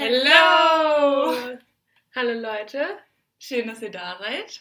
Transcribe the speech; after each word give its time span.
Hello! 0.00 1.58
Hallo 2.14 2.32
Leute, 2.32 2.86
Schön, 3.40 3.66
dass 3.66 3.82
ihr 3.82 3.90
da 3.90 4.16
seid. 4.20 4.60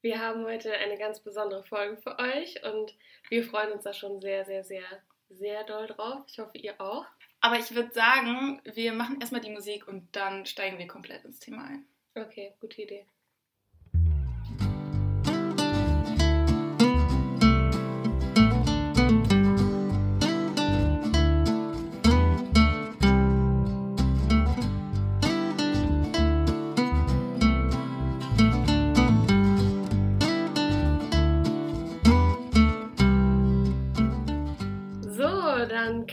wir 0.00 0.18
haben 0.18 0.42
heute 0.46 0.72
eine 0.72 0.96
ganz 0.96 1.20
besondere 1.20 1.62
Folge 1.64 1.98
für 1.98 2.18
euch 2.18 2.64
und 2.64 2.96
wir 3.28 3.44
freuen 3.44 3.72
uns 3.72 3.84
da 3.84 3.92
schon 3.92 4.22
sehr, 4.22 4.46
sehr, 4.46 4.64
sehr, 4.64 4.82
sehr 5.28 5.64
doll 5.64 5.86
drauf. 5.86 6.22
Ich 6.28 6.38
hoffe, 6.38 6.56
ihr 6.56 6.80
auch. 6.80 7.04
Aber 7.42 7.58
ich 7.58 7.74
würde 7.74 7.92
sagen, 7.92 8.62
wir 8.64 8.94
machen 8.94 9.20
erstmal 9.20 9.42
die 9.42 9.50
Musik 9.50 9.86
und 9.86 10.08
dann 10.16 10.46
steigen 10.46 10.78
wir 10.78 10.86
komplett 10.86 11.26
ins 11.26 11.40
Thema 11.40 11.64
ein. 11.64 11.84
Okay, 12.14 12.54
gute 12.58 12.80
Idee. 12.80 13.04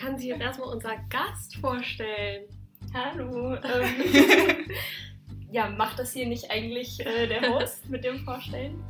Kann 0.07 0.17
sich 0.17 0.29
jetzt 0.29 0.41
erstmal 0.41 0.69
unser 0.69 0.95
Gast 1.09 1.57
vorstellen. 1.57 2.45
Hallo. 2.93 3.55
Ähm, 3.55 4.71
ja, 5.51 5.69
macht 5.69 5.99
das 5.99 6.13
hier 6.13 6.25
nicht 6.25 6.49
eigentlich 6.49 7.05
äh, 7.05 7.27
der 7.27 7.49
Host 7.49 7.89
mit 7.89 8.05
dem 8.05 8.23
Vorstellen? 8.23 8.81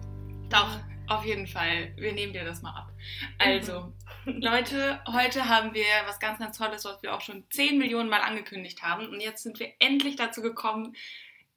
Doch, 0.52 0.80
auf 1.08 1.26
jeden 1.26 1.48
Fall. 1.48 1.92
Wir 1.96 2.14
nehmen 2.14 2.34
dir 2.34 2.46
das 2.46 2.62
mal 2.62 2.70
ab. 2.70 2.92
Also, 3.40 3.92
Leute, 4.26 5.02
heute 5.08 5.50
haben 5.50 5.74
wir 5.74 5.86
was 6.06 6.20
ganz, 6.20 6.38
ganz 6.38 6.56
Tolles, 6.56 6.86
was 6.86 7.02
wir 7.02 7.16
auch 7.16 7.22
schon 7.22 7.46
10 7.50 7.80
Millionen 7.80 8.10
Mal 8.10 8.22
angekündigt 8.22 8.84
haben. 8.84 9.08
Und 9.08 9.20
jetzt 9.20 9.42
sind 9.42 9.60
wir 9.60 9.74
endlich 9.80 10.18
dazu 10.18 10.44
gekommen, 10.44 10.96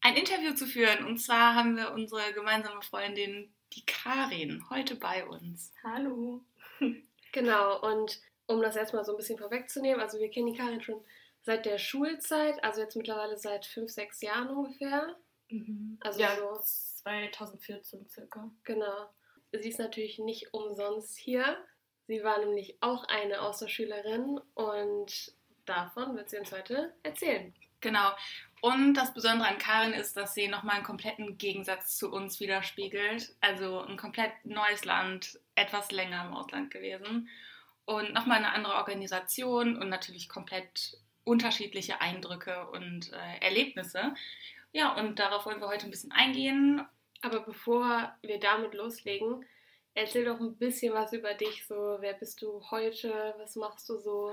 ein 0.00 0.16
Interview 0.16 0.54
zu 0.54 0.64
führen. 0.64 1.04
Und 1.04 1.18
zwar 1.18 1.54
haben 1.54 1.76
wir 1.76 1.92
unsere 1.92 2.32
gemeinsame 2.32 2.80
Freundin, 2.80 3.52
die 3.74 3.84
Karin, 3.84 4.64
heute 4.70 4.94
bei 4.94 5.26
uns. 5.26 5.74
Hallo. 5.84 6.40
Genau, 7.32 7.78
und 7.80 8.20
um 8.50 8.60
das 8.60 8.76
erstmal 8.76 9.04
so 9.04 9.12
ein 9.12 9.16
bisschen 9.16 9.38
vorwegzunehmen, 9.38 10.00
also 10.00 10.18
wir 10.18 10.30
kennen 10.30 10.52
die 10.52 10.58
Karin 10.58 10.82
schon 10.82 11.02
seit 11.42 11.64
der 11.64 11.78
Schulzeit, 11.78 12.62
also 12.64 12.80
jetzt 12.80 12.96
mittlerweile 12.96 13.38
seit 13.38 13.64
fünf, 13.64 13.90
sechs 13.90 14.20
Jahren 14.20 14.48
ungefähr. 14.48 15.16
Also 16.00 16.20
ja, 16.20 16.36
so, 16.36 16.60
2014 17.02 18.08
circa. 18.08 18.50
genau. 18.64 19.10
Sie 19.52 19.68
ist 19.68 19.78
natürlich 19.78 20.18
nicht 20.18 20.54
umsonst 20.54 21.18
hier. 21.18 21.56
Sie 22.06 22.22
war 22.22 22.38
nämlich 22.38 22.76
auch 22.80 23.04
eine 23.04 23.40
Austauschschülerin 23.40 24.40
und 24.54 25.34
davon 25.64 26.16
wird 26.16 26.30
sie 26.30 26.38
uns 26.38 26.52
heute 26.52 26.92
erzählen. 27.02 27.54
Genau. 27.80 28.10
Und 28.60 28.94
das 28.94 29.14
Besondere 29.14 29.48
an 29.48 29.58
Karin 29.58 29.92
ist, 29.92 30.16
dass 30.16 30.34
sie 30.34 30.46
nochmal 30.46 30.76
einen 30.76 30.84
kompletten 30.84 31.38
Gegensatz 31.38 31.96
zu 31.96 32.12
uns 32.12 32.38
widerspiegelt. 32.38 33.34
Also 33.40 33.80
ein 33.80 33.96
komplett 33.96 34.32
neues 34.44 34.84
Land, 34.84 35.40
etwas 35.54 35.90
länger 35.90 36.26
im 36.26 36.34
Ausland 36.34 36.70
gewesen. 36.70 37.28
Und 37.90 38.12
nochmal 38.12 38.38
eine 38.38 38.52
andere 38.52 38.74
Organisation 38.74 39.76
und 39.76 39.88
natürlich 39.88 40.28
komplett 40.28 40.96
unterschiedliche 41.24 42.00
Eindrücke 42.00 42.68
und 42.68 43.12
äh, 43.12 43.44
Erlebnisse. 43.44 44.14
Ja, 44.70 44.94
und 44.94 45.18
darauf 45.18 45.44
wollen 45.44 45.60
wir 45.60 45.66
heute 45.66 45.86
ein 45.86 45.90
bisschen 45.90 46.12
eingehen. 46.12 46.86
Aber 47.20 47.40
bevor 47.40 48.14
wir 48.22 48.38
damit 48.38 48.74
loslegen, 48.74 49.44
erzähl 49.94 50.24
doch 50.24 50.38
ein 50.38 50.54
bisschen 50.54 50.94
was 50.94 51.12
über 51.12 51.34
dich. 51.34 51.66
So, 51.66 51.96
wer 51.98 52.14
bist 52.14 52.40
du 52.42 52.62
heute? 52.70 53.34
Was 53.38 53.56
machst 53.56 53.88
du 53.88 53.98
so? 53.98 54.30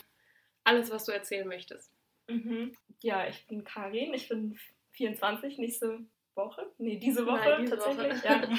Alles, 0.64 0.92
was 0.92 1.06
du 1.06 1.12
erzählen 1.12 1.48
möchtest. 1.48 1.92
Mhm. 2.28 2.76
Ja, 3.02 3.26
ich 3.26 3.48
bin 3.48 3.64
Karin, 3.64 4.14
ich 4.14 4.30
bin 4.30 4.60
24, 4.92 5.58
nächste 5.58 6.06
Woche. 6.36 6.72
Nee, 6.78 6.98
diese 6.98 7.26
Woche 7.26 7.50
Nein, 7.50 7.62
diese 7.62 7.80
tatsächlich. 7.80 8.24
Woche. 8.24 8.50
Ja. 8.52 8.58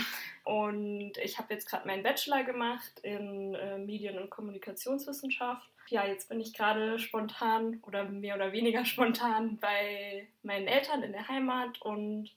Und 0.49 1.19
ich 1.19 1.37
habe 1.37 1.53
jetzt 1.53 1.69
gerade 1.69 1.87
meinen 1.87 2.03
Bachelor 2.03 2.43
gemacht 2.43 3.01
in 3.03 3.55
äh, 3.55 3.77
Medien- 3.77 4.19
und 4.19 4.31
Kommunikationswissenschaft. 4.31 5.69
Ja, 5.89 6.07
jetzt 6.07 6.31
bin 6.31 6.41
ich 6.41 6.55
gerade 6.55 6.99
spontan 6.99 7.83
oder 7.87 8.05
mehr 8.05 8.35
oder 8.35 8.51
weniger 8.51 8.83
spontan 8.87 9.59
bei 9.59 10.27
meinen 10.43 10.67
Eltern 10.67 11.03
in 11.03 11.13
der 11.13 11.29
Heimat 11.29 11.83
und 11.83 12.31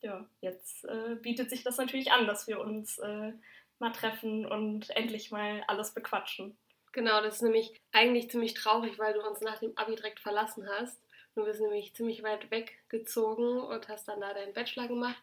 ja, 0.00 0.24
jetzt 0.40 0.84
äh, 0.84 1.16
bietet 1.16 1.50
sich 1.50 1.64
das 1.64 1.76
natürlich 1.76 2.12
an, 2.12 2.28
dass 2.28 2.46
wir 2.46 2.60
uns 2.60 2.98
äh, 2.98 3.32
mal 3.80 3.90
treffen 3.90 4.46
und 4.46 4.90
endlich 4.90 5.32
mal 5.32 5.64
alles 5.66 5.92
bequatschen. 5.92 6.56
Genau, 6.92 7.20
das 7.20 7.36
ist 7.36 7.42
nämlich 7.42 7.72
eigentlich 7.90 8.30
ziemlich 8.30 8.54
traurig, 8.54 8.96
weil 9.00 9.14
du 9.14 9.26
uns 9.26 9.40
nach 9.40 9.58
dem 9.58 9.76
Abi 9.76 9.96
direkt 9.96 10.20
verlassen 10.20 10.68
hast. 10.78 11.00
Du 11.34 11.44
bist 11.44 11.60
nämlich 11.60 11.96
ziemlich 11.96 12.22
weit 12.22 12.48
weggezogen 12.52 13.58
und 13.58 13.88
hast 13.88 14.06
dann 14.06 14.20
da 14.20 14.32
deinen 14.32 14.54
Bachelor 14.54 14.86
gemacht. 14.86 15.20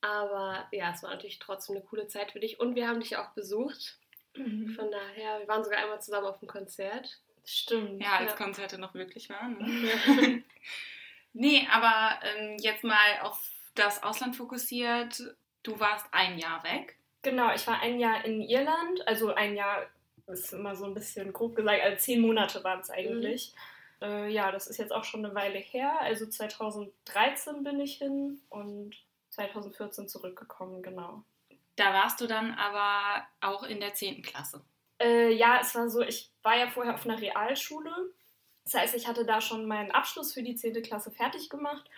Aber 0.00 0.66
ja, 0.72 0.92
es 0.92 1.02
war 1.02 1.10
natürlich 1.10 1.38
trotzdem 1.38 1.76
eine 1.76 1.84
coole 1.84 2.06
Zeit 2.06 2.32
für 2.32 2.40
dich. 2.40 2.60
Und 2.60 2.74
wir 2.74 2.88
haben 2.88 3.00
dich 3.00 3.16
auch 3.16 3.30
besucht. 3.30 3.98
Von 4.34 4.90
daher, 4.90 5.40
wir 5.40 5.48
waren 5.48 5.64
sogar 5.64 5.78
einmal 5.78 6.00
zusammen 6.00 6.26
auf 6.26 6.38
dem 6.40 6.48
Konzert. 6.48 7.20
Stimmt. 7.44 8.02
Ja, 8.02 8.18
als 8.18 8.32
Ja. 8.32 8.36
Konzerte 8.36 8.78
noch 8.78 8.92
möglich 8.92 9.30
waren. 9.30 9.56
Ne? 9.58 10.42
nee, 11.32 11.66
aber 11.72 12.20
ähm, 12.22 12.56
jetzt 12.60 12.84
mal 12.84 13.20
auf 13.22 13.40
das 13.74 14.02
Ausland 14.02 14.36
fokussiert. 14.36 15.22
Du 15.62 15.80
warst 15.80 16.06
ein 16.12 16.38
Jahr 16.38 16.62
weg. 16.64 16.96
Genau, 17.22 17.52
ich 17.54 17.66
war 17.66 17.80
ein 17.80 17.98
Jahr 17.98 18.24
in 18.24 18.42
Irland, 18.42 19.06
also 19.08 19.34
ein 19.34 19.56
Jahr 19.56 19.86
ist 20.28 20.52
immer 20.52 20.76
so 20.76 20.84
ein 20.84 20.94
bisschen 20.94 21.32
grob 21.32 21.56
gesagt, 21.56 21.80
also 21.82 21.96
zehn 21.98 22.20
Monate 22.20 22.62
waren 22.62 22.80
es 22.80 22.90
eigentlich. 22.90 23.54
Äh, 24.02 24.28
ja, 24.28 24.52
das 24.52 24.66
ist 24.66 24.76
jetzt 24.78 24.92
auch 24.92 25.04
schon 25.04 25.24
eine 25.24 25.34
Weile 25.34 25.58
her, 25.58 26.00
also 26.00 26.26
2013 26.26 27.64
bin 27.64 27.80
ich 27.80 27.96
hin 27.98 28.40
und 28.48 28.94
2014 29.36 30.08
zurückgekommen, 30.08 30.82
genau. 30.82 31.22
Da 31.76 31.92
warst 31.92 32.20
du 32.20 32.26
dann 32.26 32.52
aber 32.52 33.26
auch 33.40 33.62
in 33.62 33.80
der 33.80 33.94
10. 33.94 34.22
Klasse. 34.22 34.64
Äh, 34.98 35.32
ja, 35.34 35.58
es 35.60 35.74
war 35.74 35.90
so, 35.90 36.00
ich 36.00 36.32
war 36.42 36.56
ja 36.56 36.68
vorher 36.68 36.94
auf 36.94 37.04
einer 37.04 37.20
Realschule. 37.20 37.90
Das 38.64 38.74
heißt, 38.74 38.94
ich 38.96 39.06
hatte 39.06 39.26
da 39.26 39.40
schon 39.40 39.66
meinen 39.66 39.90
Abschluss 39.90 40.32
für 40.32 40.42
die 40.42 40.56
10. 40.56 40.82
Klasse 40.82 41.10
fertig 41.10 41.50
gemacht 41.50 41.88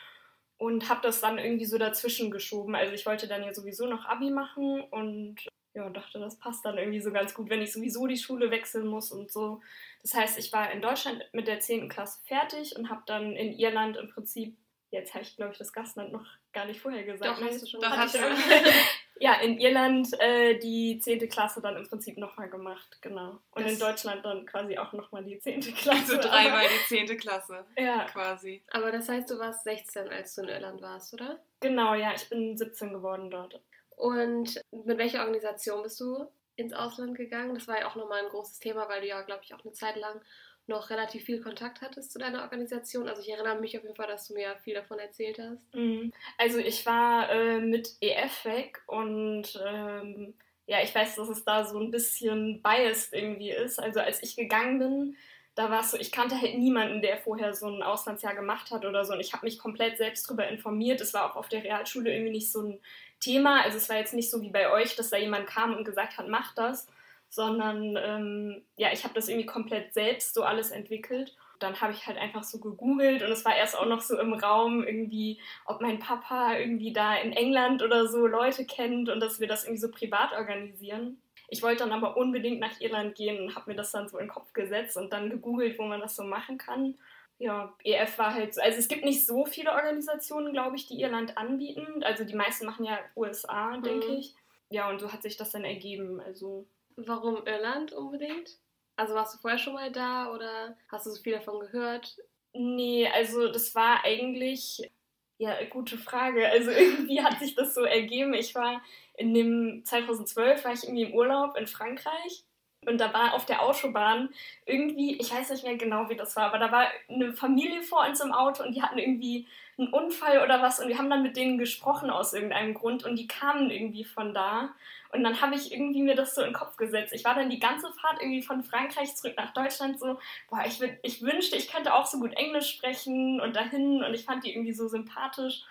und 0.59 0.89
habe 0.89 1.01
das 1.03 1.21
dann 1.21 1.39
irgendwie 1.39 1.65
so 1.65 1.79
dazwischen 1.79 2.31
geschoben. 2.31 2.75
Also 2.75 2.93
ich 2.93 3.07
wollte 3.07 3.29
dann 3.29 3.45
ja 3.45 3.55
sowieso 3.55 3.87
noch 3.87 4.05
Abi 4.05 4.31
machen 4.31 4.83
und 4.91 5.47
ja, 5.75 5.89
dachte, 5.91 6.19
das 6.19 6.39
passt 6.39 6.65
dann 6.65 6.77
irgendwie 6.77 7.01
so 7.01 7.13
ganz 7.13 7.35
gut, 7.35 7.49
wenn 7.51 7.63
ich 7.63 7.73
sowieso 7.73 8.09
die 8.09 8.17
Schule 8.17 8.51
wechseln 8.51 8.89
muss 8.89 9.13
und 9.13 9.31
so. 9.31 9.61
Das 10.03 10.13
heißt, 10.15 10.39
ich 10.39 10.53
war 10.53 10.73
in 10.73 10.83
Deutschland 10.83 11.25
mit 11.33 11.47
der 11.47 11.61
10. 11.61 11.89
Klasse 11.89 12.19
fertig 12.25 12.75
und 12.77 12.91
habe 12.91 13.03
dann 13.07 13.37
in 13.37 13.53
Irland 13.53 13.97
im 13.97 14.09
Prinzip, 14.09 14.59
jetzt 14.91 15.15
habe 15.15 15.23
ich 15.25 15.37
glaube 15.37 15.53
ich 15.53 15.59
das 15.59 15.73
Gastland 15.73 16.13
noch 16.13 16.27
gar 16.53 16.65
nicht 16.67 16.81
vorher 16.81 17.05
gesagt. 17.05 17.39
Doch, 17.39 17.45
hast 17.45 17.63
du 17.63 17.67
schon 17.67 17.81
Doch, 17.81 17.91
hast 17.91 18.15
du. 18.15 18.19
ja, 19.21 19.35
in 19.41 19.59
Irland 19.59 20.09
äh, 20.21 20.59
die 20.59 20.99
10. 20.99 21.29
Klasse 21.29 21.61
dann 21.61 21.77
im 21.77 21.87
Prinzip 21.89 22.17
nochmal 22.19 22.49
gemacht, 22.49 22.99
genau. 23.03 23.39
Und 23.51 23.65
Das- 23.65 23.73
in 23.73 23.79
Deutschland 23.79 24.25
dann 24.25 24.47
quasi 24.47 24.79
auch 24.79 24.93
nochmal 24.93 25.25
die 25.25 25.39
10. 25.39 25.61
Klasse. 25.75 26.01
Also 26.01 26.17
dreimal 26.17 26.65
die 26.91 27.07
10. 27.07 27.19
Klasse 27.19 27.67
Ja, 27.77 28.05
quasi. 28.07 28.63
Aber 28.71 28.91
das 28.93 29.09
heißt, 29.09 29.29
du 29.31 29.39
warst 29.39 29.65
16, 29.65 30.09
als 30.09 30.35
du 30.35 30.43
in 30.43 30.49
Irland 30.49 30.81
warst, 30.83 31.13
oder? 31.15 31.39
genau, 31.61 31.95
ja, 31.95 32.13
ich 32.15 32.29
bin 32.29 32.57
17 32.57 32.93
geworden 32.93 33.31
dort. 33.31 33.61
Und 33.97 34.63
mit 34.71 34.97
welcher 34.99 35.21
Organisation 35.25 35.83
bist 35.83 35.99
du 36.01 36.29
ins 36.55 36.73
Ausland 36.73 37.17
gegangen? 37.17 37.55
Das 37.55 37.67
war 37.67 37.79
ja 37.81 37.89
auch 37.89 37.97
nochmal 37.97 38.23
ein 38.23 38.29
großes 38.31 38.61
Thema, 38.61 38.89
weil 38.89 39.01
du 39.01 39.09
ja, 39.09 39.21
glaube 39.23 39.43
ich, 39.45 39.53
auch 39.55 39.65
eine 39.65 39.73
Zeit 39.73 39.97
lang 39.97 40.21
noch 40.69 40.91
relativ 40.91 41.25
viel 41.25 41.41
Kontakt 41.41 41.81
hattest 41.81 42.13
zu 42.13 42.19
deiner 42.19 42.43
Organisation. 42.43 43.09
Also 43.09 43.23
ich 43.23 43.31
erinnere 43.31 43.61
mich 43.61 43.77
auf 43.77 43.83
jeden 43.83 43.95
Fall, 43.95 44.07
dass 44.07 44.29
du 44.29 44.35
mir 44.35 44.57
viel 44.63 44.75
davon 44.75 44.99
erzählt 44.99 45.39
hast. 45.39 45.75
Mhm. 45.75 46.13
Also 46.37 46.59
ich 46.59 46.85
war 46.87 47.31
äh, 47.31 47.61
mit 47.61 47.95
EF 48.01 48.45
weg 48.45 48.83
und 48.87 49.61
ähm, 49.67 50.35
ja, 50.67 50.83
ich 50.83 50.95
weiß, 50.95 51.17
dass 51.17 51.29
es 51.29 51.45
da 51.45 51.65
so 51.65 51.79
ein 51.79 51.91
bisschen 51.91 52.63
biased 52.63 53.15
irgendwie 53.15 53.51
ist. 53.51 53.81
Also 53.81 54.01
als 54.01 54.23
ich 54.23 54.37
gegangen 54.37 54.79
bin, 54.79 55.17
da 55.55 55.71
war 55.71 55.81
es 55.81 55.91
so, 55.91 55.97
ich 55.97 56.13
kannte 56.13 56.41
halt 56.41 56.57
niemanden, 56.57 57.03
der 57.03 57.17
vorher 57.17 57.53
so 57.53 57.67
ein 57.67 57.83
Auslandsjahr 57.83 58.35
gemacht 58.35 58.71
hat 58.71 58.85
oder 58.85 59.05
so. 59.05 59.15
Und 59.15 59.21
ich 59.21 59.33
habe 59.33 59.45
mich 59.45 59.59
komplett 59.59 59.97
selbst 59.97 60.29
darüber 60.29 60.47
informiert. 60.47 61.01
Es 61.01 61.15
war 61.15 61.29
auch 61.29 61.37
auf 61.37 61.49
der 61.49 61.65
Realschule 61.65 62.13
irgendwie 62.13 62.33
nicht 62.33 62.53
so 62.53 62.63
ein 62.63 62.81
Thema. 63.19 63.63
Also 63.63 63.79
es 63.79 63.89
war 63.89 63.97
jetzt 63.97 64.15
nicht 64.15 64.31
so 64.31 64.41
wie 64.41 64.51
bei 64.51 64.71
euch, 64.71 64.95
dass 64.95 65.11
da 65.11 65.17
jemand 65.17 65.49
kam 65.49 65.75
und 65.75 65.85
gesagt 65.85 66.17
hat, 66.17 66.29
mach 66.29 66.55
das. 66.55 66.87
Sondern 67.31 67.97
ähm, 67.97 68.63
ja, 68.77 68.89
ich 68.93 69.05
habe 69.05 69.15
das 69.15 69.29
irgendwie 69.29 69.47
komplett 69.47 69.93
selbst 69.95 70.35
so 70.35 70.43
alles 70.43 70.71
entwickelt. 70.71 71.37
Dann 71.59 71.81
habe 71.81 71.93
ich 71.93 72.07
halt 72.07 72.17
einfach 72.19 72.45
so 72.45 72.59
gegoogelt 72.59 73.23
und 73.23 73.31
es 73.33 73.45
war 73.45 73.57
erst 73.57 73.77
auch 73.77 73.87
noch 73.87 74.01
so 74.01 74.19
im 74.19 74.33
Raum 74.33 74.85
irgendwie, 74.85 75.41
ob 75.67 75.81
mein 75.81 75.99
Papa 75.99 76.57
irgendwie 76.57 76.93
da 76.93 77.17
in 77.17 77.33
England 77.33 77.83
oder 77.83 78.07
so 78.07 78.27
Leute 78.27 78.65
kennt 78.65 79.09
und 79.09 79.21
dass 79.21 79.41
wir 79.41 79.49
das 79.49 79.65
irgendwie 79.65 79.81
so 79.81 79.91
privat 79.91 80.33
organisieren. 80.33 81.21
Ich 81.49 81.63
wollte 81.63 81.79
dann 81.85 81.93
aber 81.93 82.17
unbedingt 82.17 82.61
nach 82.61 82.81
Irland 82.81 83.15
gehen 83.17 83.41
und 83.43 83.57
habe 83.57 83.71
mir 83.71 83.77
das 83.77 83.91
dann 83.91 84.09
so 84.09 84.19
in 84.19 84.27
den 84.27 84.31
Kopf 84.33 84.53
gesetzt 84.53 84.97
und 84.97 85.13
dann 85.13 85.31
gegoogelt, 85.31 85.79
wo 85.79 85.85
man 85.85 86.01
das 86.01 86.15
so 86.15 86.23
machen 86.23 86.59
kann. 86.59 86.95
Ja, 87.39 87.73
EF 87.85 88.19
war 88.19 88.35
halt 88.35 88.55
so. 88.55 88.61
Also 88.61 88.79
es 88.79 88.89
gibt 88.89 89.05
nicht 89.05 89.27
so 89.27 89.45
viele 89.47 89.73
Organisationen, 89.73 90.53
glaube 90.53 90.77
ich, 90.77 90.87
die 90.87 91.01
Irland 91.01 91.39
anbieten. 91.39 92.03
Also 92.03 92.25
die 92.25 92.35
meisten 92.35 92.67
machen 92.67 92.85
ja 92.85 92.99
USA, 93.17 93.77
denke 93.79 94.09
Mhm. 94.09 94.17
ich. 94.19 94.35
Ja, 94.71 94.89
und 94.91 95.01
so 95.01 95.13
hat 95.13 95.23
sich 95.23 95.37
das 95.37 95.51
dann 95.53 95.65
ergeben. 95.65 96.21
Also 96.21 96.67
Warum 97.07 97.47
Irland 97.47 97.93
unbedingt? 97.93 98.59
Also 98.97 99.15
warst 99.15 99.35
du 99.35 99.39
vorher 99.39 99.59
schon 99.59 99.75
mal 99.75 99.93
da 99.93 100.33
oder 100.33 100.77
hast 100.91 101.07
du 101.07 101.11
so 101.11 101.23
viel 101.23 101.35
davon 101.35 101.61
gehört? 101.61 102.17
Nee, 102.53 103.09
also 103.15 103.53
das 103.53 103.73
war 103.77 104.05
eigentlich, 104.05 104.91
ja, 105.39 105.55
gute 105.71 105.97
Frage. 105.97 106.49
Also 106.49 106.71
irgendwie 106.73 107.23
hat 107.23 107.39
sich 107.39 107.55
das 107.55 107.75
so 107.75 107.83
ergeben. 107.83 108.35
Ich 108.35 108.53
war 108.57 108.83
in 109.15 109.33
dem 109.33 109.85
2012 109.85 110.65
war 110.65 110.73
ich 110.73 110.83
irgendwie 110.83 111.05
im 111.05 111.15
Urlaub 111.15 111.57
in 111.57 111.69
Frankreich 111.69 112.45
und 112.87 112.99
da 112.99 113.13
war 113.13 113.35
auf 113.35 113.45
der 113.45 113.63
Autobahn 113.63 114.31
irgendwie, 114.67 115.19
ich 115.19 115.33
weiß 115.33 115.51
nicht 115.51 115.65
mehr 115.65 115.77
genau, 115.77 116.09
wie 116.09 116.17
das 116.17 116.35
war, 116.37 116.47
aber 116.47 116.59
da 116.59 116.73
war 116.73 116.87
eine 117.09 117.33
Familie 117.33 117.83
vor 117.83 118.07
uns 118.07 118.21
im 118.21 118.33
Auto 118.33 118.65
und 118.65 118.75
die 118.75 118.83
hatten 118.83 118.99
irgendwie 118.99 119.47
einen 119.79 119.93
Unfall 119.93 120.43
oder 120.43 120.63
was 120.63 120.81
und 120.81 120.89
wir 120.89 120.99
haben 120.99 121.11
dann 121.11 121.23
mit 121.23 121.37
denen 121.37 121.59
gesprochen 121.59 122.11
aus 122.11 122.33
irgendeinem 122.33 122.75
Grund 122.75 123.05
und 123.05 123.17
die 123.17 123.29
kamen 123.29 123.71
irgendwie 123.71 124.05
von 124.05 124.35
da. 124.35 124.71
Und 125.11 125.25
dann 125.25 125.41
habe 125.41 125.55
ich 125.55 125.73
irgendwie 125.73 126.03
mir 126.03 126.15
das 126.15 126.35
so 126.35 126.43
in 126.43 126.49
den 126.49 126.55
Kopf 126.55 126.77
gesetzt. 126.77 127.13
Ich 127.15 127.25
war 127.25 127.35
dann 127.35 127.51
die 127.51 127.59
ganze 127.59 127.91
Fahrt 127.93 128.21
irgendwie 128.21 128.43
von 128.43 128.63
Frankreich 128.63 129.15
zurück 129.17 129.35
nach 129.37 129.53
Deutschland 129.53 129.99
so, 129.99 130.19
boah, 130.51 130.65
ich, 130.67 130.81
ich 131.03 131.23
wünschte, 131.23 131.57
ich 131.57 131.69
könnte 131.69 131.95
auch 131.95 132.07
so 132.07 132.19
gut 132.19 132.35
Englisch 132.35 132.71
sprechen 132.71 133.41
und 133.41 133.57
dahin 133.57 134.03
und 134.03 134.15
ich 134.15 134.25
fand 134.25 134.45
die 134.45 134.53
irgendwie 134.53 134.75
so 134.75 134.89
sympathisch. 134.89 135.63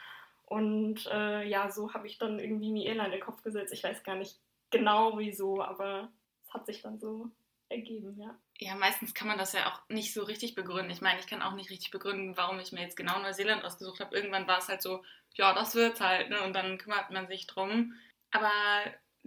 Und 0.46 1.06
äh, 1.12 1.44
ja, 1.48 1.70
so 1.70 1.94
habe 1.94 2.08
ich 2.08 2.18
dann 2.18 2.40
irgendwie 2.40 2.72
mir 2.72 2.90
Irland 2.90 3.14
in 3.14 3.20
den 3.20 3.26
Kopf 3.26 3.44
gesetzt. 3.44 3.74
Ich 3.74 3.84
weiß 3.84 4.04
gar 4.04 4.16
nicht 4.16 4.40
genau 4.70 5.18
wieso, 5.18 5.62
aber 5.62 6.10
es 6.46 6.54
hat 6.54 6.66
sich 6.66 6.82
dann 6.82 7.00
so 7.00 7.30
ergeben, 7.70 8.18
ja. 8.20 8.36
Ja, 8.60 8.76
meistens 8.76 9.14
kann 9.14 9.28
man 9.28 9.38
das 9.38 9.54
ja 9.54 9.68
auch 9.70 9.82
nicht 9.90 10.14
so 10.14 10.24
richtig 10.24 10.56
begründen. 10.56 10.90
Ich 10.90 11.02
meine, 11.02 11.20
ich 11.20 11.28
kann 11.28 11.42
auch 11.42 11.54
nicht 11.54 11.70
richtig 11.70 11.92
begründen, 11.92 12.38
warum 12.38 12.60
ich 12.60 12.72
mir 12.72 12.82
jetzt 12.82 12.98
genau 12.98 13.20
Neuseeland 13.20 13.64
ausgesucht 13.64 14.00
habe. 14.00 14.16
Irgendwann 14.16 14.48
war 14.48 14.60
es 14.60 14.70
halt 14.70 14.82
so, 14.82 15.04
ja, 15.36 15.54
das 15.54 15.76
wird's 15.76 16.02
halt, 16.02 16.30
ne? 16.30 16.42
Und 16.44 16.54
dann 16.54 16.78
kümmert 16.78 17.12
man 17.12 17.28
sich 17.28 17.46
drum. 17.46 17.94
Aber 18.32 18.52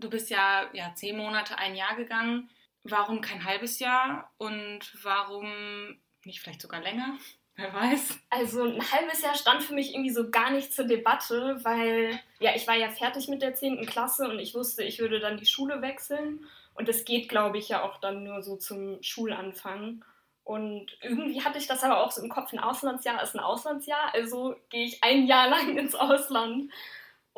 du 0.01 0.11
bist 0.11 0.31
ja, 0.31 0.69
ja 0.73 0.93
zehn 0.95 1.17
Monate, 1.17 1.59
ein 1.59 1.75
Jahr 1.75 1.97
gegangen. 1.97 2.51
Warum 2.83 3.21
kein 3.21 3.45
halbes 3.45 3.79
Jahr? 3.79 4.31
Und 4.39 4.81
warum 5.03 5.99
nicht 6.25 6.41
vielleicht 6.41 6.63
sogar 6.63 6.81
länger? 6.81 7.17
Wer 7.57 7.75
weiß. 7.75 8.19
Also 8.31 8.65
ein 8.65 8.93
halbes 8.93 9.21
Jahr 9.21 9.35
stand 9.35 9.63
für 9.63 9.75
mich 9.75 9.93
irgendwie 9.93 10.13
so 10.13 10.31
gar 10.31 10.51
nicht 10.51 10.73
zur 10.73 10.87
Debatte, 10.87 11.59
weil 11.63 12.19
ja, 12.39 12.55
ich 12.55 12.67
war 12.67 12.75
ja 12.75 12.89
fertig 12.89 13.29
mit 13.29 13.43
der 13.43 13.55
10. 13.55 13.85
Klasse 13.85 14.29
und 14.29 14.39
ich 14.39 14.55
wusste, 14.55 14.83
ich 14.83 14.99
würde 14.99 15.21
dann 15.21 15.37
die 15.37 15.47
Schule 15.47 15.83
wechseln. 15.83 16.47
Und 16.75 16.89
das 16.89 17.05
geht, 17.05 17.29
glaube 17.29 17.59
ich, 17.59 17.69
ja 17.69 17.83
auch 17.83 18.01
dann 18.01 18.25
nur 18.25 18.43
so 18.43 18.57
zum 18.57 19.03
Schulanfang. 19.03 20.03
Und 20.45 20.97
irgendwie 21.03 21.45
hatte 21.45 21.59
ich 21.59 21.67
das 21.67 21.85
aber 21.85 22.03
auch 22.03 22.11
so 22.11 22.23
im 22.23 22.29
Kopf, 22.29 22.53
ein 22.53 22.59
Auslandsjahr 22.59 23.23
ist 23.23 23.35
ein 23.35 23.41
Auslandsjahr, 23.41 24.15
also 24.15 24.57
gehe 24.71 24.85
ich 24.85 25.03
ein 25.05 25.27
Jahr 25.27 25.49
lang 25.51 25.77
ins 25.77 25.95
Ausland. 25.95 26.73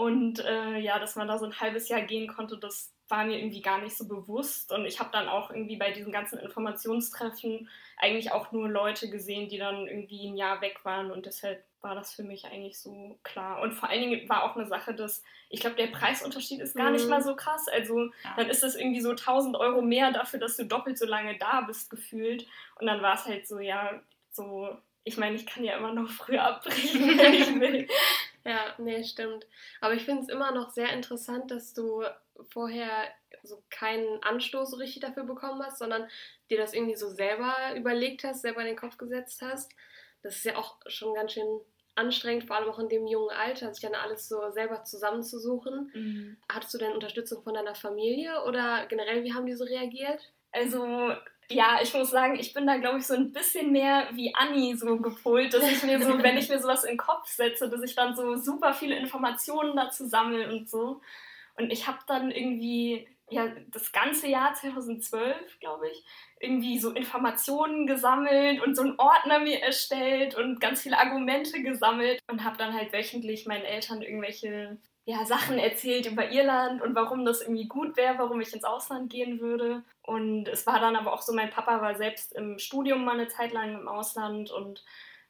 Und 0.02 0.44
äh, 0.44 0.78
ja, 0.78 0.98
dass 0.98 1.14
man 1.14 1.28
da 1.28 1.38
so 1.38 1.46
ein 1.46 1.60
halbes 1.60 1.88
Jahr 1.88 2.00
gehen 2.02 2.26
konnte, 2.26 2.58
das 2.58 2.92
war 3.06 3.24
mir 3.24 3.38
irgendwie 3.38 3.62
gar 3.62 3.80
nicht 3.80 3.96
so 3.96 4.08
bewusst. 4.08 4.72
Und 4.72 4.84
ich 4.84 4.98
habe 4.98 5.10
dann 5.12 5.28
auch 5.28 5.52
irgendwie 5.52 5.76
bei 5.76 5.92
diesen 5.92 6.10
ganzen 6.10 6.40
Informationstreffen 6.40 7.68
eigentlich 7.98 8.32
auch 8.32 8.50
nur 8.50 8.68
Leute 8.68 9.10
gesehen, 9.10 9.48
die 9.48 9.58
dann 9.58 9.86
irgendwie 9.86 10.26
ein 10.26 10.36
Jahr 10.36 10.60
weg 10.60 10.84
waren. 10.84 11.12
Und 11.12 11.26
deshalb 11.26 11.64
war 11.82 11.94
das 11.94 12.12
für 12.12 12.24
mich 12.24 12.46
eigentlich 12.46 12.80
so 12.80 13.16
klar. 13.22 13.62
Und 13.62 13.74
vor 13.74 13.90
allen 13.90 14.00
Dingen 14.00 14.28
war 14.28 14.42
auch 14.42 14.56
eine 14.56 14.66
Sache, 14.66 14.92
dass 14.92 15.22
ich 15.50 15.60
glaube, 15.60 15.76
der 15.76 15.86
Preisunterschied 15.86 16.60
ist 16.60 16.74
gar 16.74 16.86
mhm. 16.86 16.96
nicht 16.96 17.08
mal 17.08 17.22
so 17.22 17.36
krass. 17.36 17.68
Also 17.68 18.06
ja. 18.24 18.34
dann 18.36 18.48
ist 18.48 18.64
es 18.64 18.74
irgendwie 18.74 19.02
so 19.02 19.10
1000 19.10 19.56
Euro 19.56 19.82
mehr 19.82 20.10
dafür, 20.10 20.40
dass 20.40 20.56
du 20.56 20.66
doppelt 20.66 20.98
so 20.98 21.06
lange 21.06 21.38
da 21.38 21.60
bist, 21.60 21.90
gefühlt. 21.90 22.48
Und 22.80 22.88
dann 22.88 23.02
war 23.02 23.14
es 23.14 23.24
halt 23.26 23.46
so, 23.46 23.60
ja, 23.60 24.02
so, 24.32 24.76
ich 25.04 25.16
meine, 25.16 25.36
ich 25.36 25.46
kann 25.46 25.62
ja 25.62 25.76
immer 25.76 25.92
noch 25.92 26.08
früher 26.10 26.42
abbrechen, 26.42 27.18
wenn 27.18 27.34
ich 27.34 27.60
will. 27.60 27.86
Ja, 28.44 28.74
nee, 28.78 29.04
stimmt. 29.04 29.46
Aber 29.80 29.94
ich 29.94 30.04
finde 30.04 30.22
es 30.22 30.28
immer 30.28 30.52
noch 30.52 30.70
sehr 30.70 30.92
interessant, 30.92 31.50
dass 31.50 31.74
du 31.74 32.02
vorher 32.50 33.08
so 33.44 33.62
keinen 33.70 34.22
Anstoß 34.22 34.70
so 34.70 34.76
richtig 34.76 35.02
dafür 35.02 35.24
bekommen 35.24 35.62
hast, 35.62 35.78
sondern 35.78 36.08
dir 36.50 36.58
das 36.58 36.74
irgendwie 36.74 36.96
so 36.96 37.08
selber 37.08 37.54
überlegt 37.76 38.24
hast, 38.24 38.42
selber 38.42 38.60
in 38.60 38.66
den 38.68 38.76
Kopf 38.76 38.98
gesetzt 38.98 39.42
hast. 39.42 39.72
Das 40.22 40.36
ist 40.36 40.44
ja 40.44 40.56
auch 40.56 40.78
schon 40.86 41.14
ganz 41.14 41.32
schön 41.32 41.60
anstrengend, 41.94 42.44
vor 42.44 42.56
allem 42.56 42.68
auch 42.70 42.78
in 42.78 42.88
dem 42.88 43.06
jungen 43.06 43.30
Alter, 43.30 43.72
sich 43.72 43.82
dann 43.82 43.94
alles 43.94 44.28
so 44.28 44.50
selber 44.50 44.84
zusammenzusuchen. 44.84 45.90
Mhm. 45.94 46.36
Hattest 46.50 46.74
du 46.74 46.78
denn 46.78 46.92
Unterstützung 46.92 47.42
von 47.42 47.54
deiner 47.54 47.74
Familie 47.74 48.42
oder 48.44 48.86
generell, 48.86 49.24
wie 49.24 49.34
haben 49.34 49.46
die 49.46 49.54
so 49.54 49.64
reagiert? 49.64 50.32
Also 50.52 51.14
ja, 51.50 51.78
ich 51.82 51.92
muss 51.94 52.10
sagen, 52.10 52.38
ich 52.38 52.52
bin 52.54 52.66
da, 52.66 52.76
glaube 52.76 52.98
ich, 52.98 53.06
so 53.06 53.14
ein 53.14 53.32
bisschen 53.32 53.72
mehr 53.72 54.08
wie 54.12 54.34
Anni 54.34 54.74
so 54.76 54.96
gepolt, 54.98 55.54
dass 55.54 55.70
ich 55.70 55.82
mir 55.82 56.00
so, 56.02 56.18
wenn 56.22 56.36
ich 56.36 56.48
mir 56.48 56.60
sowas 56.60 56.84
in 56.84 56.92
den 56.92 56.98
Kopf 56.98 57.28
setze, 57.28 57.68
dass 57.68 57.82
ich 57.82 57.94
dann 57.94 58.16
so 58.16 58.36
super 58.36 58.74
viele 58.74 58.96
Informationen 58.96 59.76
dazu 59.76 60.06
sammle 60.06 60.50
und 60.52 60.68
so. 60.68 61.00
Und 61.56 61.70
ich 61.70 61.86
habe 61.86 61.98
dann 62.06 62.30
irgendwie, 62.30 63.06
ja, 63.28 63.48
das 63.70 63.92
ganze 63.92 64.28
Jahr 64.28 64.54
2012, 64.54 65.60
glaube 65.60 65.88
ich, 65.90 66.04
irgendwie 66.40 66.78
so 66.78 66.90
Informationen 66.90 67.86
gesammelt 67.86 68.60
und 68.62 68.74
so 68.74 68.82
einen 68.82 68.98
Ordner 68.98 69.38
mir 69.40 69.60
erstellt 69.60 70.34
und 70.34 70.60
ganz 70.60 70.82
viele 70.82 70.98
Argumente 70.98 71.62
gesammelt 71.62 72.20
und 72.30 72.44
habe 72.44 72.56
dann 72.56 72.74
halt 72.74 72.92
wöchentlich 72.92 73.46
meinen 73.46 73.64
Eltern 73.64 74.02
irgendwelche 74.02 74.78
ja, 75.04 75.24
Sachen 75.24 75.58
erzählt 75.58 76.06
über 76.06 76.30
Irland 76.30 76.80
und 76.80 76.94
warum 76.94 77.24
das 77.24 77.40
irgendwie 77.40 77.66
gut 77.66 77.96
wäre, 77.96 78.18
warum 78.18 78.40
ich 78.40 78.52
ins 78.52 78.64
Ausland 78.64 79.10
gehen 79.10 79.40
würde. 79.40 79.82
Und 80.02 80.46
es 80.48 80.66
war 80.66 80.78
dann 80.78 80.94
aber 80.94 81.12
auch 81.12 81.22
so, 81.22 81.32
mein 81.32 81.50
Papa 81.50 81.80
war 81.80 81.96
selbst 81.96 82.32
im 82.34 82.58
Studium 82.58 83.04
mal 83.04 83.14
eine 83.14 83.28
Zeit 83.28 83.52
lang 83.52 83.80
im 83.80 83.88
Ausland 83.88 84.50
und 84.52 84.84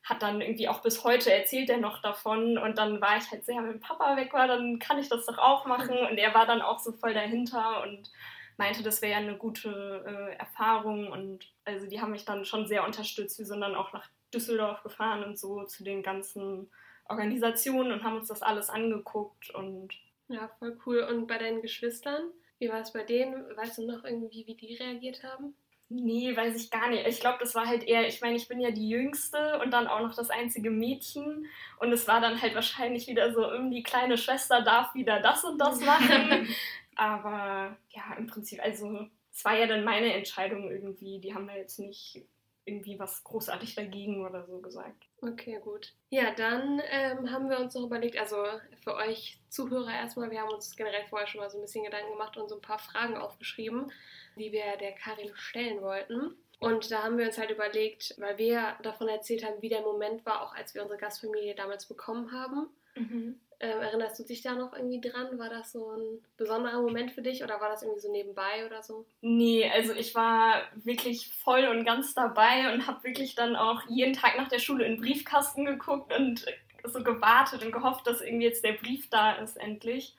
hat 0.05 0.21
dann 0.21 0.41
irgendwie 0.41 0.69
auch 0.69 0.83
bis 0.83 1.05
heute 1.05 1.33
erzählt 1.33 1.71
er 1.71 1.79
noch 1.79 2.03
davon 2.03 2.59
und 2.59 2.77
dann 2.77 3.01
war 3.01 3.17
ich 3.17 3.31
halt 3.31 3.45
sehr, 3.45 3.63
wenn 3.63 3.81
Papa 3.81 4.17
weg 4.17 4.33
war, 4.33 4.49
dann 4.49 4.81
kann 4.81 4.99
ich 4.99 5.09
das 5.09 5.27
doch 5.27 5.39
auch 5.39 5.65
machen 5.65 5.97
und 5.97 6.19
er 6.19 6.35
war 6.35 6.45
dann 6.45 6.61
auch 6.61 6.81
so 6.81 6.93
voll 6.93 7.15
dahinter 7.15 7.83
und 7.85 8.11
meinte, 8.57 8.83
das 8.83 9.01
wäre 9.01 9.13
ja 9.13 9.19
eine 9.19 9.37
gute 9.37 10.05
äh, 10.05 10.37
Erfahrung 10.39 11.11
und 11.11 11.47
also 11.65 11.87
die 11.87 12.01
haben 12.01 12.11
mich 12.11 12.25
dann 12.25 12.45
schon 12.45 12.67
sehr 12.67 12.85
unterstützt. 12.85 13.39
Wir 13.39 13.47
sind 13.47 13.61
dann 13.61 13.77
auch 13.77 13.93
nach 13.93 14.09
Düsseldorf 14.35 14.83
gefahren 14.83 15.23
und 15.25 15.39
so 15.39 15.65
zu 15.65 15.85
den 15.85 16.03
ganzen 16.03 16.69
Organisationen 17.13 17.93
und 17.93 18.03
haben 18.03 18.17
uns 18.17 18.29
das 18.29 18.43
alles 18.43 18.71
angeguckt 18.71 19.51
und 19.55 19.93
ja, 20.29 20.51
voll 20.59 20.79
cool. 20.87 21.01
Und 21.01 21.27
bei 21.27 21.39
deinen 21.39 21.63
Geschwistern, 21.63 22.23
wie 22.59 22.69
war 22.69 22.81
es 22.81 22.93
bei 22.93 23.05
denen? 23.05 23.45
Weißt 23.57 23.79
du 23.79 23.87
noch 23.87 24.05
irgendwie, 24.05 24.47
wie 24.47 24.55
die 24.55 24.75
reagiert 24.75 25.23
haben? 25.23 25.55
Nee, 25.89 26.35
weiß 26.35 26.57
ich 26.57 26.71
gar 26.71 26.89
nicht. 26.89 27.07
Ich 27.07 27.21
glaube, 27.21 27.37
das 27.41 27.55
war 27.55 27.67
halt 27.67 27.85
eher, 27.85 28.09
ich 28.09 28.23
meine, 28.23 28.37
ich 28.37 28.49
bin 28.49 28.61
ja 28.61 28.71
die 28.71 28.89
Jüngste 28.89 29.61
und 29.61 29.73
dann 29.73 29.87
auch 29.87 30.01
noch 30.01 30.15
das 30.15 30.31
einzige 30.31 30.71
Mädchen. 30.71 31.47
Und 31.81 31.93
es 31.93 32.09
war 32.09 32.23
dann 32.23 32.41
halt 32.41 32.55
wahrscheinlich 32.55 33.09
wieder 33.09 33.33
so, 33.35 33.45
die 33.69 33.83
kleine 33.83 34.17
Schwester 34.17 34.63
darf 34.63 34.95
wieder 34.95 35.21
das 35.21 35.45
und 35.45 35.59
das 35.59 35.81
machen. 35.85 36.49
Aber 36.95 37.77
ja, 37.91 38.15
im 38.17 38.27
Prinzip, 38.27 38.63
also 38.63 39.07
es 39.31 39.45
war 39.45 39.59
ja 39.59 39.67
dann 39.67 39.85
meine 39.85 40.15
Entscheidung 40.15 40.71
irgendwie. 40.71 41.19
Die 41.21 41.35
haben 41.35 41.47
da 41.47 41.55
jetzt 41.55 41.79
nicht 41.79 42.25
irgendwie 42.65 42.99
was 42.99 43.23
großartig 43.23 43.75
dagegen 43.75 44.25
oder 44.25 44.47
so 44.47 44.61
gesagt. 44.61 45.05
Okay, 45.25 45.61
gut. 45.63 45.95
Ja, 46.11 46.33
dann 46.35 46.83
ähm, 46.91 47.31
haben 47.31 47.49
wir 47.49 47.61
uns 47.61 47.75
noch 47.75 47.85
überlegt, 47.85 48.19
also 48.19 48.45
für 48.83 48.97
euch 48.97 49.39
Zuhörer 49.49 49.93
erstmal, 49.93 50.33
wir 50.33 50.41
haben 50.41 50.53
uns 50.53 50.75
generell 50.75 51.05
vorher 51.09 51.29
schon 51.29 51.41
mal 51.41 51.49
so 51.49 51.59
ein 51.59 51.63
bisschen 51.63 51.85
Gedanken 51.85 52.11
gemacht 52.11 52.37
und 52.37 52.49
so 52.49 52.57
ein 52.57 52.61
paar 52.61 52.81
Fragen 52.81 53.17
aufgeschrieben, 53.17 53.93
die 54.37 54.51
wir 54.51 54.77
der 54.79 54.93
Karin 54.93 55.31
stellen 55.35 55.81
wollten. 55.81 56.35
Und 56.59 56.91
da 56.91 57.05
haben 57.05 57.19
wir 57.19 57.27
uns 57.27 57.39
halt 57.39 57.51
überlegt, 57.51 58.15
weil 58.19 58.39
wir 58.39 58.77
davon 58.83 59.09
erzählt 59.09 59.45
haben, 59.45 59.63
wie 59.63 59.69
der 59.69 59.83
Moment 59.83 60.27
war, 60.27 60.43
auch 60.43 60.55
als 60.55 60.75
wir 60.75 60.83
unsere 60.83 60.99
Gastfamilie 60.99 61.55
damals 61.55 61.87
bekommen 61.87 62.33
haben. 62.33 62.69
Mhm. 62.97 63.41
Ähm, 63.63 63.81
erinnerst 63.81 64.19
du 64.19 64.25
dich 64.25 64.43
da 64.43 64.55
noch 64.55 64.73
irgendwie 64.73 65.01
dran? 65.01 65.39
War 65.39 65.49
das 65.49 65.71
so 65.71 65.93
ein 65.93 66.21
besonderer 66.37 66.83
Moment 66.83 67.13
für 67.13 67.23
dich 67.23 67.45
oder 67.45 67.61
war 67.61 67.69
das 67.69 67.83
irgendwie 67.83 68.01
so 68.01 68.11
nebenbei 68.11 68.67
oder 68.67 68.83
so? 68.83 69.07
Nee, 69.21 69.71
also 69.73 69.93
ich 69.93 70.17
war 70.17 70.63
wirklich 70.83 71.33
voll 71.33 71.69
und 71.69 71.85
ganz 71.85 72.13
dabei 72.13 72.75
und 72.75 72.89
habe 72.89 73.05
wirklich 73.05 73.37
dann 73.37 73.55
auch 73.55 73.83
jeden 73.89 74.15
Tag 74.15 74.37
nach 74.37 74.49
der 74.49 74.59
Schule 74.59 74.85
in 74.85 74.97
den 74.97 75.01
Briefkasten 75.01 75.65
geguckt 75.65 76.13
und 76.13 76.45
so 76.85 77.05
gewartet 77.05 77.65
und 77.65 77.71
gehofft, 77.71 78.05
dass 78.09 78.21
irgendwie 78.21 78.47
jetzt 78.47 78.65
der 78.65 78.73
Brief 78.73 79.09
da 79.11 79.37
ist 79.37 79.57
endlich. 79.57 80.17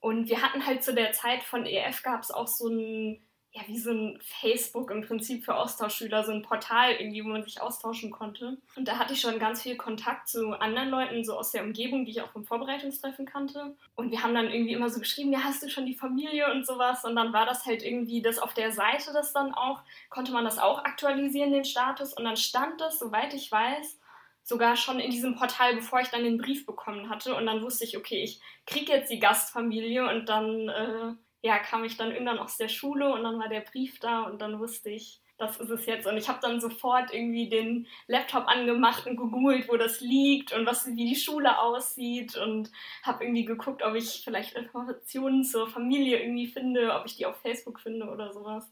Und 0.00 0.28
wir 0.28 0.42
hatten 0.42 0.66
halt 0.66 0.84
zu 0.84 0.92
der 0.92 1.12
Zeit 1.12 1.44
von 1.44 1.64
EF 1.64 2.02
gab 2.02 2.22
es 2.22 2.30
auch 2.30 2.46
so 2.46 2.68
ein 2.68 3.26
ja, 3.52 3.62
wie 3.68 3.78
so 3.78 3.90
ein 3.90 4.18
Facebook 4.20 4.90
im 4.90 5.00
Prinzip 5.00 5.44
für 5.44 5.54
Austauschschüler, 5.54 6.24
so 6.24 6.32
ein 6.32 6.42
Portal 6.42 6.92
irgendwie, 6.92 7.24
wo 7.24 7.28
man 7.28 7.42
sich 7.42 7.62
austauschen 7.62 8.10
konnte. 8.10 8.58
Und 8.76 8.86
da 8.86 8.98
hatte 8.98 9.14
ich 9.14 9.20
schon 9.22 9.38
ganz 9.38 9.62
viel 9.62 9.76
Kontakt 9.76 10.28
zu 10.28 10.50
anderen 10.60 10.90
Leuten, 10.90 11.24
so 11.24 11.38
aus 11.38 11.52
der 11.52 11.62
Umgebung, 11.62 12.04
die 12.04 12.10
ich 12.10 12.20
auch 12.20 12.30
vom 12.30 12.44
Vorbereitungstreffen 12.44 13.24
kannte. 13.24 13.74
Und 13.94 14.10
wir 14.10 14.22
haben 14.22 14.34
dann 14.34 14.50
irgendwie 14.50 14.74
immer 14.74 14.90
so 14.90 15.00
geschrieben, 15.00 15.32
ja, 15.32 15.40
hast 15.42 15.62
du 15.62 15.70
schon 15.70 15.86
die 15.86 15.94
Familie 15.94 16.52
und 16.52 16.66
sowas. 16.66 17.04
Und 17.04 17.16
dann 17.16 17.32
war 17.32 17.46
das 17.46 17.64
halt 17.64 17.82
irgendwie, 17.82 18.20
das 18.20 18.38
auf 18.38 18.52
der 18.52 18.72
Seite 18.72 19.14
das 19.14 19.32
dann 19.32 19.54
auch, 19.54 19.80
konnte 20.10 20.32
man 20.32 20.44
das 20.44 20.58
auch 20.58 20.84
aktualisieren, 20.84 21.52
den 21.52 21.64
Status. 21.64 22.12
Und 22.12 22.24
dann 22.24 22.36
stand 22.36 22.78
das, 22.82 22.98
soweit 22.98 23.32
ich 23.32 23.50
weiß, 23.50 23.98
sogar 24.42 24.76
schon 24.76 25.00
in 25.00 25.10
diesem 25.10 25.34
Portal, 25.34 25.76
bevor 25.76 26.00
ich 26.00 26.08
dann 26.08 26.24
den 26.24 26.36
Brief 26.36 26.66
bekommen 26.66 27.08
hatte. 27.08 27.34
Und 27.34 27.46
dann 27.46 27.62
wusste 27.62 27.84
ich, 27.84 27.96
okay, 27.96 28.22
ich 28.22 28.38
kriege 28.66 28.92
jetzt 28.92 29.10
die 29.10 29.18
Gastfamilie 29.18 30.06
und 30.06 30.28
dann... 30.28 30.68
Äh, 30.68 31.14
ja, 31.46 31.58
kam 31.60 31.84
ich 31.84 31.96
dann 31.96 32.10
irgendwann 32.10 32.40
aus 32.40 32.56
der 32.56 32.68
Schule 32.68 33.12
und 33.12 33.22
dann 33.22 33.38
war 33.38 33.48
der 33.48 33.60
Brief 33.60 34.00
da 34.00 34.22
und 34.22 34.40
dann 34.40 34.58
wusste 34.58 34.90
ich, 34.90 35.20
das 35.38 35.58
ist 35.58 35.70
es 35.70 35.86
jetzt. 35.86 36.06
Und 36.06 36.16
ich 36.16 36.28
habe 36.28 36.40
dann 36.40 36.60
sofort 36.60 37.14
irgendwie 37.14 37.48
den 37.48 37.86
Laptop 38.08 38.48
angemacht 38.48 39.06
und 39.06 39.16
gegoogelt, 39.16 39.68
wo 39.68 39.76
das 39.76 40.00
liegt 40.00 40.52
und 40.52 40.66
was, 40.66 40.86
wie 40.86 41.06
die 41.06 41.14
Schule 41.14 41.60
aussieht 41.60 42.36
und 42.36 42.72
habe 43.04 43.24
irgendwie 43.24 43.44
geguckt, 43.44 43.82
ob 43.82 43.94
ich 43.94 44.22
vielleicht 44.24 44.54
Informationen 44.56 45.44
zur 45.44 45.68
Familie 45.68 46.20
irgendwie 46.20 46.48
finde, 46.48 46.92
ob 46.94 47.06
ich 47.06 47.16
die 47.16 47.26
auf 47.26 47.36
Facebook 47.42 47.80
finde 47.80 48.08
oder 48.08 48.32
sowas. 48.32 48.68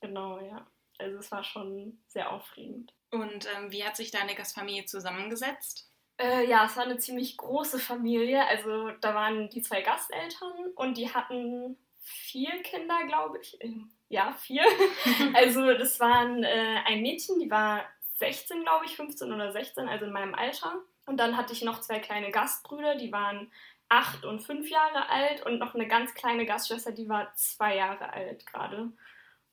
Genau, 0.00 0.40
ja. 0.40 0.66
Also 0.98 1.18
es 1.18 1.30
war 1.30 1.44
schon 1.44 1.98
sehr 2.06 2.32
aufregend. 2.32 2.94
Und 3.10 3.46
ähm, 3.56 3.72
wie 3.72 3.84
hat 3.84 3.96
sich 3.96 4.10
deine 4.10 4.34
Gastfamilie 4.34 4.86
zusammengesetzt? 4.86 5.90
Äh, 6.18 6.48
ja, 6.48 6.66
es 6.66 6.76
war 6.76 6.84
eine 6.84 6.98
ziemlich 6.98 7.36
große 7.36 7.78
Familie. 7.78 8.46
Also 8.46 8.90
da 9.00 9.14
waren 9.14 9.48
die 9.48 9.62
zwei 9.62 9.80
Gasteltern 9.80 10.72
und 10.76 10.96
die 10.96 11.12
hatten 11.12 11.76
vier 12.00 12.62
Kinder, 12.62 13.04
glaube 13.06 13.38
ich. 13.40 13.56
Ähm, 13.60 13.90
ja, 14.08 14.32
vier. 14.32 14.64
also 15.34 15.72
das 15.74 16.00
waren 16.00 16.42
äh, 16.42 16.80
ein 16.86 17.02
Mädchen, 17.02 17.38
die 17.38 17.50
war 17.50 17.84
16, 18.18 18.62
glaube 18.62 18.86
ich, 18.86 18.96
15 18.96 19.32
oder 19.32 19.52
16, 19.52 19.88
also 19.88 20.06
in 20.06 20.12
meinem 20.12 20.34
Alter. 20.34 20.82
Und 21.06 21.18
dann 21.18 21.36
hatte 21.36 21.52
ich 21.52 21.62
noch 21.62 21.80
zwei 21.80 21.98
kleine 21.98 22.30
Gastbrüder, 22.30 22.96
die 22.96 23.12
waren 23.12 23.50
acht 23.88 24.24
und 24.24 24.40
fünf 24.40 24.70
Jahre 24.70 25.08
alt 25.08 25.44
und 25.44 25.58
noch 25.58 25.74
eine 25.74 25.88
ganz 25.88 26.14
kleine 26.14 26.46
Gastschwester, 26.46 26.92
die 26.92 27.08
war 27.08 27.32
zwei 27.34 27.76
Jahre 27.76 28.12
alt 28.12 28.46
gerade 28.46 28.92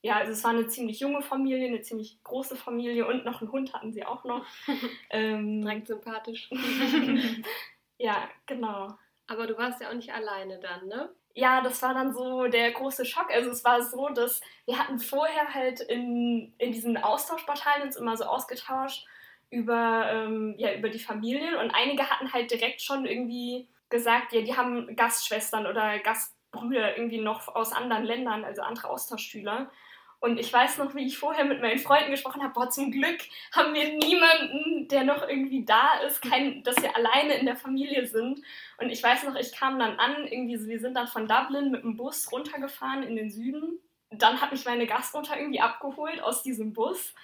ja, 0.00 0.16
also 0.16 0.32
es 0.32 0.44
war 0.44 0.52
eine 0.52 0.68
ziemlich 0.68 1.00
junge 1.00 1.22
Familie, 1.22 1.66
eine 1.66 1.80
ziemlich 1.80 2.22
große 2.22 2.56
Familie 2.56 3.06
und 3.06 3.24
noch 3.24 3.40
einen 3.40 3.50
Hund 3.50 3.72
hatten 3.74 3.92
sie 3.92 4.04
auch 4.04 4.24
noch. 4.24 4.46
ähm, 5.10 5.62
Direkt 5.62 5.88
sympathisch. 5.88 6.50
ja, 7.98 8.28
genau. 8.46 8.96
Aber 9.26 9.46
du 9.46 9.58
warst 9.58 9.80
ja 9.80 9.90
auch 9.90 9.94
nicht 9.94 10.12
alleine 10.12 10.60
dann, 10.60 10.86
ne? 10.86 11.10
Ja, 11.38 11.60
das 11.60 11.80
war 11.82 11.94
dann 11.94 12.12
so 12.12 12.48
der 12.48 12.72
große 12.72 13.04
Schock. 13.04 13.30
Also 13.32 13.50
es 13.50 13.62
war 13.62 13.80
so, 13.80 14.08
dass 14.08 14.40
wir 14.66 14.76
hatten 14.76 14.98
vorher 14.98 15.54
halt 15.54 15.78
in, 15.80 16.52
in 16.58 16.72
diesen 16.72 16.96
Austauschportalen 16.96 17.84
uns 17.84 17.94
immer 17.94 18.16
so 18.16 18.24
ausgetauscht 18.24 19.06
über, 19.48 20.10
ähm, 20.12 20.56
ja, 20.58 20.74
über 20.74 20.88
die 20.88 20.98
Familien 20.98 21.54
und 21.54 21.70
einige 21.70 22.10
hatten 22.10 22.32
halt 22.32 22.50
direkt 22.50 22.82
schon 22.82 23.06
irgendwie 23.06 23.68
gesagt, 23.88 24.32
ja, 24.32 24.40
die 24.40 24.56
haben 24.56 24.96
Gastschwestern 24.96 25.68
oder 25.68 26.00
Gastbrüder 26.00 26.96
irgendwie 26.96 27.20
noch 27.20 27.46
aus 27.54 27.72
anderen 27.72 28.02
Ländern, 28.02 28.44
also 28.44 28.62
andere 28.62 28.88
Austauschschüler. 28.88 29.70
Und 30.20 30.38
ich 30.40 30.52
weiß 30.52 30.78
noch, 30.78 30.94
wie 30.96 31.06
ich 31.06 31.16
vorher 31.16 31.44
mit 31.44 31.60
meinen 31.60 31.78
Freunden 31.78 32.10
gesprochen 32.10 32.42
habe, 32.42 32.52
boah, 32.52 32.68
zum 32.68 32.90
Glück 32.90 33.18
haben 33.52 33.72
wir 33.72 33.92
niemanden, 33.92 34.88
der 34.88 35.04
noch 35.04 35.28
irgendwie 35.28 35.64
da 35.64 36.00
ist, 36.06 36.20
kein, 36.22 36.62
dass 36.64 36.76
wir 36.82 36.96
alleine 36.96 37.34
in 37.34 37.46
der 37.46 37.54
Familie 37.56 38.06
sind. 38.06 38.40
Und 38.78 38.90
ich 38.90 39.02
weiß 39.02 39.24
noch, 39.24 39.36
ich 39.36 39.52
kam 39.52 39.78
dann 39.78 39.98
an, 39.98 40.26
irgendwie, 40.26 40.58
wir 40.66 40.80
sind 40.80 40.94
dann 40.94 41.06
von 41.06 41.28
Dublin 41.28 41.70
mit 41.70 41.84
dem 41.84 41.96
Bus 41.96 42.32
runtergefahren 42.32 43.04
in 43.04 43.14
den 43.14 43.30
Süden. 43.30 43.78
Dann 44.10 44.40
hat 44.40 44.50
mich 44.50 44.64
meine 44.64 44.86
Gastmutter 44.86 45.38
irgendwie 45.38 45.60
abgeholt 45.60 46.20
aus 46.20 46.42
diesem 46.42 46.72
Bus. 46.72 47.14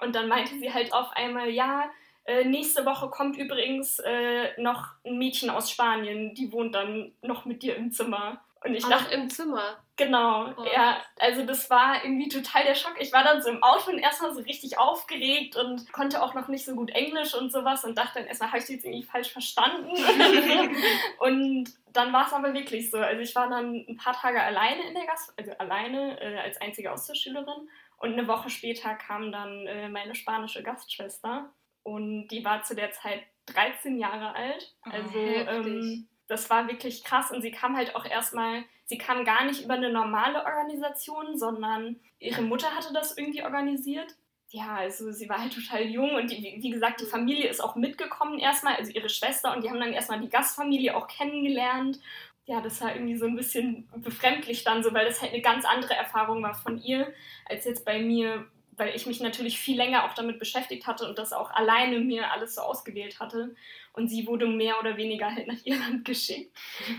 Und 0.00 0.14
dann 0.14 0.28
meinte 0.28 0.58
sie 0.58 0.74
halt 0.74 0.92
auf 0.92 1.10
einmal, 1.12 1.48
ja, 1.48 1.90
äh, 2.24 2.44
nächste 2.44 2.84
Woche 2.84 3.08
kommt 3.08 3.36
übrigens 3.36 3.98
äh, 4.00 4.60
noch 4.60 4.90
ein 5.04 5.18
Mädchen 5.18 5.50
aus 5.50 5.70
Spanien, 5.70 6.34
die 6.34 6.52
wohnt 6.52 6.74
dann 6.74 7.12
noch 7.22 7.46
mit 7.46 7.62
dir 7.62 7.76
im 7.76 7.90
Zimmer. 7.90 8.44
Und 8.64 8.74
ich 8.74 8.86
dachte 8.86 9.14
im 9.14 9.28
Zimmer. 9.28 9.76
Genau, 9.96 10.52
oh. 10.56 10.64
ja, 10.72 11.02
also 11.18 11.44
das 11.44 11.68
war 11.68 12.04
irgendwie 12.04 12.28
total 12.28 12.64
der 12.64 12.74
Schock. 12.74 12.94
Ich 13.00 13.12
war 13.12 13.24
dann 13.24 13.42
so 13.42 13.50
im 13.50 13.62
Auto 13.62 13.90
und 13.90 13.98
erstmal 13.98 14.32
so 14.34 14.40
richtig 14.40 14.78
aufgeregt 14.78 15.56
und 15.56 15.92
konnte 15.92 16.22
auch 16.22 16.34
noch 16.34 16.48
nicht 16.48 16.64
so 16.64 16.74
gut 16.74 16.90
Englisch 16.90 17.34
und 17.34 17.52
sowas 17.52 17.84
und 17.84 17.98
dachte 17.98 18.20
dann 18.20 18.26
erstmal, 18.26 18.50
habe 18.50 18.58
ich 18.58 18.66
sie 18.66 18.74
jetzt 18.74 18.84
irgendwie 18.84 19.04
falsch 19.04 19.32
verstanden? 19.32 19.90
und 21.18 21.70
dann 21.92 22.12
war 22.12 22.26
es 22.26 22.32
aber 22.32 22.54
wirklich 22.54 22.90
so. 22.90 22.98
Also 22.98 23.20
ich 23.20 23.34
war 23.34 23.48
dann 23.48 23.84
ein 23.88 23.96
paar 23.96 24.14
Tage 24.14 24.42
alleine 24.42 24.88
in 24.88 24.94
der 24.94 25.06
Gast, 25.06 25.32
also 25.36 25.52
alleine 25.58 26.20
äh, 26.20 26.38
als 26.38 26.60
einzige 26.60 26.92
Austauschschülerin 26.92 27.68
und 27.98 28.12
eine 28.12 28.26
Woche 28.26 28.48
später 28.48 28.94
kam 28.94 29.30
dann 29.30 29.66
äh, 29.66 29.88
meine 29.88 30.14
spanische 30.14 30.62
Gastschwester 30.62 31.50
und 31.82 32.28
die 32.28 32.44
war 32.44 32.62
zu 32.62 32.74
der 32.74 32.92
Zeit 32.92 33.24
13 33.46 33.98
Jahre 33.98 34.34
alt. 34.34 34.74
Oh, 34.86 34.90
also 34.90 35.18
oh, 35.18 35.50
ähm, 35.50 36.08
das 36.28 36.50
war 36.50 36.68
wirklich 36.68 37.04
krass 37.04 37.30
und 37.30 37.42
sie 37.42 37.50
kam 37.50 37.76
halt 37.76 37.94
auch 37.94 38.04
erstmal, 38.04 38.64
sie 38.84 38.98
kam 38.98 39.24
gar 39.24 39.44
nicht 39.44 39.64
über 39.64 39.74
eine 39.74 39.90
normale 39.90 40.44
Organisation, 40.44 41.38
sondern 41.38 42.00
ihre 42.18 42.42
Mutter 42.42 42.74
hatte 42.74 42.92
das 42.92 43.16
irgendwie 43.16 43.42
organisiert. 43.42 44.14
Ja, 44.52 44.76
also 44.76 45.12
sie 45.12 45.30
war 45.30 45.40
halt 45.40 45.54
total 45.54 45.82
jung 45.82 46.14
und 46.14 46.30
die, 46.30 46.58
wie 46.60 46.70
gesagt, 46.70 47.00
die 47.00 47.06
Familie 47.06 47.48
ist 47.48 47.60
auch 47.62 47.74
mitgekommen 47.74 48.38
erstmal, 48.38 48.76
also 48.76 48.92
ihre 48.92 49.08
Schwester 49.08 49.54
und 49.54 49.64
die 49.64 49.70
haben 49.70 49.80
dann 49.80 49.94
erstmal 49.94 50.20
die 50.20 50.28
Gastfamilie 50.28 50.94
auch 50.94 51.08
kennengelernt. 51.08 51.98
Ja, 52.44 52.60
das 52.60 52.80
war 52.82 52.94
irgendwie 52.94 53.16
so 53.16 53.24
ein 53.26 53.36
bisschen 53.36 53.88
befremdlich 53.96 54.62
dann 54.62 54.82
so, 54.82 54.92
weil 54.92 55.06
das 55.06 55.22
halt 55.22 55.32
eine 55.32 55.40
ganz 55.40 55.64
andere 55.64 55.94
Erfahrung 55.94 56.42
war 56.42 56.52
von 56.54 56.76
ihr, 56.82 57.12
als 57.46 57.64
jetzt 57.64 57.86
bei 57.86 58.00
mir, 58.00 58.44
weil 58.72 58.94
ich 58.94 59.06
mich 59.06 59.20
natürlich 59.20 59.58
viel 59.58 59.76
länger 59.78 60.04
auch 60.04 60.12
damit 60.12 60.38
beschäftigt 60.38 60.86
hatte 60.86 61.08
und 61.08 61.18
das 61.18 61.32
auch 61.32 61.50
alleine 61.50 62.00
mir 62.00 62.30
alles 62.30 62.56
so 62.56 62.60
ausgewählt 62.60 63.20
hatte. 63.20 63.54
Und 63.94 64.08
sie 64.08 64.26
wurde 64.26 64.46
mehr 64.46 64.78
oder 64.80 64.96
weniger 64.96 65.30
halt 65.30 65.46
nach 65.46 65.64
Irland 65.64 66.04
geschickt. 66.06 66.56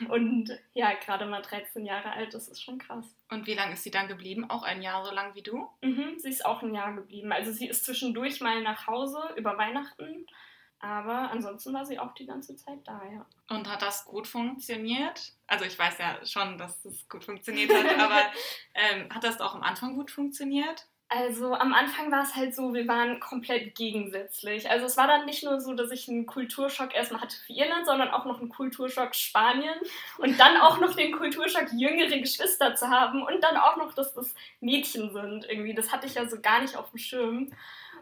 Und 0.10 0.52
ja, 0.74 0.94
gerade 0.94 1.26
mal 1.26 1.42
13 1.42 1.86
Jahre 1.86 2.12
alt, 2.12 2.34
das 2.34 2.48
ist 2.48 2.62
schon 2.62 2.78
krass. 2.78 3.06
Und 3.30 3.48
wie 3.48 3.56
lange 3.56 3.74
ist 3.74 3.84
sie 3.84 3.92
dann 3.92 4.08
geblieben? 4.08 4.50
Auch 4.50 4.64
ein 4.64 4.82
Jahr 4.82 5.04
so 5.04 5.12
lang 5.12 5.34
wie 5.34 5.42
du? 5.42 5.68
Mhm, 5.82 6.20
sie 6.20 6.30
ist 6.30 6.46
auch 6.46 6.62
ein 6.62 6.74
Jahr 6.74 6.94
geblieben. 6.94 7.32
Also 7.32 7.52
sie 7.52 7.68
ist 7.68 7.86
zwischendurch 7.86 8.42
mal 8.42 8.62
nach 8.62 8.86
Hause 8.86 9.20
über 9.36 9.58
Weihnachten. 9.58 10.28
Aber 10.84 11.32
ansonsten 11.32 11.74
war 11.74 11.86
sie 11.86 11.98
auch 11.98 12.14
die 12.14 12.26
ganze 12.26 12.58
Zeit 12.58 12.80
da, 12.84 13.02
ja. 13.10 13.26
Und 13.48 13.72
hat 13.72 13.82
das 13.82 14.04
gut 14.04 14.28
funktioniert? 14.28 15.32
Also 15.48 15.64
ich 15.64 15.80
weiß 15.80 15.98
ja 15.98 16.26
schon, 16.26 16.58
dass 16.58 16.84
es 16.84 17.08
gut 17.08 17.24
funktioniert 17.24 17.74
hat, 17.74 17.86
aber 18.00 18.22
ähm, 18.74 19.10
hat 19.10 19.24
das 19.24 19.40
auch 19.40 19.56
am 19.56 19.64
Anfang 19.64 19.96
gut 19.96 20.12
funktioniert? 20.12 20.86
Also 21.15 21.53
am 21.53 21.74
Anfang 21.75 22.12
war 22.12 22.24
es 22.24 22.36
halt 22.36 22.55
so, 22.55 22.74
wir 22.74 22.88
waren 22.88 23.20
komplett 23.20 23.75
gegensätzlich. 23.75 24.72
Also 24.72 24.88
es 24.88 24.98
war 24.98 25.05
dann 25.05 25.25
nicht 25.25 25.43
nur 25.43 25.62
so, 25.62 25.75
dass 25.75 25.91
ich 25.91 26.10
einen 26.10 26.25
Kulturschock 26.25 26.96
erstmal 26.96 27.22
hatte 27.22 27.36
für 27.46 27.53
Irland, 27.53 27.86
sondern 27.86 28.10
auch 28.10 28.25
noch 28.25 28.39
einen 28.39 28.50
Kulturschock 28.50 29.13
Spanien 29.13 29.75
und 30.17 30.39
dann 30.39 30.58
auch 30.58 30.79
noch 30.79 30.96
den 30.96 31.12
Kulturschock, 31.12 31.67
jüngere 31.72 32.17
Geschwister 32.17 32.75
zu 32.75 32.89
haben 32.89 33.22
und 33.22 33.43
dann 33.43 33.58
auch 33.58 33.77
noch, 33.77 33.93
dass 33.93 34.15
das 34.15 34.34
Mädchen 34.60 35.13
sind 35.13 35.48
irgendwie. 35.48 35.75
Das 35.75 35.91
hatte 35.91 36.08
ich 36.08 36.15
ja 36.15 36.27
so 36.27 36.41
gar 36.41 36.62
nicht 36.62 36.75
auf 36.75 36.89
dem 36.89 36.98
Schirm. 36.98 37.51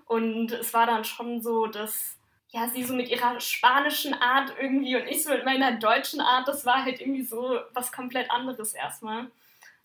Und 0.05 0.53
es 0.53 0.73
war 0.73 0.85
dann 0.85 1.03
schon 1.03 1.41
so, 1.41 1.67
dass 1.67 2.15
ja, 2.51 2.69
sie 2.69 2.83
so 2.85 2.93
mit 2.93 3.09
ihrer 3.09 3.41
spanischen 3.41 4.13
Art 4.13 4.53
irgendwie 4.57 4.95
und 4.95 5.07
ich 5.07 5.23
so 5.23 5.31
mit 5.31 5.43
meiner 5.43 5.73
deutschen 5.73 6.21
Art, 6.21 6.47
das 6.47 6.65
war 6.65 6.85
halt 6.85 7.01
irgendwie 7.01 7.23
so 7.23 7.59
was 7.73 7.91
komplett 7.91 8.31
anderes 8.31 8.73
erstmal 8.73 9.27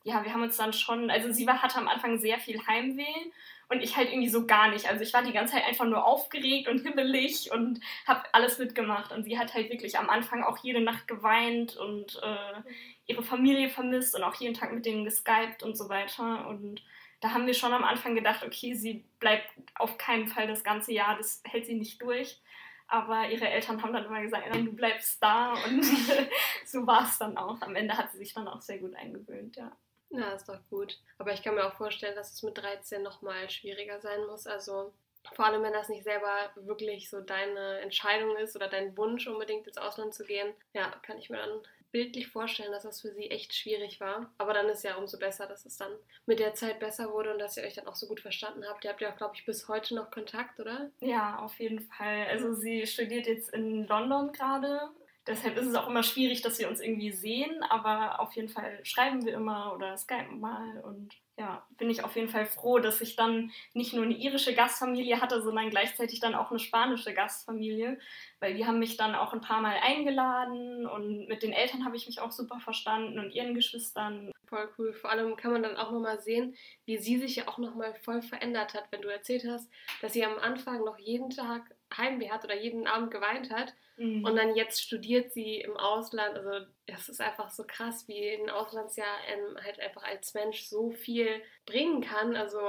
ja, 0.06 0.24
wir 0.24 0.32
haben 0.32 0.42
uns 0.44 0.56
dann 0.56 0.72
schon, 0.72 1.10
also 1.10 1.32
sie 1.32 1.48
war, 1.48 1.60
hatte 1.62 1.78
am 1.78 1.88
Anfang 1.88 2.18
sehr 2.18 2.38
viel 2.38 2.64
Heimweh 2.64 3.32
und 3.68 3.82
ich 3.82 3.96
halt 3.96 4.08
irgendwie 4.08 4.28
so 4.28 4.46
gar 4.46 4.70
nicht. 4.70 4.88
Also 4.88 5.02
ich 5.02 5.12
war 5.12 5.24
die 5.24 5.32
ganze 5.32 5.54
Zeit 5.54 5.64
einfach 5.64 5.84
nur 5.84 6.04
aufgeregt 6.04 6.68
und 6.68 6.78
himmelig 6.82 7.50
und 7.50 7.80
habe 8.06 8.22
alles 8.32 8.58
mitgemacht. 8.58 9.10
Und 9.10 9.24
sie 9.24 9.36
hat 9.36 9.52
halt 9.52 9.68
wirklich 9.68 9.98
am 9.98 10.08
Anfang 10.08 10.44
auch 10.44 10.58
jede 10.58 10.80
Nacht 10.80 11.08
geweint 11.08 11.76
und 11.76 12.20
äh, 12.22 12.70
ihre 13.08 13.24
Familie 13.24 13.68
vermisst 13.68 14.14
und 14.14 14.22
auch 14.22 14.36
jeden 14.36 14.54
Tag 14.54 14.72
mit 14.72 14.86
denen 14.86 15.04
geskypt 15.04 15.64
und 15.64 15.76
so 15.76 15.88
weiter. 15.88 16.46
Und 16.46 16.84
da 17.20 17.32
haben 17.32 17.48
wir 17.48 17.54
schon 17.54 17.72
am 17.72 17.82
Anfang 17.82 18.14
gedacht, 18.14 18.44
okay, 18.44 18.74
sie 18.74 19.02
bleibt 19.18 19.48
auf 19.74 19.98
keinen 19.98 20.28
Fall 20.28 20.46
das 20.46 20.62
ganze 20.62 20.92
Jahr, 20.92 21.16
das 21.16 21.42
hält 21.44 21.66
sie 21.66 21.74
nicht 21.74 22.00
durch. 22.00 22.38
Aber 22.86 23.28
ihre 23.28 23.48
Eltern 23.48 23.82
haben 23.82 23.92
dann 23.92 24.04
immer 24.04 24.22
gesagt, 24.22 24.54
du 24.54 24.72
bleibst 24.72 25.20
da. 25.20 25.54
Und 25.66 25.84
so 26.64 26.86
war 26.86 27.02
es 27.02 27.18
dann 27.18 27.36
auch. 27.36 27.60
Am 27.60 27.74
Ende 27.74 27.96
hat 27.96 28.12
sie 28.12 28.18
sich 28.18 28.32
dann 28.34 28.46
auch 28.46 28.60
sehr 28.60 28.78
gut 28.78 28.94
eingewöhnt, 28.94 29.56
ja. 29.56 29.72
Ja, 30.10 30.32
ist 30.32 30.48
doch 30.48 30.60
gut. 30.70 30.98
Aber 31.18 31.32
ich 31.32 31.42
kann 31.42 31.54
mir 31.54 31.66
auch 31.66 31.76
vorstellen, 31.76 32.14
dass 32.14 32.32
es 32.32 32.42
mit 32.42 32.56
13 32.58 33.02
nochmal 33.02 33.50
schwieriger 33.50 34.00
sein 34.00 34.24
muss. 34.26 34.46
Also 34.46 34.92
vor 35.34 35.46
allem, 35.46 35.62
wenn 35.62 35.72
das 35.72 35.88
nicht 35.88 36.04
selber 36.04 36.50
wirklich 36.54 37.10
so 37.10 37.20
deine 37.20 37.80
Entscheidung 37.80 38.36
ist 38.36 38.54
oder 38.54 38.68
dein 38.68 38.96
Wunsch, 38.96 39.26
unbedingt 39.26 39.66
ins 39.66 39.78
Ausland 39.78 40.14
zu 40.14 40.24
gehen. 40.24 40.54
Ja, 40.72 40.90
kann 41.02 41.18
ich 41.18 41.30
mir 41.30 41.38
dann 41.38 41.60
bildlich 41.92 42.28
vorstellen, 42.28 42.72
dass 42.72 42.82
das 42.82 43.00
für 43.00 43.12
sie 43.12 43.30
echt 43.30 43.54
schwierig 43.54 44.00
war. 44.00 44.30
Aber 44.38 44.52
dann 44.52 44.68
ist 44.68 44.84
ja 44.84 44.96
umso 44.96 45.18
besser, 45.18 45.46
dass 45.46 45.64
es 45.64 45.78
dann 45.78 45.92
mit 46.26 46.38
der 46.38 46.54
Zeit 46.54 46.78
besser 46.78 47.10
wurde 47.12 47.32
und 47.32 47.38
dass 47.38 47.56
ihr 47.56 47.62
euch 47.62 47.74
dann 47.74 47.86
auch 47.86 47.94
so 47.94 48.06
gut 48.06 48.20
verstanden 48.20 48.64
habt. 48.68 48.84
Ihr 48.84 48.90
habt 48.90 49.00
ja 49.00 49.10
auch, 49.12 49.16
glaube 49.16 49.34
ich, 49.34 49.46
bis 49.46 49.66
heute 49.68 49.94
noch 49.94 50.10
Kontakt, 50.10 50.60
oder? 50.60 50.90
Ja, 51.00 51.38
auf 51.38 51.58
jeden 51.58 51.80
Fall. 51.80 52.26
Also 52.28 52.52
sie 52.52 52.86
studiert 52.86 53.26
jetzt 53.26 53.48
in 53.50 53.86
London 53.86 54.32
gerade 54.32 54.90
Deshalb 55.26 55.56
ist 55.56 55.66
es 55.66 55.74
auch 55.74 55.88
immer 55.88 56.02
schwierig, 56.02 56.42
dass 56.42 56.58
wir 56.58 56.68
uns 56.68 56.80
irgendwie 56.80 57.10
sehen, 57.10 57.62
aber 57.64 58.20
auf 58.20 58.34
jeden 58.34 58.48
Fall 58.48 58.78
schreiben 58.84 59.24
wir 59.24 59.34
immer 59.34 59.72
oder 59.74 59.96
skypen 59.96 60.38
mal 60.40 60.80
und 60.84 61.14
ja, 61.38 61.66
bin 61.76 61.90
ich 61.90 62.02
auf 62.02 62.16
jeden 62.16 62.30
Fall 62.30 62.46
froh, 62.46 62.78
dass 62.78 63.02
ich 63.02 63.14
dann 63.14 63.52
nicht 63.74 63.92
nur 63.92 64.04
eine 64.04 64.16
irische 64.16 64.54
Gastfamilie 64.54 65.20
hatte, 65.20 65.42
sondern 65.42 65.68
gleichzeitig 65.68 66.18
dann 66.18 66.34
auch 66.34 66.50
eine 66.50 66.58
spanische 66.58 67.12
Gastfamilie, 67.12 67.98
weil 68.40 68.54
die 68.54 68.64
haben 68.64 68.78
mich 68.78 68.96
dann 68.96 69.14
auch 69.14 69.34
ein 69.34 69.42
paar 69.42 69.60
Mal 69.60 69.76
eingeladen 69.82 70.86
und 70.86 71.28
mit 71.28 71.42
den 71.42 71.52
Eltern 71.52 71.84
habe 71.84 71.96
ich 71.96 72.06
mich 72.06 72.20
auch 72.20 72.32
super 72.32 72.58
verstanden 72.60 73.18
und 73.18 73.32
ihren 73.32 73.54
Geschwistern. 73.54 74.32
Voll 74.46 74.70
cool. 74.78 74.94
Vor 74.94 75.10
allem 75.10 75.36
kann 75.36 75.52
man 75.52 75.62
dann 75.62 75.76
auch 75.76 75.90
nochmal 75.90 76.20
sehen, 76.20 76.56
wie 76.86 76.96
sie 76.96 77.18
sich 77.18 77.36
ja 77.36 77.48
auch 77.48 77.58
nochmal 77.58 77.94
voll 77.96 78.22
verändert 78.22 78.72
hat, 78.72 78.90
wenn 78.90 79.02
du 79.02 79.08
erzählt 79.08 79.44
hast, 79.46 79.68
dass 80.00 80.14
sie 80.14 80.24
am 80.24 80.38
Anfang 80.38 80.84
noch 80.84 80.98
jeden 80.98 81.28
Tag 81.28 81.75
Heimweh 81.98 82.30
hat 82.30 82.44
oder 82.44 82.56
jeden 82.56 82.86
Abend 82.86 83.10
geweint 83.10 83.50
hat 83.50 83.74
Mhm. 83.96 84.24
Und 84.24 84.36
dann 84.36 84.54
jetzt 84.54 84.82
studiert 84.82 85.32
sie 85.32 85.60
im 85.60 85.76
Ausland. 85.76 86.36
Also 86.36 86.66
es 86.86 87.08
ist 87.08 87.20
einfach 87.20 87.50
so 87.50 87.64
krass, 87.66 88.06
wie 88.08 88.30
ein 88.30 88.50
Auslandsjahr 88.50 89.06
einem 89.28 89.56
halt 89.62 89.80
einfach 89.80 90.02
als 90.02 90.34
Mensch 90.34 90.64
so 90.64 90.90
viel 90.90 91.42
bringen 91.64 92.02
kann. 92.02 92.36
Also 92.36 92.60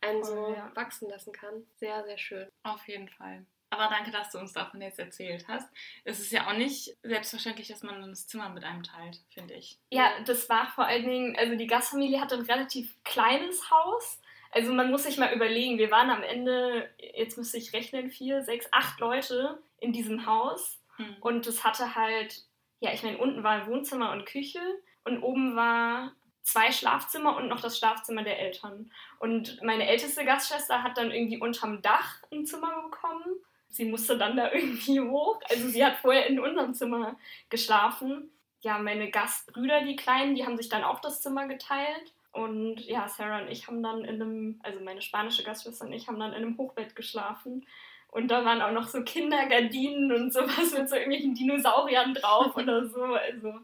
einen 0.00 0.20
oh, 0.20 0.24
so 0.24 0.54
ja. 0.54 0.70
wachsen 0.74 1.08
lassen 1.08 1.32
kann. 1.32 1.66
Sehr, 1.76 2.04
sehr 2.04 2.18
schön. 2.18 2.48
Auf 2.62 2.86
jeden 2.86 3.08
Fall. 3.08 3.46
Aber 3.70 3.88
danke, 3.88 4.12
dass 4.12 4.30
du 4.30 4.38
uns 4.38 4.52
davon 4.52 4.80
jetzt 4.82 5.00
erzählt 5.00 5.46
hast. 5.48 5.68
Es 6.04 6.20
ist 6.20 6.30
ja 6.30 6.46
auch 6.46 6.56
nicht 6.56 6.96
selbstverständlich, 7.02 7.66
dass 7.66 7.82
man 7.82 8.08
das 8.08 8.28
Zimmer 8.28 8.48
mit 8.50 8.62
einem 8.62 8.84
teilt, 8.84 9.18
finde 9.30 9.54
ich. 9.54 9.80
Ja, 9.90 10.12
das 10.26 10.48
war 10.48 10.68
vor 10.68 10.84
allen 10.84 11.08
Dingen, 11.08 11.36
also 11.36 11.56
die 11.56 11.66
Gastfamilie 11.66 12.20
hatte 12.20 12.36
ein 12.36 12.42
relativ 12.42 12.94
kleines 13.02 13.70
Haus 13.70 14.20
Also 14.54 14.72
man 14.72 14.88
muss 14.88 15.02
sich 15.02 15.18
mal 15.18 15.34
überlegen, 15.34 15.78
wir 15.78 15.90
waren 15.90 16.10
am 16.10 16.22
Ende, 16.22 16.88
jetzt 16.98 17.36
müsste 17.36 17.58
ich 17.58 17.72
rechnen, 17.72 18.08
vier, 18.08 18.44
sechs, 18.44 18.68
acht 18.70 19.00
Leute 19.00 19.58
in 19.80 19.92
diesem 19.92 20.26
Haus. 20.26 20.78
Hm. 20.94 21.16
Und 21.20 21.44
es 21.48 21.64
hatte 21.64 21.96
halt, 21.96 22.44
ja, 22.78 22.92
ich 22.92 23.02
meine, 23.02 23.18
unten 23.18 23.42
war 23.42 23.66
Wohnzimmer 23.66 24.12
und 24.12 24.26
Küche 24.26 24.60
und 25.02 25.24
oben 25.24 25.56
war 25.56 26.12
zwei 26.44 26.70
Schlafzimmer 26.70 27.36
und 27.36 27.48
noch 27.48 27.60
das 27.60 27.76
Schlafzimmer 27.76 28.22
der 28.22 28.38
Eltern. 28.38 28.92
Und 29.18 29.60
meine 29.60 29.88
älteste 29.88 30.24
Gastschwester 30.24 30.84
hat 30.84 30.98
dann 30.98 31.10
irgendwie 31.10 31.40
unterm 31.40 31.82
Dach 31.82 32.22
ein 32.30 32.46
Zimmer 32.46 32.80
bekommen. 32.84 33.24
Sie 33.70 33.86
musste 33.86 34.16
dann 34.16 34.36
da 34.36 34.52
irgendwie 34.54 35.00
hoch. 35.00 35.40
Also 35.50 35.68
sie 35.68 35.84
hat 35.84 35.96
vorher 35.96 36.28
in 36.28 36.38
unserem 36.38 36.74
Zimmer 36.74 37.16
geschlafen. 37.48 38.30
Ja, 38.60 38.78
meine 38.78 39.10
Gastbrüder, 39.10 39.82
die 39.82 39.96
Kleinen, 39.96 40.36
die 40.36 40.46
haben 40.46 40.56
sich 40.56 40.68
dann 40.68 40.84
auch 40.84 41.00
das 41.00 41.20
Zimmer 41.20 41.48
geteilt. 41.48 42.12
Und 42.34 42.80
ja, 42.80 43.08
Sarah 43.08 43.42
und 43.42 43.48
ich 43.48 43.68
haben 43.68 43.80
dann 43.80 44.04
in 44.04 44.20
einem, 44.20 44.60
also 44.64 44.80
meine 44.80 45.00
spanische 45.00 45.44
Gastschwester 45.44 45.84
und 45.84 45.92
ich 45.92 46.08
haben 46.08 46.18
dann 46.18 46.32
in 46.32 46.42
einem 46.42 46.58
Hochbett 46.58 46.96
geschlafen. 46.96 47.64
Und 48.08 48.28
da 48.28 48.44
waren 48.44 48.60
auch 48.60 48.72
noch 48.72 48.88
so 48.88 49.02
Kindergardinen 49.04 50.10
und 50.10 50.32
sowas 50.32 50.72
mit 50.76 50.88
so 50.88 50.96
irgendwelchen 50.96 51.34
Dinosauriern 51.34 52.12
drauf 52.12 52.56
oder 52.56 52.88
so. 52.88 53.04
Also 53.04 53.54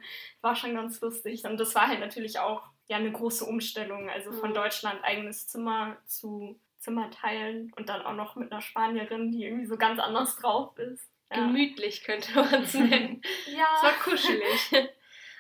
war 0.41 0.55
schon 0.55 0.75
ganz 0.75 1.00
lustig. 1.00 1.45
Und 1.45 1.59
das 1.59 1.75
war 1.75 1.89
halt 1.89 1.99
natürlich 1.99 2.39
auch 2.39 2.62
ja 2.87 2.99
eine 2.99 3.11
große 3.11 3.45
Umstellung. 3.45 4.09
Also 4.09 4.31
von 4.31 4.50
mhm. 4.50 4.55
Deutschland 4.55 5.03
eigenes 5.03 5.49
Zimmer 5.49 5.97
zu 6.07 6.57
Zimmer 6.79 7.11
teilen 7.11 7.73
und 7.77 7.89
dann 7.89 8.03
auch 8.03 8.15
noch 8.15 8.37
mit 8.37 8.53
einer 8.53 8.61
Spanierin, 8.61 9.33
die 9.33 9.45
irgendwie 9.45 9.67
so 9.67 9.77
ganz 9.77 9.99
anders 9.99 10.37
drauf 10.37 10.79
ist. 10.79 11.11
Ja. 11.29 11.39
Gemütlich 11.39 12.05
könnte 12.05 12.33
man 12.37 12.62
es 12.62 12.75
nennen. 12.75 13.21
ja. 13.47 13.67
Es 13.77 13.83
war 13.83 13.93
kuschelig. 14.05 14.91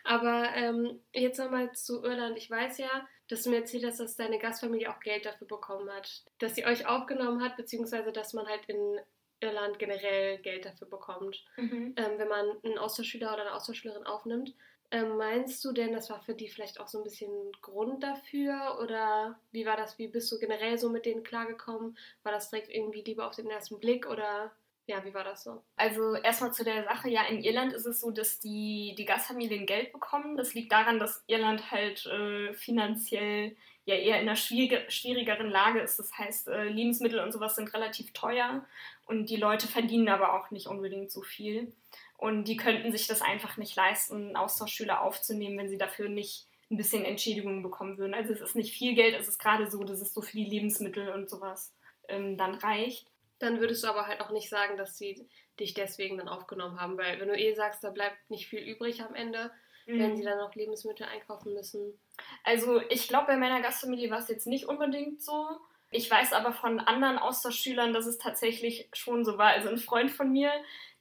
Aber 0.04 0.50
ähm, 0.54 1.00
jetzt 1.12 1.38
nochmal 1.38 1.72
zu 1.72 2.02
Irland. 2.02 2.36
Ich 2.36 2.50
weiß 2.50 2.78
ja, 2.78 3.06
dass 3.30 3.42
du 3.42 3.50
mir 3.50 3.58
erzählt 3.58 3.84
hast, 3.84 4.00
dass 4.00 4.16
deine 4.16 4.38
Gastfamilie 4.38 4.90
auch 4.90 5.00
Geld 5.00 5.26
dafür 5.26 5.46
bekommen 5.46 5.90
hat. 5.90 6.24
Dass 6.38 6.54
sie 6.54 6.66
euch 6.66 6.86
aufgenommen 6.86 7.42
hat, 7.42 7.56
beziehungsweise 7.56 8.12
dass 8.12 8.32
man 8.32 8.46
halt 8.46 8.66
in 8.66 9.00
Irland 9.40 9.78
generell 9.78 10.38
Geld 10.38 10.64
dafür 10.64 10.88
bekommt, 10.88 11.44
mhm. 11.56 11.94
ähm, 11.96 12.18
wenn 12.18 12.28
man 12.28 12.46
einen 12.62 12.78
Austauschschüler 12.78 13.32
oder 13.32 13.42
eine 13.42 13.54
Austauschschülerin 13.54 14.04
aufnimmt. 14.04 14.54
Ähm, 14.92 15.16
meinst 15.16 15.64
du 15.64 15.72
denn, 15.72 15.92
das 15.92 16.10
war 16.10 16.20
für 16.20 16.34
die 16.34 16.48
vielleicht 16.48 16.80
auch 16.80 16.88
so 16.88 16.98
ein 16.98 17.04
bisschen 17.04 17.30
Grund 17.62 18.02
dafür? 18.02 18.78
Oder 18.82 19.38
wie 19.52 19.64
war 19.64 19.76
das? 19.76 19.98
Wie 19.98 20.08
bist 20.08 20.30
du 20.32 20.38
generell 20.38 20.78
so 20.78 20.90
mit 20.90 21.06
denen 21.06 21.22
klargekommen? 21.22 21.96
War 22.24 22.32
das 22.32 22.50
direkt 22.50 22.70
irgendwie 22.70 23.02
Liebe 23.02 23.24
auf 23.24 23.36
den 23.36 23.48
ersten 23.48 23.78
Blick 23.78 24.06
oder 24.06 24.50
ja, 24.90 25.04
wie 25.04 25.14
war 25.14 25.24
das 25.24 25.44
so? 25.44 25.62
Also 25.76 26.14
erstmal 26.14 26.52
zu 26.52 26.64
der 26.64 26.84
Sache, 26.84 27.08
ja, 27.08 27.22
in 27.24 27.42
Irland 27.42 27.72
ist 27.72 27.86
es 27.86 28.00
so, 28.00 28.10
dass 28.10 28.40
die, 28.40 28.94
die 28.98 29.04
Gastfamilien 29.04 29.66
Geld 29.66 29.92
bekommen. 29.92 30.36
Das 30.36 30.54
liegt 30.54 30.72
daran, 30.72 30.98
dass 30.98 31.24
Irland 31.26 31.70
halt 31.70 32.04
äh, 32.06 32.52
finanziell 32.54 33.56
ja 33.84 33.94
eher 33.94 34.20
in 34.20 34.28
einer 34.28 34.36
schwierige, 34.36 34.84
schwierigeren 34.90 35.48
Lage 35.48 35.80
ist. 35.80 35.98
Das 35.98 36.16
heißt, 36.16 36.48
äh, 36.48 36.64
Lebensmittel 36.64 37.20
und 37.20 37.32
sowas 37.32 37.56
sind 37.56 37.72
relativ 37.72 38.12
teuer 38.12 38.64
und 39.06 39.30
die 39.30 39.36
Leute 39.36 39.68
verdienen 39.68 40.08
aber 40.08 40.34
auch 40.34 40.50
nicht 40.50 40.66
unbedingt 40.66 41.10
so 41.10 41.22
viel. 41.22 41.72
Und 42.16 42.44
die 42.44 42.56
könnten 42.56 42.92
sich 42.92 43.06
das 43.06 43.22
einfach 43.22 43.56
nicht 43.56 43.74
leisten, 43.76 44.36
Austauschschüler 44.36 45.00
aufzunehmen, 45.00 45.56
wenn 45.56 45.70
sie 45.70 45.78
dafür 45.78 46.08
nicht 46.08 46.46
ein 46.70 46.76
bisschen 46.76 47.04
Entschädigung 47.04 47.62
bekommen 47.62 47.96
würden. 47.96 48.14
Also 48.14 48.32
es 48.32 48.40
ist 48.40 48.56
nicht 48.56 48.74
viel 48.76 48.94
Geld, 48.94 49.16
es 49.18 49.26
ist 49.26 49.38
gerade 49.38 49.70
so, 49.70 49.82
dass 49.82 50.00
es 50.00 50.12
so 50.12 50.20
für 50.20 50.36
die 50.36 50.44
Lebensmittel 50.44 51.08
und 51.10 51.30
sowas 51.30 51.72
ähm, 52.08 52.36
dann 52.36 52.54
reicht. 52.56 53.06
Dann 53.40 53.58
würdest 53.58 53.82
du 53.82 53.88
aber 53.88 54.06
halt 54.06 54.20
auch 54.20 54.30
nicht 54.30 54.48
sagen, 54.48 54.76
dass 54.76 54.96
sie 54.96 55.28
dich 55.58 55.74
deswegen 55.74 56.18
dann 56.18 56.28
aufgenommen 56.28 56.80
haben, 56.80 56.96
weil 56.96 57.20
wenn 57.20 57.28
du 57.28 57.36
eh 57.36 57.54
sagst, 57.54 57.82
da 57.82 57.90
bleibt 57.90 58.30
nicht 58.30 58.46
viel 58.46 58.60
übrig 58.60 59.02
am 59.02 59.14
Ende, 59.14 59.50
mhm. 59.86 59.98
wenn 59.98 60.16
sie 60.16 60.22
dann 60.22 60.38
noch 60.38 60.54
Lebensmittel 60.54 61.06
einkaufen 61.06 61.54
müssen. 61.54 61.98
Also 62.44 62.80
ich 62.90 63.08
glaube, 63.08 63.28
bei 63.28 63.36
meiner 63.36 63.62
Gastfamilie 63.62 64.10
war 64.10 64.18
es 64.18 64.28
jetzt 64.28 64.46
nicht 64.46 64.66
unbedingt 64.66 65.22
so. 65.22 65.48
Ich 65.90 66.08
weiß 66.08 66.34
aber 66.34 66.52
von 66.52 66.78
anderen 66.78 67.18
Austauschschülern, 67.18 67.92
dass 67.92 68.06
es 68.06 68.18
tatsächlich 68.18 68.88
schon 68.92 69.24
so 69.24 69.38
war. 69.38 69.48
Also 69.48 69.68
ein 69.68 69.78
Freund 69.78 70.10
von 70.10 70.30
mir, 70.30 70.52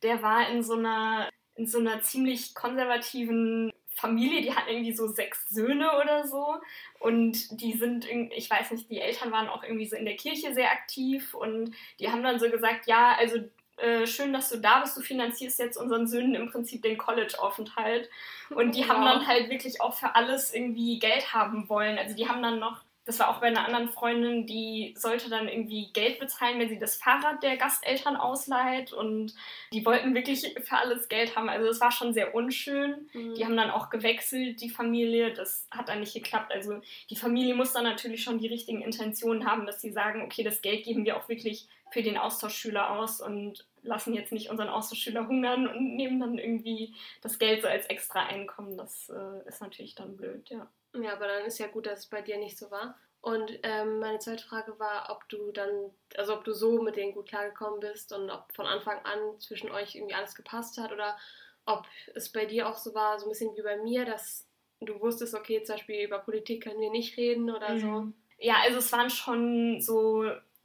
der 0.01 0.23
war 0.23 0.49
in 0.49 0.63
so 0.63 0.73
einer, 0.73 1.29
in 1.55 1.67
so 1.67 1.79
einer 1.79 2.01
ziemlich 2.01 2.55
konservativen 2.55 3.71
Familie, 3.99 4.41
die 4.41 4.53
hat 4.53 4.67
irgendwie 4.67 4.93
so 4.93 5.07
sechs 5.07 5.49
Söhne 5.49 5.91
oder 6.01 6.27
so. 6.27 6.55
Und 6.99 7.61
die 7.61 7.73
sind, 7.73 8.07
ich 8.35 8.49
weiß 8.49 8.71
nicht, 8.71 8.89
die 8.89 9.01
Eltern 9.01 9.31
waren 9.31 9.49
auch 9.49 9.63
irgendwie 9.63 9.87
so 9.87 9.95
in 9.95 10.05
der 10.05 10.15
Kirche 10.15 10.53
sehr 10.53 10.71
aktiv 10.71 11.33
und 11.33 11.73
die 11.99 12.09
haben 12.09 12.23
dann 12.23 12.39
so 12.39 12.49
gesagt, 12.49 12.87
ja, 12.87 13.15
also 13.17 13.37
äh, 13.77 14.05
schön, 14.05 14.33
dass 14.33 14.49
du 14.49 14.57
da 14.57 14.81
bist, 14.81 14.97
du 14.97 15.01
finanzierst 15.01 15.59
jetzt 15.59 15.77
unseren 15.77 16.07
Söhnen 16.07 16.35
im 16.35 16.51
Prinzip 16.51 16.81
den 16.81 16.97
College-Aufenthalt. 16.97 18.09
Und 18.49 18.75
die 18.75 18.81
wow. 18.81 18.89
haben 18.89 19.05
dann 19.05 19.27
halt 19.27 19.49
wirklich 19.49 19.81
auch 19.81 19.93
für 19.93 20.15
alles 20.15 20.53
irgendwie 20.53 20.99
Geld 20.99 21.33
haben 21.33 21.69
wollen, 21.69 21.97
also 21.97 22.15
die 22.15 22.27
haben 22.27 22.41
dann 22.41 22.59
noch 22.59 22.81
das 23.09 23.17
war 23.17 23.29
auch 23.29 23.41
bei 23.41 23.47
einer 23.47 23.65
anderen 23.65 23.89
Freundin, 23.89 24.45
die 24.45 24.93
sollte 24.95 25.31
dann 25.31 25.47
irgendwie 25.47 25.91
Geld 25.93 26.19
bezahlen, 26.19 26.59
wenn 26.59 26.69
sie 26.69 26.77
das 26.77 26.95
Fahrrad 26.95 27.41
der 27.41 27.57
Gasteltern 27.57 28.15
ausleiht. 28.15 28.93
Und 28.93 29.33
die 29.73 29.83
wollten 29.83 30.13
wirklich 30.13 30.41
für 30.61 30.77
alles 30.77 31.09
Geld 31.09 31.35
haben. 31.35 31.49
Also 31.49 31.65
das 31.65 31.81
war 31.81 31.91
schon 31.91 32.13
sehr 32.13 32.35
unschön. 32.35 33.09
Mhm. 33.13 33.33
Die 33.33 33.43
haben 33.43 33.57
dann 33.57 33.71
auch 33.71 33.89
gewechselt, 33.89 34.61
die 34.61 34.69
Familie. 34.69 35.33
Das 35.33 35.67
hat 35.71 35.89
dann 35.89 36.01
nicht 36.01 36.13
geklappt. 36.13 36.51
Also 36.51 36.81
die 37.09 37.15
Familie 37.15 37.55
muss 37.55 37.73
dann 37.73 37.83
natürlich 37.83 38.21
schon 38.21 38.37
die 38.37 38.47
richtigen 38.47 38.83
Intentionen 38.83 39.47
haben, 39.47 39.65
dass 39.65 39.81
sie 39.81 39.91
sagen, 39.91 40.21
okay, 40.21 40.43
das 40.43 40.61
Geld 40.61 40.83
geben 40.83 41.03
wir 41.03 41.17
auch 41.17 41.27
wirklich 41.29 41.67
für 41.91 42.03
den 42.03 42.19
Austauschschüler 42.19 42.91
aus 42.91 43.21
und 43.21 43.65
lassen 43.81 44.13
jetzt 44.13 44.31
nicht 44.31 44.51
unseren 44.51 44.69
Austauschschüler 44.69 45.27
hungern 45.27 45.65
und 45.65 45.95
nehmen 45.95 46.19
dann 46.19 46.37
irgendwie 46.37 46.93
das 47.23 47.39
Geld 47.39 47.63
so 47.63 47.67
als 47.67 47.87
extra 47.87 48.27
Einkommen. 48.27 48.77
Das 48.77 49.09
äh, 49.09 49.47
ist 49.47 49.61
natürlich 49.61 49.95
dann 49.95 50.15
blöd, 50.15 50.47
ja. 50.51 50.67
Ja, 50.93 51.13
aber 51.13 51.27
dann 51.27 51.45
ist 51.45 51.59
ja 51.59 51.67
gut, 51.67 51.85
dass 51.85 51.99
es 51.99 52.05
bei 52.07 52.21
dir 52.21 52.37
nicht 52.37 52.57
so 52.57 52.71
war. 52.71 52.97
Und 53.21 53.59
ähm, 53.63 53.99
meine 53.99 54.19
zweite 54.19 54.45
Frage 54.45 54.79
war, 54.79 55.09
ob 55.09 55.27
du 55.27 55.51
dann, 55.51 55.91
also 56.15 56.33
ob 56.35 56.45
du 56.45 56.53
so 56.53 56.81
mit 56.81 56.95
denen 56.95 57.13
gut 57.13 57.27
klargekommen 57.27 57.81
bist 57.81 58.13
und 58.13 58.29
ob 58.29 58.51
von 58.53 58.65
Anfang 58.65 58.97
an 59.03 59.39
zwischen 59.39 59.71
euch 59.71 59.95
irgendwie 59.95 60.15
alles 60.15 60.35
gepasst 60.35 60.77
hat 60.77 60.93
oder 60.93 61.17
ob 61.65 61.85
es 62.15 62.31
bei 62.31 62.45
dir 62.45 62.67
auch 62.67 62.77
so 62.77 62.93
war, 62.93 63.19
so 63.19 63.25
ein 63.25 63.29
bisschen 63.29 63.55
wie 63.57 63.61
bei 63.61 63.77
mir, 63.77 64.05
dass 64.05 64.47
du 64.79 64.99
wusstest, 65.01 65.35
okay, 65.35 65.61
zum 65.63 65.75
Beispiel 65.75 66.05
über 66.05 66.19
Politik 66.19 66.63
können 66.63 66.79
wir 66.79 66.91
nicht 66.91 67.17
reden 67.17 67.51
oder 67.51 67.71
mhm. 67.71 67.79
so. 67.79 68.13
Ja, 68.37 68.55
also 68.63 68.77
es 68.77 68.91
waren 68.93 69.09
schon 69.09 69.81
so 69.81 70.23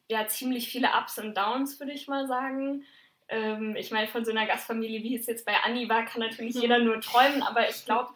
ja 0.09 0.27
ziemlich 0.29 0.69
viele 0.69 0.89
Ups 0.97 1.19
und 1.19 1.37
Downs, 1.37 1.81
würde 1.81 1.93
ich 1.93 2.07
mal 2.07 2.29
sagen. 2.29 2.85
Ähm, 3.29 3.75
ich 3.75 3.91
meine, 3.91 4.07
von 4.07 4.25
so 4.25 4.31
einer 4.31 4.47
Gastfamilie, 4.47 5.03
wie 5.03 5.17
es 5.17 5.27
jetzt 5.27 5.45
bei 5.45 5.57
Anni 5.65 5.89
war, 5.89 6.05
kann 6.05 6.21
natürlich 6.21 6.55
mhm. 6.55 6.61
jeder 6.61 6.79
nur 6.79 7.01
träumen, 7.01 7.43
aber 7.43 7.69
ich 7.69 7.85
glaube, 7.85 8.11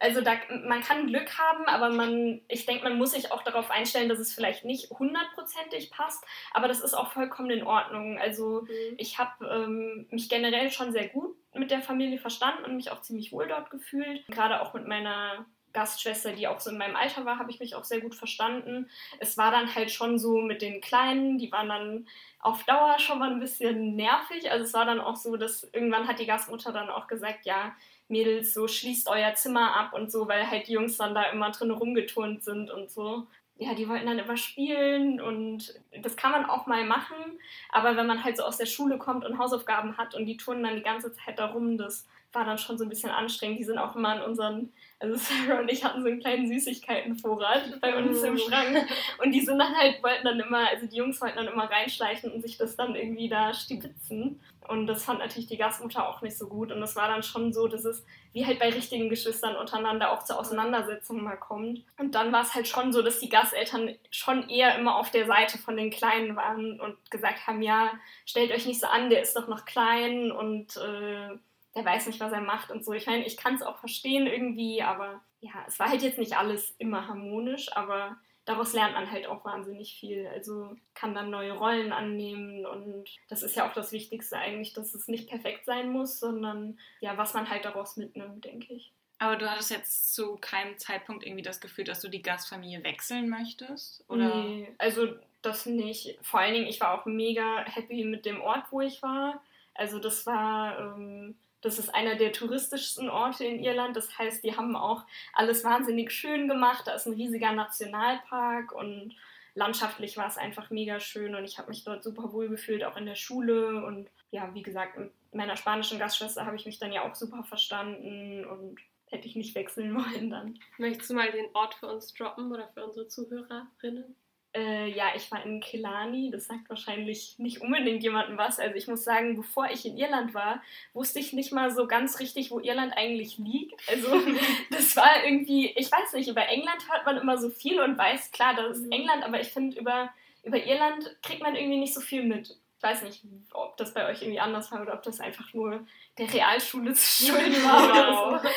also 0.00 0.20
da, 0.20 0.32
man 0.66 0.82
kann 0.82 1.06
Glück 1.06 1.38
haben, 1.38 1.66
aber 1.66 1.90
man, 1.90 2.40
ich 2.48 2.66
denke, 2.66 2.84
man 2.84 2.98
muss 2.98 3.12
sich 3.12 3.30
auch 3.32 3.42
darauf 3.42 3.70
einstellen, 3.70 4.08
dass 4.08 4.18
es 4.18 4.34
vielleicht 4.34 4.64
nicht 4.64 4.90
hundertprozentig 4.90 5.90
passt, 5.90 6.24
aber 6.52 6.68
das 6.68 6.80
ist 6.80 6.94
auch 6.94 7.12
vollkommen 7.12 7.50
in 7.50 7.64
Ordnung. 7.64 8.18
Also 8.18 8.62
mhm. 8.62 8.94
ich 8.98 9.18
habe 9.18 9.46
ähm, 9.46 10.06
mich 10.10 10.28
generell 10.28 10.70
schon 10.70 10.92
sehr 10.92 11.08
gut 11.08 11.36
mit 11.54 11.70
der 11.70 11.82
Familie 11.82 12.18
verstanden 12.18 12.64
und 12.64 12.76
mich 12.76 12.90
auch 12.90 13.02
ziemlich 13.02 13.32
wohl 13.32 13.46
dort 13.46 13.70
gefühlt. 13.70 14.26
Gerade 14.26 14.60
auch 14.60 14.74
mit 14.74 14.86
meiner 14.88 15.46
Gastschwester, 15.74 16.32
die 16.32 16.48
auch 16.48 16.60
so 16.60 16.70
in 16.70 16.78
meinem 16.78 16.96
Alter 16.96 17.24
war, 17.24 17.38
habe 17.38 17.50
ich 17.50 17.60
mich 17.60 17.74
auch 17.74 17.84
sehr 17.84 18.00
gut 18.00 18.14
verstanden. 18.14 18.88
Es 19.18 19.36
war 19.36 19.50
dann 19.50 19.74
halt 19.74 19.90
schon 19.90 20.18
so 20.18 20.40
mit 20.40 20.62
den 20.62 20.80
Kleinen, 20.80 21.36
die 21.36 21.52
waren 21.52 21.68
dann 21.68 22.08
auf 22.38 22.64
Dauer 22.64 22.98
schon 22.98 23.18
mal 23.18 23.30
ein 23.30 23.40
bisschen 23.40 23.96
nervig. 23.96 24.50
Also 24.50 24.64
es 24.64 24.72
war 24.72 24.86
dann 24.86 25.00
auch 25.00 25.16
so, 25.16 25.36
dass 25.36 25.64
irgendwann 25.72 26.08
hat 26.08 26.20
die 26.20 26.26
Gastmutter 26.26 26.72
dann 26.72 26.90
auch 26.90 27.08
gesagt, 27.08 27.44
ja, 27.44 27.74
Mädels, 28.08 28.54
so 28.54 28.68
schließt 28.68 29.08
euer 29.08 29.34
Zimmer 29.34 29.76
ab 29.76 29.92
und 29.94 30.10
so, 30.12 30.28
weil 30.28 30.50
halt 30.50 30.68
die 30.68 30.72
Jungs 30.72 30.96
dann 30.96 31.14
da 31.14 31.24
immer 31.24 31.50
drin 31.50 31.70
rumgeturnt 31.70 32.44
sind 32.44 32.70
und 32.70 32.90
so. 32.90 33.26
Ja, 33.56 33.74
die 33.74 33.88
wollten 33.88 34.06
dann 34.06 34.18
immer 34.18 34.36
spielen 34.36 35.20
und 35.20 35.80
das 36.02 36.16
kann 36.16 36.32
man 36.32 36.44
auch 36.44 36.66
mal 36.66 36.84
machen, 36.84 37.38
aber 37.70 37.96
wenn 37.96 38.06
man 38.06 38.24
halt 38.24 38.36
so 38.36 38.42
aus 38.42 38.56
der 38.56 38.66
Schule 38.66 38.98
kommt 38.98 39.24
und 39.24 39.38
Hausaufgaben 39.38 39.96
hat 39.96 40.14
und 40.14 40.26
die 40.26 40.36
turnen 40.36 40.64
dann 40.64 40.76
die 40.76 40.82
ganze 40.82 41.12
Zeit 41.12 41.38
da 41.38 41.46
rum, 41.46 41.78
das 41.78 42.06
war 42.32 42.44
dann 42.44 42.58
schon 42.58 42.76
so 42.78 42.84
ein 42.84 42.88
bisschen 42.90 43.10
anstrengend. 43.10 43.60
Die 43.60 43.64
sind 43.64 43.78
auch 43.78 43.94
immer 43.94 44.08
an 44.10 44.22
unseren, 44.22 44.72
also 44.98 45.16
Sarah 45.16 45.60
und 45.60 45.70
ich 45.70 45.84
hatten 45.84 46.02
so 46.02 46.08
einen 46.08 46.20
kleinen 46.20 46.48
Süßigkeitenvorrat 46.48 47.80
bei 47.80 47.96
uns 47.96 48.22
im. 48.22 48.38
Schrank 48.38 48.86
und 49.22 49.32
die 49.32 49.40
sind 49.40 49.58
dann 49.58 49.76
halt, 49.76 50.02
wollten 50.02 50.24
dann 50.24 50.40
immer, 50.40 50.68
also 50.68 50.86
die 50.86 50.96
Jungs 50.96 51.20
wollten 51.20 51.36
dann 51.36 51.48
immer 51.48 51.70
reinschleichen 51.70 52.32
und 52.32 52.42
sich 52.42 52.56
das 52.56 52.76
dann 52.76 52.94
irgendwie 52.94 53.28
da 53.28 53.52
stibitzen. 53.54 54.40
Und 54.66 54.86
das 54.86 55.04
fand 55.04 55.18
natürlich 55.18 55.46
die 55.46 55.58
Gastmutter 55.58 56.08
auch 56.08 56.22
nicht 56.22 56.38
so 56.38 56.48
gut. 56.48 56.72
Und 56.72 56.80
das 56.80 56.96
war 56.96 57.08
dann 57.08 57.22
schon 57.22 57.52
so, 57.52 57.68
dass 57.68 57.84
es 57.84 58.04
wie 58.32 58.46
halt 58.46 58.58
bei 58.58 58.70
richtigen 58.70 59.10
Geschwistern 59.10 59.56
untereinander 59.56 60.10
auch 60.10 60.24
zur 60.24 60.38
Auseinandersetzung 60.38 61.22
mal 61.22 61.36
kommt. 61.36 61.82
Und 61.98 62.14
dann 62.14 62.32
war 62.32 62.42
es 62.42 62.54
halt 62.54 62.66
schon 62.66 62.92
so, 62.92 63.02
dass 63.02 63.20
die 63.20 63.28
Gasteltern 63.28 63.94
schon 64.10 64.48
eher 64.48 64.78
immer 64.78 64.96
auf 64.96 65.10
der 65.10 65.26
Seite 65.26 65.58
von 65.58 65.76
den 65.76 65.90
Kleinen 65.90 66.34
waren 66.34 66.80
und 66.80 66.96
gesagt 67.10 67.46
haben, 67.46 67.60
ja, 67.62 67.92
stellt 68.24 68.52
euch 68.52 68.66
nicht 68.66 68.80
so 68.80 68.86
an, 68.86 69.10
der 69.10 69.22
ist 69.22 69.36
doch 69.36 69.48
noch 69.48 69.66
klein 69.66 70.32
und 70.32 70.76
äh, 70.76 71.36
der 71.74 71.84
weiß 71.84 72.06
nicht, 72.06 72.20
was 72.20 72.32
er 72.32 72.40
macht 72.40 72.70
und 72.70 72.84
so. 72.84 72.92
Ich 72.92 73.06
meine, 73.06 73.26
ich 73.26 73.36
kann 73.36 73.54
es 73.54 73.62
auch 73.62 73.78
verstehen 73.78 74.26
irgendwie, 74.26 74.82
aber 74.82 75.22
ja, 75.40 75.52
es 75.66 75.78
war 75.78 75.88
halt 75.88 76.02
jetzt 76.02 76.18
nicht 76.18 76.36
alles 76.36 76.74
immer 76.78 77.08
harmonisch, 77.08 77.74
aber 77.76 78.16
daraus 78.44 78.72
lernt 78.72 78.94
man 78.94 79.10
halt 79.10 79.26
auch 79.26 79.44
wahnsinnig 79.44 79.94
viel. 79.98 80.26
Also 80.28 80.76
kann 80.94 81.14
dann 81.14 81.30
neue 81.30 81.52
Rollen 81.52 81.92
annehmen 81.92 82.64
und 82.66 83.04
das 83.28 83.42
ist 83.42 83.56
ja 83.56 83.68
auch 83.68 83.72
das 83.72 83.92
Wichtigste 83.92 84.36
eigentlich, 84.36 84.72
dass 84.72 84.94
es 84.94 85.08
nicht 85.08 85.28
perfekt 85.28 85.66
sein 85.66 85.90
muss, 85.90 86.20
sondern 86.20 86.78
ja, 87.00 87.16
was 87.16 87.34
man 87.34 87.48
halt 87.48 87.64
daraus 87.64 87.96
mitnimmt, 87.96 88.44
denke 88.44 88.74
ich. 88.74 88.92
Aber 89.18 89.36
du 89.36 89.50
hattest 89.50 89.70
jetzt 89.70 90.14
zu 90.14 90.36
keinem 90.36 90.78
Zeitpunkt 90.78 91.24
irgendwie 91.24 91.42
das 91.42 91.60
Gefühl, 91.60 91.84
dass 91.84 92.00
du 92.00 92.08
die 92.08 92.22
Gastfamilie 92.22 92.82
wechseln 92.84 93.28
möchtest? 93.28 94.04
Oder? 94.08 94.34
Nee, 94.34 94.74
also 94.78 95.14
das 95.40 95.66
nicht. 95.66 96.18
Vor 96.22 96.40
allen 96.40 96.54
Dingen, 96.54 96.66
ich 96.66 96.80
war 96.80 97.00
auch 97.00 97.06
mega 97.06 97.64
happy 97.64 98.04
mit 98.04 98.26
dem 98.26 98.40
Ort, 98.40 98.64
wo 98.70 98.80
ich 98.80 99.02
war. 99.02 99.40
Also 99.74 99.98
das 99.98 100.26
war, 100.26 100.78
ähm, 100.78 101.36
das 101.64 101.78
ist 101.78 101.94
einer 101.94 102.16
der 102.16 102.32
touristischsten 102.32 103.08
Orte 103.08 103.44
in 103.44 103.62
Irland. 103.64 103.96
Das 103.96 104.18
heißt, 104.18 104.44
die 104.44 104.54
haben 104.54 104.76
auch 104.76 105.04
alles 105.32 105.64
wahnsinnig 105.64 106.10
schön 106.10 106.46
gemacht. 106.46 106.86
Da 106.86 106.92
ist 106.92 107.06
ein 107.06 107.14
riesiger 107.14 107.52
Nationalpark 107.52 108.72
und 108.72 109.14
landschaftlich 109.54 110.16
war 110.18 110.28
es 110.28 110.36
einfach 110.36 110.68
mega 110.70 111.00
schön 111.00 111.34
und 111.34 111.44
ich 111.44 111.58
habe 111.58 111.70
mich 111.70 111.82
dort 111.82 112.04
super 112.04 112.32
wohl 112.32 112.48
gefühlt, 112.48 112.84
auch 112.84 112.98
in 112.98 113.06
der 113.06 113.14
Schule. 113.14 113.82
Und 113.84 114.10
ja, 114.30 114.52
wie 114.52 114.62
gesagt, 114.62 114.98
mit 114.98 115.10
meiner 115.32 115.56
spanischen 115.56 115.98
Gastschwester 115.98 116.44
habe 116.44 116.56
ich 116.56 116.66
mich 116.66 116.78
dann 116.78 116.92
ja 116.92 117.08
auch 117.08 117.14
super 117.14 117.44
verstanden 117.44 118.44
und 118.44 118.78
hätte 119.06 119.26
ich 119.26 119.34
nicht 119.34 119.54
wechseln 119.54 119.94
wollen 119.96 120.28
dann. 120.28 120.58
Möchtest 120.76 121.08
du 121.08 121.14
mal 121.14 121.32
den 121.32 121.46
Ort 121.54 121.74
für 121.74 121.86
uns 121.86 122.12
droppen 122.12 122.52
oder 122.52 122.68
für 122.68 122.84
unsere 122.84 123.08
Zuhörerinnen? 123.08 124.16
Äh, 124.54 124.90
ja, 124.90 125.06
ich 125.16 125.30
war 125.32 125.44
in 125.44 125.60
Killarney. 125.60 126.30
Das 126.30 126.46
sagt 126.46 126.68
wahrscheinlich 126.68 127.34
nicht 127.38 127.60
unbedingt 127.60 128.02
jemandem 128.02 128.38
was. 128.38 128.60
Also 128.60 128.76
ich 128.76 128.86
muss 128.86 129.02
sagen, 129.02 129.36
bevor 129.36 129.68
ich 129.70 129.84
in 129.84 129.96
Irland 129.96 130.32
war, 130.32 130.62
wusste 130.92 131.18
ich 131.18 131.32
nicht 131.32 131.52
mal 131.52 131.72
so 131.72 131.88
ganz 131.88 132.20
richtig, 132.20 132.52
wo 132.52 132.60
Irland 132.60 132.96
eigentlich 132.96 133.38
liegt. 133.38 133.74
Also 133.88 134.08
das 134.70 134.96
war 134.96 135.24
irgendwie, 135.24 135.70
ich 135.70 135.90
weiß 135.90 136.12
nicht, 136.14 136.28
über 136.28 136.46
England 136.48 136.88
hört 136.88 137.04
man 137.04 137.16
immer 137.16 137.36
so 137.36 137.50
viel 137.50 137.80
und 137.80 137.98
weiß, 137.98 138.30
klar, 138.30 138.54
das 138.54 138.78
ist 138.78 138.86
mhm. 138.86 138.92
England, 138.92 139.24
aber 139.24 139.40
ich 139.40 139.48
finde, 139.48 139.78
über, 139.78 140.10
über 140.44 140.64
Irland 140.64 141.16
kriegt 141.22 141.42
man 141.42 141.56
irgendwie 141.56 141.78
nicht 141.78 141.94
so 141.94 142.00
viel 142.00 142.22
mit. 142.22 142.56
Ich 142.76 142.82
weiß 142.82 143.02
nicht, 143.02 143.24
ob 143.52 143.76
das 143.76 143.92
bei 143.92 144.08
euch 144.08 144.22
irgendwie 144.22 144.40
anders 144.40 144.70
war 144.70 144.82
oder 144.82 144.94
ob 144.94 145.02
das 145.02 145.18
einfach 145.18 145.52
nur 145.52 145.84
der 146.16 146.32
Realschule 146.32 146.92
zu 146.94 147.26
schulden 147.26 147.64
war 147.64 147.90
oder 147.90 148.42
so. 148.42 148.48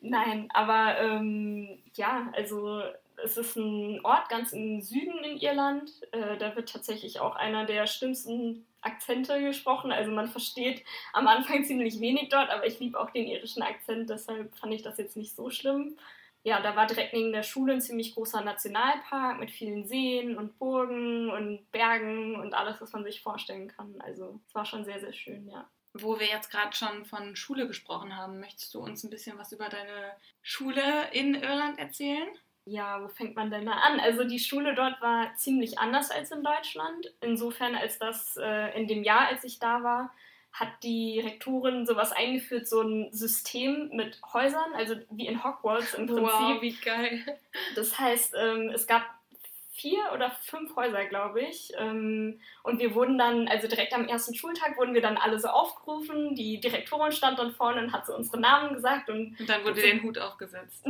Nein, 0.00 0.48
aber 0.52 0.98
ähm, 1.00 1.78
ja, 1.94 2.30
also 2.34 2.82
es 3.24 3.36
ist 3.36 3.56
ein 3.56 4.04
Ort 4.04 4.28
ganz 4.28 4.52
im 4.52 4.80
Süden 4.80 5.24
in 5.24 5.38
Irland. 5.38 5.90
Äh, 6.12 6.36
da 6.38 6.54
wird 6.56 6.70
tatsächlich 6.70 7.20
auch 7.20 7.36
einer 7.36 7.64
der 7.64 7.86
schlimmsten 7.86 8.66
Akzente 8.80 9.40
gesprochen. 9.40 9.92
Also 9.92 10.10
man 10.10 10.28
versteht 10.28 10.84
am 11.12 11.26
Anfang 11.26 11.64
ziemlich 11.66 12.00
wenig 12.00 12.28
dort, 12.28 12.50
aber 12.50 12.66
ich 12.66 12.78
liebe 12.78 12.98
auch 12.98 13.10
den 13.10 13.26
irischen 13.26 13.62
Akzent, 13.62 14.10
deshalb 14.10 14.56
fand 14.56 14.74
ich 14.74 14.82
das 14.82 14.98
jetzt 14.98 15.16
nicht 15.16 15.34
so 15.34 15.50
schlimm. 15.50 15.96
Ja, 16.44 16.60
da 16.60 16.76
war 16.76 16.86
direkt 16.86 17.12
neben 17.12 17.32
der 17.32 17.42
Schule 17.42 17.74
ein 17.74 17.80
ziemlich 17.80 18.14
großer 18.14 18.42
Nationalpark 18.42 19.40
mit 19.40 19.50
vielen 19.50 19.86
Seen 19.86 20.38
und 20.38 20.58
Burgen 20.58 21.30
und 21.30 21.70
Bergen 21.72 22.36
und 22.36 22.54
alles, 22.54 22.80
was 22.80 22.92
man 22.92 23.04
sich 23.04 23.20
vorstellen 23.20 23.68
kann. 23.68 24.00
Also 24.00 24.40
es 24.46 24.54
war 24.54 24.64
schon 24.64 24.84
sehr, 24.84 25.00
sehr 25.00 25.12
schön, 25.12 25.48
ja. 25.48 25.68
Wo 25.94 26.20
wir 26.20 26.26
jetzt 26.26 26.50
gerade 26.50 26.74
schon 26.76 27.06
von 27.06 27.34
Schule 27.34 27.66
gesprochen 27.66 28.16
haben, 28.16 28.40
möchtest 28.40 28.72
du 28.72 28.80
uns 28.80 29.02
ein 29.02 29.10
bisschen 29.10 29.36
was 29.36 29.52
über 29.52 29.68
deine 29.68 30.12
Schule 30.42 31.10
in 31.12 31.34
Irland 31.34 31.78
erzählen? 31.78 32.28
Ja, 32.68 33.02
wo 33.02 33.08
fängt 33.08 33.34
man 33.34 33.50
denn 33.50 33.64
da 33.64 33.72
an? 33.72 33.98
Also 33.98 34.24
die 34.24 34.38
Schule 34.38 34.74
dort 34.74 35.00
war 35.00 35.34
ziemlich 35.36 35.78
anders 35.78 36.10
als 36.10 36.30
in 36.30 36.42
Deutschland. 36.42 37.14
Insofern, 37.22 37.74
als 37.74 37.98
das 37.98 38.36
äh, 38.36 38.78
in 38.78 38.86
dem 38.86 39.02
Jahr, 39.02 39.28
als 39.28 39.44
ich 39.44 39.58
da 39.58 39.82
war, 39.82 40.12
hat 40.52 40.68
die 40.82 41.20
Rektorin 41.20 41.86
sowas 41.86 42.12
eingeführt, 42.12 42.68
so 42.68 42.82
ein 42.82 43.12
System 43.12 43.90
mit 43.92 44.20
Häusern, 44.32 44.74
also 44.74 44.96
wie 45.10 45.26
in 45.26 45.42
Hogwarts 45.44 45.94
im 45.94 46.06
Prinzip. 46.06 46.24
Wow, 46.24 46.60
wie 46.60 46.72
geil. 46.72 47.38
Das 47.74 47.98
heißt, 47.98 48.34
ähm, 48.36 48.70
es 48.74 48.86
gab 48.86 49.02
vier 49.78 50.10
oder 50.12 50.30
fünf 50.42 50.74
Häuser, 50.76 51.04
glaube 51.06 51.40
ich. 51.40 51.72
Ähm, 51.78 52.40
und 52.62 52.80
wir 52.80 52.94
wurden 52.94 53.16
dann, 53.16 53.48
also 53.48 53.68
direkt 53.68 53.94
am 53.94 54.08
ersten 54.08 54.34
Schultag 54.34 54.76
wurden 54.76 54.94
wir 54.94 55.00
dann 55.00 55.16
alle 55.16 55.38
so 55.38 55.48
aufgerufen. 55.48 56.34
Die 56.34 56.60
Direktorin 56.60 57.12
stand 57.12 57.38
dann 57.38 57.52
vorne 57.52 57.82
und 57.82 57.92
hat 57.92 58.06
so 58.06 58.14
unsere 58.14 58.40
Namen 58.40 58.74
gesagt. 58.74 59.08
Und, 59.08 59.38
und 59.38 59.48
dann 59.48 59.64
wurde 59.64 59.80
den 59.80 60.02
Hut 60.02 60.18
aufgesetzt. 60.18 60.84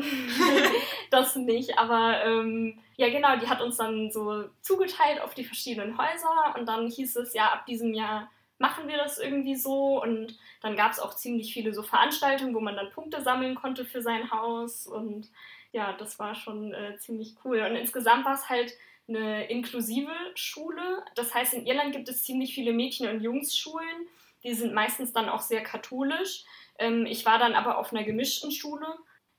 das 1.11 1.37
nicht, 1.37 1.79
aber 1.79 2.25
ähm, 2.25 2.79
ja 2.97 3.11
genau, 3.11 3.37
die 3.37 3.49
hat 3.49 3.61
uns 3.61 3.77
dann 3.77 4.11
so 4.11 4.45
zugeteilt 4.63 5.21
auf 5.21 5.35
die 5.35 5.45
verschiedenen 5.45 5.99
Häuser 5.99 6.57
und 6.59 6.67
dann 6.67 6.89
hieß 6.89 7.17
es 7.17 7.35
ja, 7.35 7.53
ab 7.53 7.67
diesem 7.67 7.95
Jahr 7.95 8.31
machen 8.59 8.89
wir 8.89 8.97
das 8.97 9.19
irgendwie 9.19 9.55
so 9.55 10.03
und 10.03 10.37
dann 10.63 10.77
gab 10.77 10.93
es 10.93 10.99
auch 10.99 11.15
ziemlich 11.15 11.53
viele 11.53 11.73
so 11.73 11.83
Veranstaltungen, 11.83 12.55
wo 12.55 12.61
man 12.61 12.75
dann 12.75 12.91
Punkte 12.91 13.23
sammeln 13.23 13.55
konnte 13.55 13.85
für 13.85 14.03
sein 14.03 14.31
Haus 14.31 14.87
und 14.87 15.29
ja, 15.73 15.93
das 15.95 16.19
war 16.19 16.35
schon 16.35 16.73
äh, 16.73 16.97
ziemlich 16.99 17.35
cool. 17.45 17.61
Und 17.61 17.77
insgesamt 17.77 18.25
war 18.25 18.35
es 18.35 18.49
halt 18.49 18.73
eine 19.09 19.47
inklusive 19.49 20.13
Schule. 20.35 21.05
Das 21.15 21.35
heißt, 21.35 21.55
in 21.55 21.67
Irland 21.67 21.93
gibt 21.93 22.09
es 22.09 22.25
ziemlich 22.25 22.55
viele 22.55 22.73
Mädchen- 22.73 23.09
und 23.09 23.21
Jungsschulen. 23.23 24.09
Die 24.45 24.55
sind 24.55 24.75
meistens 24.75 25.13
dann 25.13 25.29
auch 25.29 25.41
sehr 25.41 25.63
katholisch. 25.63 26.45
Ähm, 26.79 27.07
ich 27.07 27.27
war 27.27 27.39
dann 27.39 27.55
aber 27.55 27.79
auf 27.79 27.93
einer 27.93 28.05
gemischten 28.05 28.51
Schule. 28.51 28.87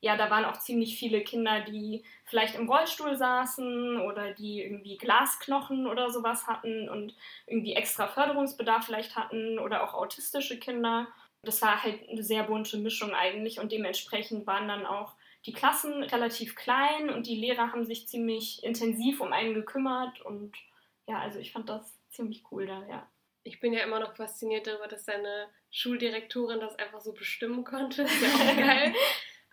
Ja, 0.02 0.16
da 0.16 0.30
waren 0.30 0.46
auch 0.46 0.60
ziemlich 0.60 0.98
viele 0.98 1.22
Kinder, 1.22 1.62
die 1.62 2.06
vielleicht 2.26 2.56
im 2.56 2.70
Rollstuhl 2.70 3.18
saßen 3.18 4.00
oder 4.00 4.34
die 4.34 4.62
irgendwie 4.62 4.98
Glasknochen 4.98 5.88
oder 5.88 6.10
sowas 6.10 6.48
hatten 6.48 6.88
und 6.88 7.16
irgendwie 7.48 7.74
extra 7.74 8.08
Förderungsbedarf 8.08 8.86
vielleicht 8.86 9.18
hatten 9.18 9.60
oder 9.60 9.84
auch 9.84 9.94
autistische 9.94 10.58
Kinder. 10.58 11.08
Das 11.44 11.62
war 11.62 11.84
halt 11.84 12.08
eine 12.10 12.24
sehr 12.24 12.44
bunte 12.44 12.78
Mischung 12.78 13.14
eigentlich 13.14 13.60
und 13.60 13.72
dementsprechend 13.74 14.48
waren 14.48 14.70
dann 14.70 14.86
auch 14.86 15.16
die 15.46 15.54
Klassen 15.54 16.04
relativ 16.04 16.56
klein 16.56 17.10
und 17.10 17.28
die 17.28 17.36
Lehrer 17.36 17.72
haben 17.72 17.86
sich 17.86 18.08
ziemlich 18.08 18.64
intensiv 18.64 19.22
um 19.22 19.34
einen 19.34 19.54
gekümmert 19.54 20.22
und 20.22 20.56
ja, 21.08 21.20
also 21.20 21.40
ich 21.40 21.52
fand 21.52 21.70
das 21.70 21.98
ziemlich 22.10 22.44
cool 22.52 22.66
da, 22.66 22.86
ja. 22.88 23.10
Ich 23.44 23.60
bin 23.60 23.74
ja 23.74 23.84
immer 23.84 24.00
noch 24.00 24.16
fasziniert 24.16 24.68
darüber, 24.68 24.88
dass 24.88 25.06
deine 25.06 25.48
Schuldirektorin 25.72 26.60
das 26.60 26.78
einfach 26.78 27.02
so 27.02 27.14
bestimmen 27.14 27.64
konnte. 27.64 28.04
Das 28.04 28.12
ist 28.12 28.22
ja 28.22 28.30
auch 28.30 28.58
geil. 28.58 28.94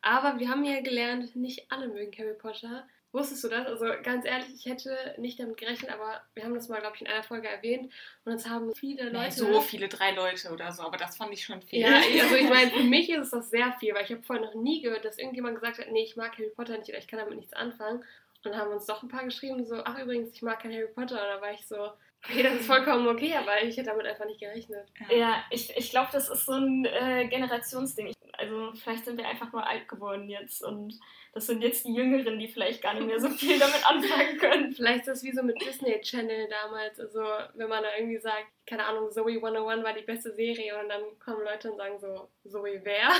Aber 0.03 0.39
wir 0.39 0.49
haben 0.49 0.65
ja 0.65 0.81
gelernt, 0.81 1.35
nicht 1.37 1.71
alle 1.71 1.89
mögen 1.89 2.13
Harry 2.19 2.35
Potter. 2.35 2.87
Wusstest 3.13 3.45
du 3.45 3.49
das? 3.49 3.67
Also 3.67 3.87
ganz 4.03 4.27
ehrlich, 4.27 4.49
ich 4.55 4.67
hätte 4.67 4.95
nicht 5.17 5.39
damit 5.39 5.57
gerechnet, 5.57 5.91
aber 5.91 6.21
wir 6.35 6.45
haben 6.45 6.55
das 6.55 6.69
mal, 6.69 6.81
glaube 6.81 6.97
ich, 6.97 7.03
in 7.03 7.07
einer 7.07 7.23
Folge 7.23 7.49
erwähnt 7.49 7.91
und 8.25 8.33
uns 8.33 8.49
haben 8.49 8.75
viele 8.75 9.05
Leute. 9.05 9.17
Ja, 9.17 9.31
so 9.31 9.61
viele, 9.61 9.89
drei 9.89 10.13
Leute 10.13 10.51
oder 10.51 10.71
so, 10.73 10.83
aber 10.83 10.97
das 10.97 11.17
fand 11.17 11.33
ich 11.33 11.45
schon 11.45 11.63
viel. 11.63 11.81
Ja, 11.81 11.97
also 12.23 12.35
ich 12.35 12.49
meine, 12.49 12.71
für 12.71 12.83
mich 12.83 13.09
ist 13.09 13.33
das 13.33 13.51
sehr 13.51 13.73
viel, 13.81 13.95
weil 13.95 14.05
ich 14.05 14.11
habe 14.11 14.23
vorher 14.23 14.45
noch 14.45 14.55
nie 14.55 14.83
gehört, 14.83 15.05
dass 15.05 15.19
irgendjemand 15.19 15.55
gesagt 15.55 15.79
hat, 15.79 15.91
nee, 15.91 16.03
ich 16.03 16.17
mag 16.17 16.37
Harry 16.37 16.51
Potter 16.55 16.77
nicht 16.77 16.91
oder 16.91 16.99
ich 16.99 17.09
kann 17.09 17.19
damit 17.19 17.37
nichts 17.37 17.53
anfangen. 17.53 17.99
Und 18.45 18.53
dann 18.53 18.57
haben 18.57 18.71
uns 18.71 18.87
doch 18.87 19.03
ein 19.03 19.09
paar 19.09 19.25
geschrieben, 19.25 19.65
so, 19.65 19.77
ach 19.85 19.99
übrigens, 19.99 20.35
ich 20.35 20.43
mag 20.43 20.61
kein 20.61 20.73
Harry 20.73 20.89
Potter. 20.89 21.15
Und 21.15 21.29
da 21.29 21.41
war 21.41 21.53
ich 21.53 21.67
so, 21.67 21.91
okay, 22.29 22.43
das 22.43 22.55
ist 22.55 22.67
vollkommen 22.67 23.07
okay, 23.09 23.35
aber 23.35 23.63
ich 23.63 23.77
hätte 23.77 23.91
damit 23.91 24.07
einfach 24.07 24.27
nicht 24.27 24.41
gerechnet. 24.41 24.87
Ja, 25.11 25.17
ja 25.17 25.45
ich, 25.51 25.77
ich 25.77 25.91
glaube, 25.91 26.09
das 26.13 26.29
ist 26.29 26.47
so 26.47 26.53
ein 26.53 26.85
äh, 26.85 27.27
Generationsding. 27.29 28.13
Also 28.33 28.73
vielleicht 28.75 29.05
sind 29.05 29.17
wir 29.17 29.27
einfach 29.27 29.53
nur 29.53 29.67
alt 29.67 29.89
geworden 29.89 30.29
jetzt 30.29 30.63
und 30.63 30.99
das 31.33 31.47
sind 31.47 31.63
jetzt 31.63 31.85
die 31.85 31.95
Jüngeren, 31.95 32.39
die 32.39 32.49
vielleicht 32.49 32.83
gar 32.83 32.95
nicht 32.95 33.07
mehr 33.07 33.21
so 33.21 33.29
viel 33.29 33.59
damit 33.59 33.87
anfangen 33.87 34.39
können. 34.41 34.73
Vielleicht 34.73 35.01
ist 35.01 35.09
das 35.09 35.23
wie 35.23 35.33
so 35.33 35.43
mit 35.43 35.61
Disney 35.61 36.01
Channel 36.01 36.49
damals. 36.49 36.99
Also, 36.99 37.21
wenn 37.55 37.69
man 37.69 37.83
da 37.83 37.91
irgendwie 37.97 38.19
sagt, 38.19 38.47
keine 38.67 38.87
Ahnung, 38.87 39.11
Zoe 39.11 39.35
101 39.35 39.85
war 39.85 39.93
die 39.93 40.03
beste 40.03 40.35
Serie 40.35 40.79
und 40.81 40.89
dann 40.89 41.03
kommen 41.19 41.45
Leute 41.45 41.71
und 41.71 41.77
sagen 41.77 41.99
so, 41.99 42.31
Zoe 42.49 42.81
wer? 42.83 43.11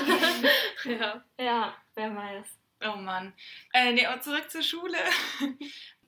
ja. 0.99 1.23
ja, 1.39 1.77
wer 1.93 2.15
weiß. 2.15 2.47
Oh 2.85 2.97
Mann. 2.97 3.33
Äh, 3.73 3.93
nee, 3.93 4.07
zurück 4.21 4.49
zur 4.49 4.63
Schule. 4.63 4.97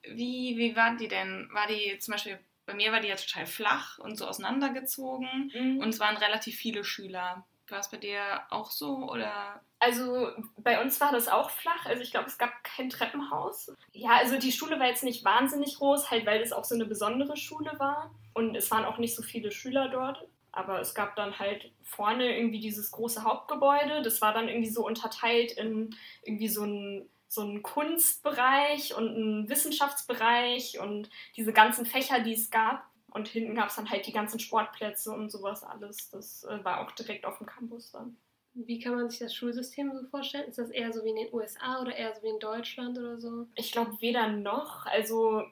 Wie, 0.03 0.57
wie 0.57 0.75
war 0.77 0.95
die 0.95 1.09
denn? 1.09 1.49
War 1.51 1.67
die 1.67 1.97
zum 1.99 2.13
Beispiel, 2.13 2.39
bei 2.69 2.75
mir 2.75 2.91
war 2.91 2.99
die 2.99 3.07
ja 3.07 3.15
total 3.15 3.47
flach 3.47 3.97
und 3.97 4.15
so 4.15 4.27
auseinandergezogen 4.27 5.51
mhm. 5.53 5.79
und 5.79 5.89
es 5.89 5.99
waren 5.99 6.17
relativ 6.17 6.55
viele 6.55 6.83
Schüler. 6.83 7.47
War 7.67 7.79
es 7.79 7.89
bei 7.89 7.97
dir 7.97 8.41
auch 8.51 8.69
so 8.69 9.09
oder? 9.09 9.61
Also 9.79 10.29
bei 10.57 10.79
uns 10.81 11.01
war 11.01 11.11
das 11.11 11.27
auch 11.27 11.49
flach. 11.49 11.85
Also 11.85 12.03
ich 12.03 12.11
glaube, 12.11 12.27
es 12.27 12.37
gab 12.37 12.63
kein 12.63 12.89
Treppenhaus. 12.89 13.71
Ja, 13.91 14.17
also 14.17 14.37
die 14.37 14.51
Schule 14.51 14.79
war 14.79 14.87
jetzt 14.87 15.03
nicht 15.03 15.25
wahnsinnig 15.25 15.77
groß, 15.77 16.11
halt 16.11 16.27
weil 16.27 16.41
es 16.41 16.51
auch 16.51 16.63
so 16.63 16.75
eine 16.75 16.85
besondere 16.85 17.37
Schule 17.37 17.71
war. 17.77 18.11
Und 18.33 18.55
es 18.55 18.69
waren 18.69 18.85
auch 18.85 18.99
nicht 18.99 19.15
so 19.15 19.23
viele 19.23 19.51
Schüler 19.51 19.89
dort. 19.89 20.27
Aber 20.51 20.79
es 20.79 20.93
gab 20.93 21.15
dann 21.15 21.37
halt 21.37 21.71
vorne 21.83 22.37
irgendwie 22.37 22.59
dieses 22.59 22.91
große 22.91 23.23
Hauptgebäude. 23.23 24.01
Das 24.03 24.21
war 24.21 24.33
dann 24.33 24.47
irgendwie 24.47 24.69
so 24.69 24.85
unterteilt 24.85 25.51
in 25.53 25.95
irgendwie 26.23 26.49
so 26.49 26.63
ein 26.63 27.09
so 27.29 27.41
einen 27.41 27.61
Kunstbereich 27.61 28.95
und 28.95 29.07
einen 29.07 29.49
Wissenschaftsbereich 29.49 30.79
und 30.79 31.09
diese 31.37 31.53
ganzen 31.53 31.85
Fächer, 31.85 32.19
die 32.19 32.33
es 32.33 32.49
gab. 32.49 32.83
Und 33.11 33.27
hinten 33.27 33.55
gab 33.55 33.69
es 33.69 33.75
dann 33.75 33.89
halt 33.89 34.05
die 34.05 34.11
ganzen 34.11 34.39
Sportplätze 34.39 35.11
und 35.11 35.31
sowas 35.31 35.63
alles. 35.63 36.09
Das 36.09 36.43
äh, 36.43 36.63
war 36.63 36.81
auch 36.81 36.91
direkt 36.91 37.25
auf 37.25 37.37
dem 37.37 37.47
Campus 37.47 37.91
dann. 37.91 38.17
Wie 38.53 38.79
kann 38.79 38.95
man 38.95 39.09
sich 39.09 39.19
das 39.19 39.33
Schulsystem 39.33 39.91
so 39.93 40.07
vorstellen? 40.07 40.49
Ist 40.49 40.57
das 40.57 40.69
eher 40.69 40.91
so 40.91 41.03
wie 41.05 41.09
in 41.09 41.15
den 41.15 41.33
USA 41.33 41.81
oder 41.81 41.95
eher 41.95 42.13
so 42.13 42.23
wie 42.23 42.29
in 42.29 42.39
Deutschland 42.39 42.97
oder 42.97 43.19
so? 43.19 43.47
Ich 43.55 43.71
glaube 43.71 44.01
weder 44.01 44.27
noch. 44.27 44.85
Also 44.87 45.43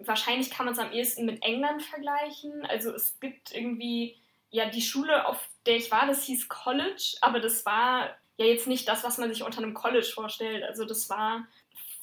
wahrscheinlich 0.00 0.50
kann 0.50 0.66
man 0.66 0.74
es 0.74 0.80
am 0.80 0.92
ehesten 0.92 1.26
mit 1.26 1.42
England 1.42 1.82
vergleichen. 1.82 2.64
Also 2.66 2.92
es 2.92 3.18
gibt 3.20 3.52
irgendwie, 3.52 4.16
ja, 4.50 4.68
die 4.68 4.82
Schule, 4.82 5.26
auf 5.26 5.48
der 5.66 5.76
ich 5.76 5.90
war, 5.90 6.06
das 6.06 6.24
hieß 6.24 6.48
College, 6.48 7.16
aber 7.20 7.40
das 7.40 7.66
war 7.66 8.16
ja 8.36 8.46
jetzt 8.46 8.66
nicht 8.66 8.88
das, 8.88 9.04
was 9.04 9.18
man 9.18 9.32
sich 9.32 9.42
unter 9.42 9.58
einem 9.58 9.74
College 9.74 10.10
vorstellt. 10.14 10.62
Also 10.64 10.84
das 10.84 11.08
war 11.10 11.46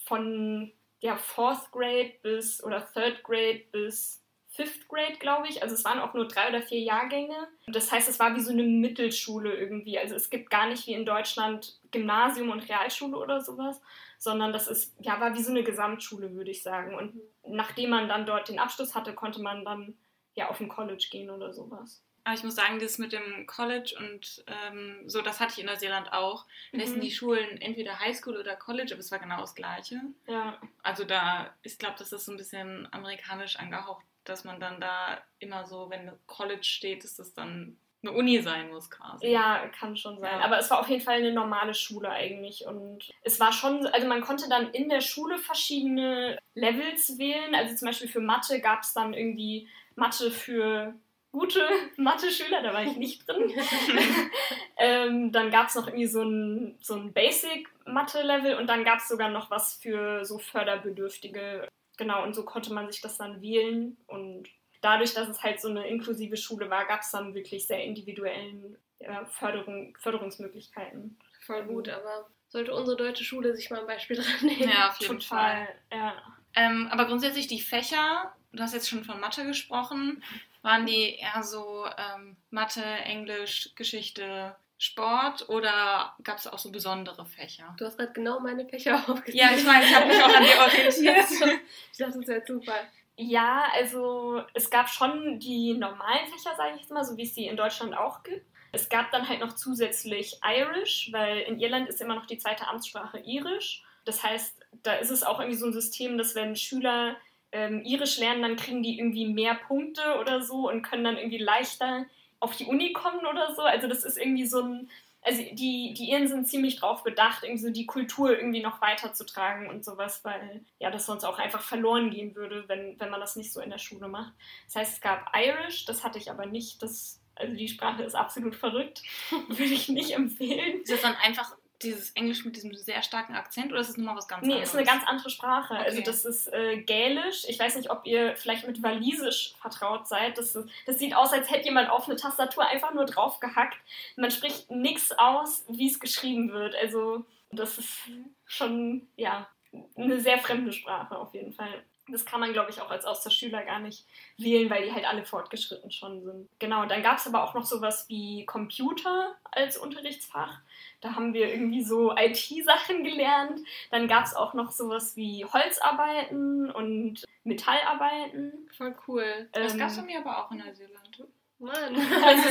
von 0.05 0.71
ja, 0.99 1.17
Fourth 1.17 1.71
Grade 1.71 2.13
bis 2.21 2.63
oder 2.63 2.87
Third 2.93 3.23
Grade 3.23 3.63
bis 3.71 4.23
Fifth 4.53 4.87
Grade, 4.87 5.17
glaube 5.19 5.47
ich. 5.47 5.63
Also 5.63 5.73
es 5.73 5.83
waren 5.83 5.99
auch 5.99 6.13
nur 6.13 6.27
drei 6.27 6.47
oder 6.47 6.61
vier 6.61 6.79
Jahrgänge. 6.79 7.47
Das 7.67 7.91
heißt, 7.91 8.07
es 8.07 8.19
war 8.19 8.35
wie 8.35 8.41
so 8.41 8.51
eine 8.51 8.63
Mittelschule 8.63 9.53
irgendwie. 9.53 9.97
Also 9.97 10.15
es 10.15 10.29
gibt 10.29 10.51
gar 10.51 10.67
nicht 10.67 10.85
wie 10.85 10.93
in 10.93 11.05
Deutschland 11.05 11.79
Gymnasium 11.91 12.51
und 12.51 12.69
Realschule 12.69 13.17
oder 13.17 13.41
sowas, 13.41 13.81
sondern 14.19 14.53
das 14.53 14.67
ist, 14.67 14.95
ja, 14.99 15.19
war 15.19 15.35
wie 15.35 15.41
so 15.41 15.49
eine 15.49 15.63
Gesamtschule, 15.63 16.35
würde 16.35 16.51
ich 16.51 16.61
sagen. 16.61 16.95
Und 16.95 17.19
nachdem 17.47 17.89
man 17.89 18.07
dann 18.07 18.27
dort 18.27 18.47
den 18.47 18.59
Abschluss 18.59 18.93
hatte, 18.93 19.13
konnte 19.13 19.41
man 19.41 19.65
dann 19.65 19.97
ja 20.35 20.49
auf 20.49 20.59
ein 20.59 20.69
College 20.69 21.07
gehen 21.09 21.31
oder 21.31 21.51
sowas. 21.51 22.03
Aber 22.23 22.35
ich 22.35 22.43
muss 22.43 22.55
sagen, 22.55 22.79
das 22.79 22.97
mit 22.97 23.11
dem 23.11 23.45
College 23.47 23.95
und 23.99 24.45
ähm, 24.47 25.03
so, 25.07 25.21
das 25.21 25.39
hatte 25.39 25.53
ich 25.53 25.59
in 25.59 25.65
Neuseeland 25.65 26.13
auch. 26.13 26.45
Da 26.71 26.79
mhm. 26.79 26.87
sind 26.87 27.03
die 27.03 27.11
Schulen 27.11 27.61
entweder 27.61 27.99
Highschool 27.99 28.37
oder 28.37 28.55
College, 28.55 28.93
aber 28.93 28.99
es 28.99 29.11
war 29.11 29.19
genau 29.19 29.41
das 29.41 29.55
Gleiche. 29.55 30.01
Ja. 30.27 30.57
Also 30.81 31.03
da, 31.03 31.53
ich 31.63 31.77
glaube, 31.77 31.95
das 31.99 32.13
ist 32.13 32.25
so 32.25 32.31
ein 32.31 32.37
bisschen 32.37 32.87
amerikanisch 32.93 33.57
angehaucht, 33.57 34.05
dass 34.23 34.45
man 34.45 34.59
dann 34.59 34.79
da 34.79 35.21
immer 35.39 35.65
so, 35.65 35.89
wenn 35.89 36.11
College 36.25 36.63
steht, 36.63 37.03
dass 37.03 37.15
das 37.15 37.33
dann 37.33 37.77
eine 38.03 38.11
Uni 38.11 38.41
sein 38.41 38.69
muss 38.69 38.91
quasi. 38.91 39.27
Ja, 39.27 39.65
kann 39.79 39.95
schon 39.95 40.19
sein. 40.19 40.39
Ja. 40.39 40.45
Aber 40.45 40.59
es 40.59 40.69
war 40.69 40.79
auf 40.79 40.89
jeden 40.89 41.01
Fall 41.01 41.17
eine 41.17 41.31
normale 41.31 41.73
Schule 41.73 42.09
eigentlich. 42.09 42.65
Und 42.67 43.11
es 43.21 43.39
war 43.39 43.53
schon, 43.53 43.87
also 43.87 44.07
man 44.07 44.21
konnte 44.21 44.49
dann 44.49 44.71
in 44.71 44.89
der 44.89 45.01
Schule 45.01 45.37
verschiedene 45.37 46.37
Levels 46.53 47.17
wählen. 47.17 47.55
Also 47.55 47.75
zum 47.75 47.87
Beispiel 47.87 48.09
für 48.09 48.19
Mathe 48.19 48.59
gab 48.59 48.81
es 48.81 48.93
dann 48.93 49.13
irgendwie 49.13 49.69
Mathe 49.95 50.31
für 50.31 50.93
gute 51.33 51.67
Mathe-Schüler, 51.97 52.63
da 52.63 52.73
war 52.73 52.83
ich 52.83 52.95
nicht 52.95 53.27
drin. 53.27 53.51
ähm, 54.77 55.31
dann 55.33 55.51
gab 55.51 55.67
es 55.67 55.75
noch 55.75 55.87
irgendwie 55.87 56.07
so 56.07 56.21
ein, 56.21 56.77
so 56.79 56.93
ein 56.93 57.11
Basic-Mathe-Level 57.11 58.55
und 58.55 58.67
dann 58.67 58.85
gab 58.85 58.99
es 58.99 59.09
sogar 59.09 59.29
noch 59.29 59.51
was 59.51 59.73
für 59.73 60.23
so 60.23 60.37
Förderbedürftige. 60.37 61.67
Genau, 61.97 62.23
und 62.23 62.33
so 62.33 62.45
konnte 62.45 62.71
man 62.71 62.89
sich 62.89 63.01
das 63.01 63.17
dann 63.17 63.41
wählen 63.41 63.97
und 64.07 64.47
dadurch, 64.81 65.13
dass 65.13 65.27
es 65.27 65.43
halt 65.43 65.59
so 65.59 65.69
eine 65.69 65.87
inklusive 65.87 66.37
Schule 66.37 66.69
war, 66.69 66.85
gab 66.85 67.01
es 67.01 67.11
dann 67.11 67.33
wirklich 67.33 67.67
sehr 67.67 67.83
individuellen 67.83 68.77
ja, 68.99 69.25
Förderung, 69.25 69.97
Förderungsmöglichkeiten. 69.99 71.17
Voll 71.41 71.63
gut, 71.63 71.89
aber 71.89 72.29
sollte 72.47 72.73
unsere 72.73 72.95
deutsche 72.95 73.23
Schule 73.23 73.55
sich 73.55 73.69
mal 73.69 73.81
ein 73.81 73.87
Beispiel 73.87 74.15
dran 74.21 74.47
nehmen. 74.47 74.69
Ja, 74.69 74.89
auf 74.89 74.99
jeden 74.99 75.19
Total, 75.19 75.65
Fall. 75.65 75.75
Ja. 75.91 76.13
Ähm, 76.55 76.87
aber 76.91 77.05
grundsätzlich 77.05 77.47
die 77.47 77.59
Fächer, 77.59 78.33
du 78.51 78.61
hast 78.61 78.73
jetzt 78.73 78.87
schon 78.87 79.03
von 79.03 79.19
Mathe 79.19 79.45
gesprochen, 79.45 80.23
waren 80.63 80.85
die 80.85 81.17
eher 81.17 81.43
so 81.43 81.85
ähm, 81.85 82.35
Mathe, 82.49 82.83
Englisch, 82.83 83.69
Geschichte, 83.75 84.55
Sport 84.79 85.47
oder 85.47 86.13
gab 86.23 86.39
es 86.39 86.47
auch 86.47 86.57
so 86.57 86.71
besondere 86.71 87.25
Fächer? 87.25 87.75
Du 87.77 87.85
hast 87.85 87.97
gerade 87.97 88.11
genau 88.11 88.39
meine 88.39 88.65
Fächer 88.65 88.95
aufgeschrieben. 89.07 89.39
Ja, 89.39 89.55
ich 89.55 89.63
meine, 89.63 89.85
ich 89.85 89.95
habe 89.95 90.07
mich 90.07 90.21
auch 90.21 90.35
an 90.35 90.43
dir 90.43 90.59
orientiert. 90.59 91.31
ich 91.91 91.97
dachte, 91.97 92.17
das 92.19 92.27
wäre 92.27 92.43
Zufall. 92.43 92.89
Ja, 93.15 93.65
also 93.75 94.41
es 94.53 94.69
gab 94.69 94.89
schon 94.89 95.39
die 95.39 95.75
normalen 95.75 96.27
Fächer, 96.27 96.55
sage 96.57 96.71
ich 96.75 96.81
jetzt 96.81 96.91
mal, 96.91 97.05
so 97.05 97.15
wie 97.15 97.23
es 97.23 97.33
die 97.33 97.45
in 97.45 97.55
Deutschland 97.55 97.95
auch 97.95 98.23
gibt. 98.23 98.45
Es 98.71 98.89
gab 98.89 99.11
dann 99.11 99.29
halt 99.29 99.39
noch 99.39 99.53
zusätzlich 99.53 100.39
Irish, 100.43 101.09
weil 101.11 101.41
in 101.41 101.59
Irland 101.59 101.87
ist 101.87 102.01
immer 102.01 102.15
noch 102.15 102.25
die 102.25 102.39
zweite 102.39 102.67
Amtssprache 102.67 103.19
Irisch. 103.19 103.83
Das 104.03 104.23
heißt, 104.23 104.57
da 104.81 104.95
ist 104.95 105.11
es 105.11 105.23
auch 105.23 105.39
irgendwie 105.39 105.59
so 105.59 105.67
ein 105.67 105.73
System, 105.73 106.17
dass 106.17 106.33
wenn 106.33 106.55
Schüler 106.55 107.15
ähm, 107.53 107.83
Irisch 107.85 108.17
lernen, 108.17 108.41
dann 108.41 108.55
kriegen 108.57 108.83
die 108.83 108.97
irgendwie 108.97 109.27
mehr 109.27 109.55
Punkte 109.55 110.01
oder 110.19 110.41
so 110.41 110.69
und 110.69 110.81
können 110.81 111.03
dann 111.03 111.17
irgendwie 111.17 111.37
leichter 111.37 112.05
auf 112.39 112.57
die 112.57 112.65
Uni 112.65 112.91
kommen 112.91 113.25
oder 113.25 113.55
so. 113.55 113.61
Also 113.61 113.87
das 113.87 114.03
ist 114.03 114.17
irgendwie 114.17 114.45
so 114.45 114.61
ein, 114.61 114.89
also 115.21 115.41
die, 115.53 115.93
die 115.93 116.09
Iren 116.09 116.27
sind 116.27 116.47
ziemlich 116.47 116.77
drauf 116.77 117.03
bedacht, 117.03 117.43
irgendwie 117.43 117.63
so 117.63 117.69
die 117.69 117.85
Kultur 117.85 118.35
irgendwie 118.37 118.61
noch 118.61 118.81
weiterzutragen 118.81 119.69
und 119.69 119.85
sowas, 119.85 120.25
weil 120.25 120.65
ja 120.79 120.91
das 120.91 121.05
sonst 121.05 121.23
auch 121.23 121.39
einfach 121.39 121.61
verloren 121.61 122.09
gehen 122.09 122.35
würde, 122.35 122.67
wenn, 122.67 122.99
wenn 122.99 123.09
man 123.09 123.21
das 123.21 123.35
nicht 123.35 123.53
so 123.53 123.61
in 123.61 123.69
der 123.69 123.77
Schule 123.77 124.07
macht. 124.07 124.33
Das 124.65 124.75
heißt, 124.75 124.93
es 124.95 125.01
gab 125.01 125.31
Irish, 125.35 125.85
das 125.85 126.03
hatte 126.03 126.17
ich 126.17 126.29
aber 126.29 126.45
nicht, 126.47 126.81
das 126.81 127.21
also 127.35 127.55
die 127.55 127.67
Sprache 127.67 128.03
ist 128.03 128.15
absolut 128.15 128.55
verrückt. 128.55 129.01
Würde 129.47 129.63
ich 129.73 129.89
nicht 129.89 130.11
empfehlen. 130.11 130.81
Ist 130.81 130.91
das 130.91 131.01
dann 131.01 131.15
einfach 131.15 131.55
dieses 131.81 132.11
Englisch 132.11 132.45
mit 132.45 132.55
diesem 132.55 132.73
sehr 132.75 133.01
starken 133.03 133.35
Akzent 133.35 133.71
oder 133.71 133.81
ist 133.81 133.89
es 133.89 133.97
nochmal 133.97 134.15
was 134.15 134.27
ganz 134.27 134.45
nee, 134.45 134.53
anderes? 134.53 134.73
Nee, 134.73 134.81
ist 134.81 134.89
eine 134.89 134.97
ganz 134.99 135.09
andere 135.09 135.29
Sprache. 135.29 135.75
Also 135.75 135.99
okay. 135.99 136.07
Also 136.07 136.11
das 136.11 136.25
ist 136.25 136.53
äh, 136.53 136.77
Gälisch. 136.81 137.45
Ich 137.47 137.59
weiß 137.59 137.75
nicht, 137.75 137.89
ob 137.89 138.05
ihr 138.05 138.35
vielleicht 138.35 138.67
mit 138.67 138.81
Walisisch 138.83 139.53
vertraut 139.59 140.07
seid. 140.07 140.37
Das, 140.37 140.57
das 140.85 140.99
sieht 140.99 141.15
aus, 141.15 141.33
als 141.33 141.49
hätte 141.49 141.65
jemand 141.65 141.89
auf 141.89 142.07
eine 142.07 142.15
Tastatur 142.15 142.65
einfach 142.65 142.93
nur 142.93 143.05
drauf 143.05 143.39
gehackt. 143.39 143.77
Man 144.15 144.31
spricht 144.31 144.71
nichts 144.71 145.11
aus, 145.11 145.65
wie 145.67 145.89
es 145.89 145.99
geschrieben 145.99 146.51
wird. 146.51 146.75
Also 146.75 147.25
das 147.51 147.77
ist 147.77 148.09
schon, 148.45 149.07
ja, 149.15 149.47
eine 149.95 150.19
sehr 150.19 150.37
fremde 150.37 150.71
Sprache 150.71 151.17
auf 151.17 151.33
jeden 151.33 151.53
Fall. 151.53 151.83
Das 152.09 152.25
kann 152.25 152.39
man, 152.39 152.51
glaube 152.51 152.69
ich, 152.69 152.81
auch 152.81 152.91
als 152.91 153.05
Austauschschüler 153.05 153.63
gar 153.63 153.79
nicht 153.79 154.05
wählen, 154.37 154.69
weil 154.69 154.83
die 154.83 154.91
halt 154.91 155.05
alle 155.05 155.23
fortgeschritten 155.23 155.91
schon 155.91 156.21
sind. 156.21 156.49
Genau, 156.59 156.85
dann 156.85 157.01
gab 157.01 157.17
es 157.17 157.27
aber 157.27 157.43
auch 157.43 157.53
noch 157.53 157.63
sowas 157.63 158.05
wie 158.09 158.45
Computer 158.45 159.35
als 159.51 159.77
Unterrichtsfach. 159.77 160.59
Da 160.99 161.15
haben 161.15 161.33
wir 161.33 161.49
irgendwie 161.49 161.83
so 161.83 162.13
IT-Sachen 162.15 163.03
gelernt. 163.03 163.61
Dann 163.91 164.07
gab 164.07 164.25
es 164.25 164.35
auch 164.35 164.53
noch 164.53 164.71
sowas 164.71 165.15
wie 165.15 165.45
Holzarbeiten 165.45 166.69
und 166.71 167.23
Metallarbeiten. 167.43 168.69
Voll 168.75 168.95
cool. 169.07 169.49
Das 169.53 169.73
ähm, 169.73 169.79
gab 169.79 169.89
es 169.89 169.97
bei 169.97 170.03
mir 170.03 170.19
aber 170.19 170.43
auch 170.45 170.51
in 170.51 170.57
Neuseeland. 170.57 171.23
Mann. 171.63 171.95
Also 172.23 172.49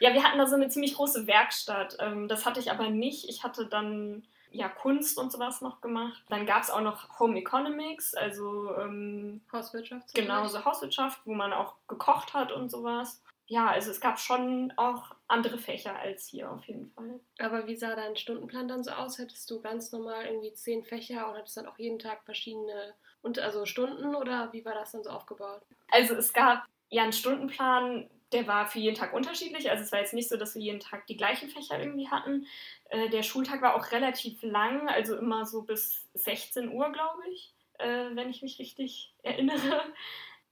ja, 0.00 0.12
wir 0.12 0.22
hatten 0.22 0.38
da 0.38 0.46
so 0.46 0.56
eine 0.56 0.68
ziemlich 0.68 0.94
große 0.94 1.26
Werkstatt. 1.26 1.96
Ähm, 2.00 2.28
das 2.28 2.44
hatte 2.44 2.60
ich 2.60 2.70
aber 2.70 2.90
nicht. 2.90 3.28
Ich 3.28 3.44
hatte 3.44 3.66
dann 3.66 4.24
ja, 4.50 4.68
Kunst 4.68 5.18
und 5.18 5.32
sowas 5.32 5.60
noch 5.60 5.80
gemacht. 5.80 6.22
Dann 6.28 6.46
gab 6.46 6.62
es 6.62 6.70
auch 6.70 6.80
noch 6.80 7.18
Home 7.18 7.38
Economics, 7.38 8.14
also 8.14 8.74
ähm, 8.76 9.40
Hauswirtschaft. 9.52 10.14
Genau, 10.14 10.46
so 10.46 10.64
Hauswirtschaft, 10.64 11.20
wo 11.24 11.34
man 11.34 11.52
auch 11.52 11.74
gekocht 11.88 12.34
hat 12.34 12.52
und 12.52 12.70
sowas. 12.70 13.22
Ja, 13.46 13.68
also 13.68 13.90
es 13.90 14.00
gab 14.00 14.20
schon 14.20 14.72
auch 14.76 15.10
andere 15.26 15.58
Fächer 15.58 15.96
als 15.96 16.26
hier 16.26 16.50
auf 16.52 16.64
jeden 16.66 16.90
Fall. 16.92 17.18
Aber 17.40 17.66
wie 17.66 17.74
sah 17.74 17.96
dein 17.96 18.16
Stundenplan 18.16 18.68
dann 18.68 18.84
so 18.84 18.92
aus? 18.92 19.18
Hättest 19.18 19.50
du 19.50 19.60
ganz 19.60 19.90
normal 19.90 20.24
irgendwie 20.26 20.52
zehn 20.52 20.84
Fächer 20.84 21.28
und 21.28 21.36
hattest 21.36 21.56
dann 21.56 21.66
auch 21.66 21.78
jeden 21.78 21.98
Tag 21.98 22.22
verschiedene 22.24 22.94
und 23.22 23.40
also 23.40 23.66
Stunden 23.66 24.14
oder 24.14 24.52
wie 24.52 24.64
war 24.64 24.74
das 24.74 24.92
dann 24.92 25.02
so 25.02 25.10
aufgebaut? 25.10 25.62
Also 25.90 26.14
es 26.14 26.32
gab 26.32 26.64
ja 26.90 27.02
einen 27.02 27.12
Stundenplan, 27.12 28.08
der 28.32 28.46
war 28.46 28.66
für 28.66 28.78
jeden 28.78 28.96
Tag 28.96 29.12
unterschiedlich. 29.12 29.70
Also 29.70 29.82
es 29.82 29.92
war 29.92 30.00
jetzt 30.00 30.14
nicht 30.14 30.28
so, 30.28 30.36
dass 30.36 30.54
wir 30.54 30.62
jeden 30.62 30.80
Tag 30.80 31.06
die 31.06 31.16
gleichen 31.16 31.48
Fächer 31.48 31.78
irgendwie 31.78 32.08
hatten. 32.08 32.46
Äh, 32.88 33.08
der 33.10 33.22
Schultag 33.22 33.62
war 33.62 33.74
auch 33.74 33.90
relativ 33.92 34.42
lang, 34.42 34.88
also 34.88 35.16
immer 35.16 35.46
so 35.46 35.62
bis 35.62 36.06
16 36.14 36.70
Uhr, 36.70 36.90
glaube 36.92 37.22
ich, 37.32 37.52
äh, 37.78 38.14
wenn 38.14 38.30
ich 38.30 38.42
mich 38.42 38.58
richtig 38.58 39.12
erinnere. 39.22 39.82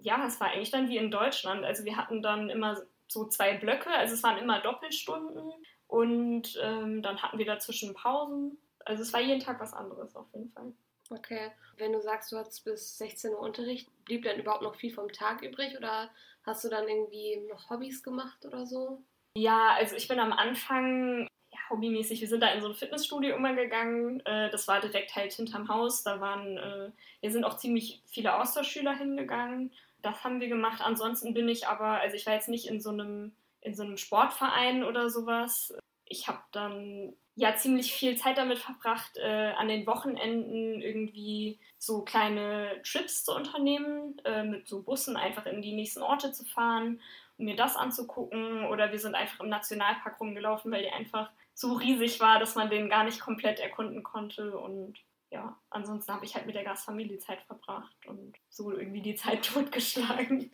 Ja, 0.01 0.25
es 0.27 0.41
war 0.41 0.49
eigentlich 0.49 0.71
dann 0.71 0.88
wie 0.88 0.97
in 0.97 1.11
Deutschland. 1.11 1.64
Also 1.64 1.85
wir 1.85 1.97
hatten 1.97 2.23
dann 2.23 2.51
immer 2.51 2.81
so 3.09 3.27
zwei 3.27 3.57
Blöcke, 3.57 3.91
also 3.91 4.14
es 4.14 4.23
waren 4.23 4.38
immer 4.38 4.61
Doppelstunden 4.61 5.53
und 5.87 6.59
ähm, 6.62 7.03
dann 7.03 7.23
hatten 7.23 7.38
wir 7.38 7.47
dazwischen 7.47 7.95
Pausen. 7.95 8.59
Also 8.85 9.03
es 9.03 9.12
war 9.12 9.21
jeden 9.21 9.41
Tag 9.41 9.61
was 9.61 9.73
anderes 9.73 10.14
auf 10.14 10.27
jeden 10.33 10.51
Fall. 10.51 10.73
Okay. 11.11 11.51
Wenn 11.79 11.93
du 11.93 12.01
sagst, 12.01 12.31
du 12.33 12.37
hattest 12.37 12.64
bis 12.64 12.99
16 12.99 13.33
Uhr 13.33 13.41
Unterricht, 13.41 13.88
blieb 14.05 14.25
dann 14.25 14.38
überhaupt 14.38 14.62
noch 14.62 14.75
viel 14.75 14.93
vom 14.93 15.11
Tag 15.11 15.43
übrig 15.43 15.77
oder 15.77 16.11
hast 16.49 16.65
du 16.65 16.69
dann 16.69 16.89
irgendwie 16.89 17.37
noch 17.49 17.71
Hobbys 17.71 18.03
gemacht 18.03 18.45
oder 18.45 18.67
so? 18.67 19.03
Ja, 19.35 19.75
also 19.77 19.95
ich 19.95 20.09
bin 20.09 20.19
am 20.19 20.33
Anfang 20.33 21.29
ja, 21.51 21.59
hobbymäßig, 21.71 22.21
wir 22.21 22.29
sind 22.29 22.43
da 22.43 22.49
in 22.49 22.61
so 22.61 22.69
ein 22.69 22.75
Fitnessstudio 22.75 23.37
immer 23.37 23.55
gegangen. 23.55 24.21
Äh, 24.27 24.51
das 24.51 24.69
war 24.69 24.81
direkt 24.81 25.15
halt 25.15 25.33
hinterm 25.33 25.69
Haus. 25.69 26.03
Da 26.03 26.21
waren, 26.21 26.59
äh, 26.59 26.91
wir 27.21 27.31
sind 27.31 27.45
auch 27.45 27.57
ziemlich 27.57 28.03
viele 28.07 28.39
Austauschschüler 28.39 28.97
hingegangen. 28.97 29.73
Das 30.03 30.25
haben 30.25 30.41
wir 30.41 30.49
gemacht. 30.49 30.81
Ansonsten 30.83 31.35
bin 31.35 31.49
ich 31.49 31.67
aber, 31.67 32.01
also 32.01 32.17
ich 32.17 32.27
war 32.27 32.35
jetzt 32.35 32.49
nicht 32.49 32.67
in 32.67 32.81
so 32.81 32.91
einem, 32.91 33.33
in 33.61 33.75
so 33.75 33.83
einem 33.83 33.97
Sportverein 33.97 34.85
oder 34.85 35.11
sowas. 35.11 35.75
Ich 36.05 36.29
habe 36.29 36.41
dann 36.53 37.15
ja 37.38 37.55
ziemlich 37.55 37.92
viel 37.92 38.16
Zeit 38.16 38.37
damit 38.37 38.59
verbracht, 38.59 39.16
äh, 39.16 39.53
an 39.57 39.68
den 39.68 39.87
Wochenenden 39.87 40.83
irgendwie 40.83 41.61
so 41.79 42.03
kleine 42.03 42.83
Trips 42.83 43.24
zu 43.24 43.33
unternehmen, 43.33 44.20
äh, 44.24 44.42
mit 44.42 44.66
so 44.66 44.83
Bussen 44.83 45.16
einfach 45.16 45.46
in 45.46 45.62
die 45.62 45.72
nächsten 45.72 46.03
Orte 46.03 46.33
zu 46.33 46.44
fahren, 46.44 47.01
um 47.37 47.44
mir 47.44 47.55
das 47.55 47.77
anzugucken. 47.77 48.66
Oder 48.66 48.90
wir 48.90 48.98
sind 48.98 49.14
einfach 49.14 49.38
im 49.38 49.51
Nationalpark 49.51 50.18
rumgelaufen, 50.18 50.72
weil 50.72 50.83
der 50.83 50.96
einfach 50.96 51.31
so 51.55 51.74
riesig 51.74 52.18
war, 52.18 52.40
dass 52.40 52.57
man 52.57 52.70
den 52.70 52.88
gar 52.88 53.05
nicht 53.05 53.20
komplett 53.20 53.61
erkunden 53.61 54.03
konnte. 54.03 54.59
Und 54.59 54.98
ja, 55.31 55.57
ansonsten 55.70 56.12
habe 56.12 56.24
ich 56.24 56.35
halt 56.35 56.46
mit 56.46 56.57
der 56.57 56.64
Gastfamilie 56.64 57.18
Zeit 57.18 57.42
verbracht 57.42 57.94
und 58.07 58.35
so 58.48 58.72
irgendwie 58.72 59.03
die 59.03 59.14
Zeit 59.14 59.44
totgeschlagen. 59.55 60.51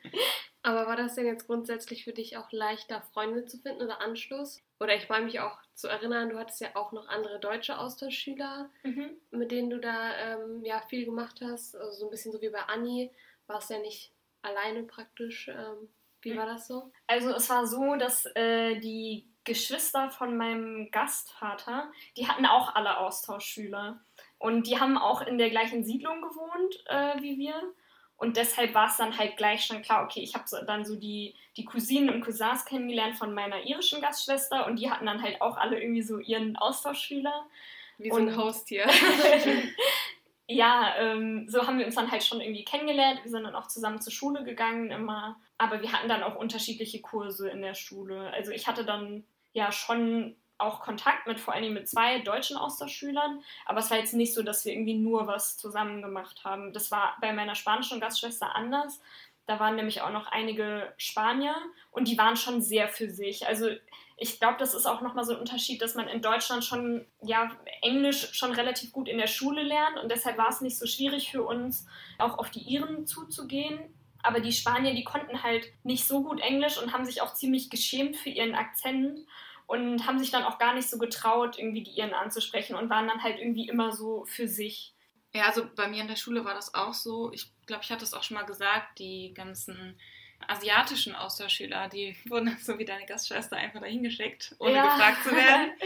Aber 0.64 0.86
war 0.86 0.96
das 0.96 1.14
denn 1.14 1.26
jetzt 1.26 1.46
grundsätzlich 1.46 2.04
für 2.04 2.14
dich 2.14 2.38
auch 2.38 2.50
leichter, 2.50 3.02
Freunde 3.12 3.44
zu 3.44 3.58
finden 3.58 3.82
oder 3.82 4.00
Anschluss? 4.00 4.62
Oder 4.80 4.96
ich 4.96 5.10
meine 5.10 5.26
mich 5.26 5.38
auch 5.40 5.58
zu 5.74 5.88
erinnern, 5.88 6.30
du 6.30 6.38
hattest 6.38 6.62
ja 6.62 6.68
auch 6.74 6.90
noch 6.92 7.06
andere 7.06 7.38
deutsche 7.38 7.78
Austauschschüler, 7.78 8.70
mhm. 8.82 9.10
mit 9.30 9.50
denen 9.50 9.68
du 9.68 9.78
da 9.78 10.16
ähm, 10.16 10.64
ja 10.64 10.80
viel 10.88 11.04
gemacht 11.04 11.42
hast. 11.42 11.76
Also 11.76 11.98
so 11.98 12.06
ein 12.06 12.10
bisschen 12.10 12.32
so 12.32 12.40
wie 12.40 12.48
bei 12.48 12.60
Anni, 12.60 13.10
warst 13.46 13.68
ja 13.68 13.78
nicht 13.78 14.10
alleine 14.40 14.84
praktisch. 14.84 15.48
Ähm, 15.48 15.90
wie 16.22 16.32
mhm. 16.32 16.38
war 16.38 16.46
das 16.46 16.66
so? 16.66 16.90
Also 17.08 17.34
es 17.34 17.50
war 17.50 17.66
so, 17.66 17.96
dass 17.96 18.24
äh, 18.34 18.80
die 18.80 19.28
Geschwister 19.44 20.08
von 20.08 20.34
meinem 20.38 20.90
Gastvater, 20.90 21.92
die 22.16 22.26
hatten 22.26 22.46
auch 22.46 22.74
alle 22.74 22.96
Austauschschüler. 22.96 24.02
Und 24.38 24.66
die 24.66 24.80
haben 24.80 24.96
auch 24.96 25.20
in 25.20 25.36
der 25.36 25.50
gleichen 25.50 25.84
Siedlung 25.84 26.22
gewohnt 26.22 26.84
äh, 26.86 27.20
wie 27.20 27.36
wir. 27.36 27.74
Und 28.16 28.36
deshalb 28.36 28.74
war 28.74 28.86
es 28.86 28.96
dann 28.96 29.18
halt 29.18 29.36
gleich 29.36 29.64
schon 29.64 29.82
klar, 29.82 30.04
okay, 30.04 30.20
ich 30.20 30.34
habe 30.34 30.44
so, 30.46 30.56
dann 30.64 30.84
so 30.84 30.96
die, 30.96 31.34
die 31.56 31.64
Cousinen 31.64 32.10
und 32.10 32.20
Cousins 32.22 32.64
kennengelernt 32.64 33.16
von 33.16 33.34
meiner 33.34 33.64
irischen 33.64 34.00
Gastschwester 34.00 34.66
und 34.66 34.78
die 34.78 34.90
hatten 34.90 35.06
dann 35.06 35.22
halt 35.22 35.40
auch 35.40 35.56
alle 35.56 35.80
irgendwie 35.80 36.02
so 36.02 36.18
ihren 36.18 36.56
Austauschschüler. 36.56 37.46
Wie 37.98 38.10
so 38.10 38.16
ein 38.16 38.36
Host 38.36 38.68
hier. 38.68 38.86
ja, 40.48 40.94
ähm, 40.98 41.48
so 41.48 41.66
haben 41.66 41.78
wir 41.78 41.86
uns 41.86 41.94
dann 41.94 42.10
halt 42.10 42.24
schon 42.24 42.40
irgendwie 42.40 42.64
kennengelernt. 42.64 43.20
Wir 43.22 43.30
sind 43.30 43.44
dann 43.44 43.54
auch 43.54 43.68
zusammen 43.68 44.00
zur 44.00 44.12
Schule 44.12 44.44
gegangen 44.44 44.90
immer. 44.90 45.36
Aber 45.58 45.80
wir 45.80 45.92
hatten 45.92 46.08
dann 46.08 46.22
auch 46.22 46.34
unterschiedliche 46.34 47.00
Kurse 47.00 47.48
in 47.48 47.62
der 47.62 47.74
Schule. 47.74 48.30
Also 48.32 48.50
ich 48.50 48.66
hatte 48.66 48.84
dann 48.84 49.24
ja 49.52 49.70
schon 49.70 50.36
auch 50.58 50.80
Kontakt 50.80 51.26
mit 51.26 51.40
vor 51.40 51.54
allem 51.54 51.74
mit 51.74 51.88
zwei 51.88 52.20
deutschen 52.20 52.56
Austauschschülern, 52.56 53.42
aber 53.66 53.80
es 53.80 53.90
war 53.90 53.98
jetzt 53.98 54.14
nicht 54.14 54.34
so, 54.34 54.42
dass 54.42 54.64
wir 54.64 54.72
irgendwie 54.72 54.94
nur 54.94 55.26
was 55.26 55.58
zusammen 55.58 56.02
gemacht 56.02 56.44
haben. 56.44 56.72
Das 56.72 56.90
war 56.90 57.16
bei 57.20 57.32
meiner 57.32 57.54
spanischen 57.54 58.00
Gastschwester 58.00 58.54
anders. 58.54 59.00
Da 59.46 59.60
waren 59.60 59.76
nämlich 59.76 60.00
auch 60.00 60.10
noch 60.10 60.28
einige 60.28 60.92
Spanier 60.96 61.54
und 61.90 62.08
die 62.08 62.16
waren 62.16 62.36
schon 62.36 62.62
sehr 62.62 62.88
für 62.88 63.10
sich. 63.10 63.46
Also 63.46 63.68
ich 64.16 64.38
glaube, 64.38 64.56
das 64.58 64.74
ist 64.74 64.86
auch 64.86 65.00
nochmal 65.02 65.24
so 65.24 65.34
ein 65.34 65.40
Unterschied, 65.40 65.82
dass 65.82 65.96
man 65.96 66.08
in 66.08 66.22
Deutschland 66.22 66.64
schon, 66.64 67.04
ja, 67.22 67.50
Englisch 67.82 68.32
schon 68.32 68.52
relativ 68.52 68.92
gut 68.92 69.08
in 69.08 69.18
der 69.18 69.26
Schule 69.26 69.62
lernt 69.62 69.98
und 69.98 70.10
deshalb 70.10 70.38
war 70.38 70.48
es 70.48 70.60
nicht 70.60 70.78
so 70.78 70.86
schwierig 70.86 71.30
für 71.30 71.42
uns, 71.42 71.86
auch 72.18 72.38
auf 72.38 72.50
die 72.50 72.60
Iren 72.60 73.06
zuzugehen. 73.06 73.80
Aber 74.22 74.40
die 74.40 74.52
Spanier, 74.52 74.94
die 74.94 75.04
konnten 75.04 75.42
halt 75.42 75.66
nicht 75.82 76.06
so 76.06 76.22
gut 76.22 76.40
Englisch 76.40 76.78
und 76.80 76.94
haben 76.94 77.04
sich 77.04 77.20
auch 77.20 77.34
ziemlich 77.34 77.68
geschämt 77.68 78.16
für 78.16 78.30
ihren 78.30 78.54
Akzent 78.54 79.20
und 79.66 80.06
haben 80.06 80.18
sich 80.18 80.30
dann 80.30 80.44
auch 80.44 80.58
gar 80.58 80.74
nicht 80.74 80.88
so 80.88 80.98
getraut, 80.98 81.58
irgendwie 81.58 81.82
die 81.82 81.92
Iren 81.92 82.14
anzusprechen 82.14 82.76
und 82.76 82.90
waren 82.90 83.08
dann 83.08 83.22
halt 83.22 83.38
irgendwie 83.38 83.68
immer 83.68 83.92
so 83.92 84.24
für 84.26 84.48
sich. 84.48 84.94
Ja, 85.32 85.46
also 85.46 85.66
bei 85.74 85.88
mir 85.88 86.02
in 86.02 86.08
der 86.08 86.16
Schule 86.16 86.44
war 86.44 86.54
das 86.54 86.74
auch 86.74 86.94
so. 86.94 87.32
Ich 87.32 87.50
glaube, 87.66 87.82
ich 87.82 87.90
hatte 87.90 88.04
es 88.04 88.14
auch 88.14 88.22
schon 88.22 88.36
mal 88.36 88.44
gesagt, 88.44 88.98
die 88.98 89.32
ganzen 89.34 89.98
asiatischen 90.46 91.14
Austauschschüler, 91.14 91.88
die 91.88 92.16
wurden 92.28 92.56
so 92.60 92.78
wie 92.78 92.84
deine 92.84 93.06
Gastschwester 93.06 93.56
einfach 93.56 93.80
dahin 93.80 94.02
geschickt, 94.02 94.54
ohne 94.58 94.74
ja. 94.74 94.84
gefragt 94.84 95.24
zu 95.24 95.34
werden. 95.34 95.72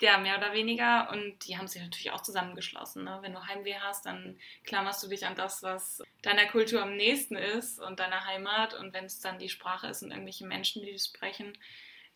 Ja, 0.00 0.18
mehr 0.18 0.36
oder 0.36 0.52
weniger. 0.52 1.08
Und 1.12 1.46
die 1.46 1.56
haben 1.56 1.68
sich 1.68 1.80
natürlich 1.80 2.10
auch 2.10 2.20
zusammengeschlossen. 2.20 3.04
Ne? 3.04 3.18
Wenn 3.22 3.32
du 3.32 3.46
Heimweh 3.46 3.76
hast, 3.76 4.04
dann 4.04 4.38
klammerst 4.64 5.02
du 5.02 5.08
dich 5.08 5.24
an 5.24 5.36
das, 5.36 5.62
was 5.62 6.02
deiner 6.20 6.46
Kultur 6.46 6.82
am 6.82 6.96
nächsten 6.96 7.36
ist 7.36 7.80
und 7.80 8.00
deiner 8.00 8.26
Heimat. 8.26 8.74
Und 8.74 8.92
wenn 8.92 9.04
es 9.04 9.20
dann 9.20 9.38
die 9.38 9.48
Sprache 9.48 9.86
ist 9.86 10.02
und 10.02 10.10
irgendwelche 10.10 10.46
Menschen, 10.46 10.82
die 10.82 10.98
sprechen, 10.98 11.56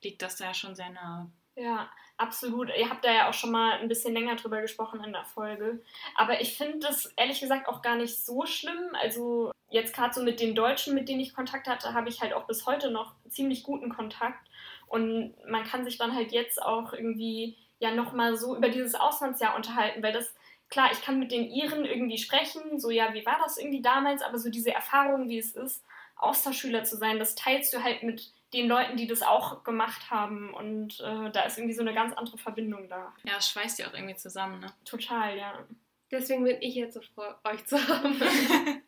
liegt 0.03 0.23
das 0.23 0.37
da 0.37 0.55
schon 0.55 0.75
sehr 0.75 0.91
nahe. 0.91 1.31
Ja, 1.55 1.91
absolut. 2.17 2.71
Ihr 2.79 2.89
habt 2.89 3.05
da 3.05 3.13
ja 3.13 3.29
auch 3.29 3.35
schon 3.35 3.51
mal 3.51 3.79
ein 3.79 3.89
bisschen 3.89 4.15
länger 4.15 4.37
drüber 4.37 4.61
gesprochen 4.61 5.03
in 5.03 5.13
der 5.13 5.25
Folge. 5.25 5.83
Aber 6.15 6.41
ich 6.41 6.57
finde 6.57 6.79
das 6.79 7.13
ehrlich 7.17 7.41
gesagt 7.41 7.69
auch 7.69 7.83
gar 7.83 7.97
nicht 7.97 8.25
so 8.25 8.47
schlimm. 8.47 8.95
Also 8.95 9.51
jetzt 9.71 9.95
gerade 9.95 10.15
so 10.15 10.23
mit 10.23 10.41
den 10.41 10.55
Deutschen, 10.55 10.95
mit 10.95 11.09
denen 11.09 11.21
ich 11.21 11.35
Kontakt 11.35 11.67
hatte, 11.67 11.95
habe 11.95 12.09
ich 12.09 12.21
halt 12.21 12.33
auch 12.33 12.47
bis 12.47 12.65
heute 12.67 12.91
noch 12.91 13.15
ziemlich 13.29 13.65
guten 13.65 13.89
Kontakt. 13.89 14.49
Und 14.87 15.35
man 15.49 15.65
kann 15.65 15.85
sich 15.85 15.99
dann 15.99 16.15
halt 16.15 16.33
jetzt 16.33 16.63
auch 16.63 16.93
irgendwie 16.93 17.57
ja 17.81 17.93
nochmal 17.93 18.37
so 18.37 18.57
über 18.57 18.69
dieses 18.69 18.95
Auslandsjahr 18.95 19.57
unterhalten, 19.57 20.03
weil 20.03 20.13
das, 20.13 20.35
klar, 20.71 20.91
ich 20.93 21.03
kann 21.03 21.19
mit 21.19 21.33
den 21.33 21.51
Iren 21.51 21.85
irgendwie 21.85 22.19
sprechen, 22.19 22.81
so 22.81 22.91
ja, 22.91 23.15
wie 23.15 23.27
war 23.27 23.39
das 23.39 23.59
irgendwie 23.59 23.83
damals, 23.83 24.23
aber 24.23 24.39
so 24.39 24.51
diese 24.51 24.73
Erfahrung, 24.73 25.29
wie 25.29 25.39
es 25.39 25.53
ist, 25.53 25.85
Austauschschüler 26.17 26.85
zu 26.85 26.97
sein, 26.97 27.19
das 27.19 27.35
teilst 27.35 27.73
du 27.73 27.83
halt 27.83 28.03
mit 28.03 28.33
den 28.53 28.69
Leuten, 28.69 28.97
die 28.97 29.07
das 29.07 29.23
auch 29.23 29.65
gemacht 29.65 30.11
haben. 30.11 30.55
Und 30.55 31.01
äh, 31.01 31.31
da 31.31 31.43
ist 31.43 31.59
irgendwie 31.59 31.75
so 31.75 31.83
eine 31.83 31.95
ganz 31.95 32.15
andere 32.15 32.39
Verbindung 32.39 32.89
da. 32.89 33.15
Ja, 33.25 33.35
es 33.39 33.49
schweißt 33.51 33.79
ja 33.79 33.89
auch 33.89 33.95
irgendwie 33.95 34.17
zusammen, 34.17 34.61
ne? 34.61 34.73
Total, 34.85 35.37
ja. 35.37 35.67
Deswegen 36.11 36.45
bin 36.45 36.57
ich 36.61 36.75
jetzt 36.75 36.95
so 36.95 37.03
froh, 37.03 37.35
euch 37.45 37.67
zu 37.67 37.77
haben. 37.77 38.19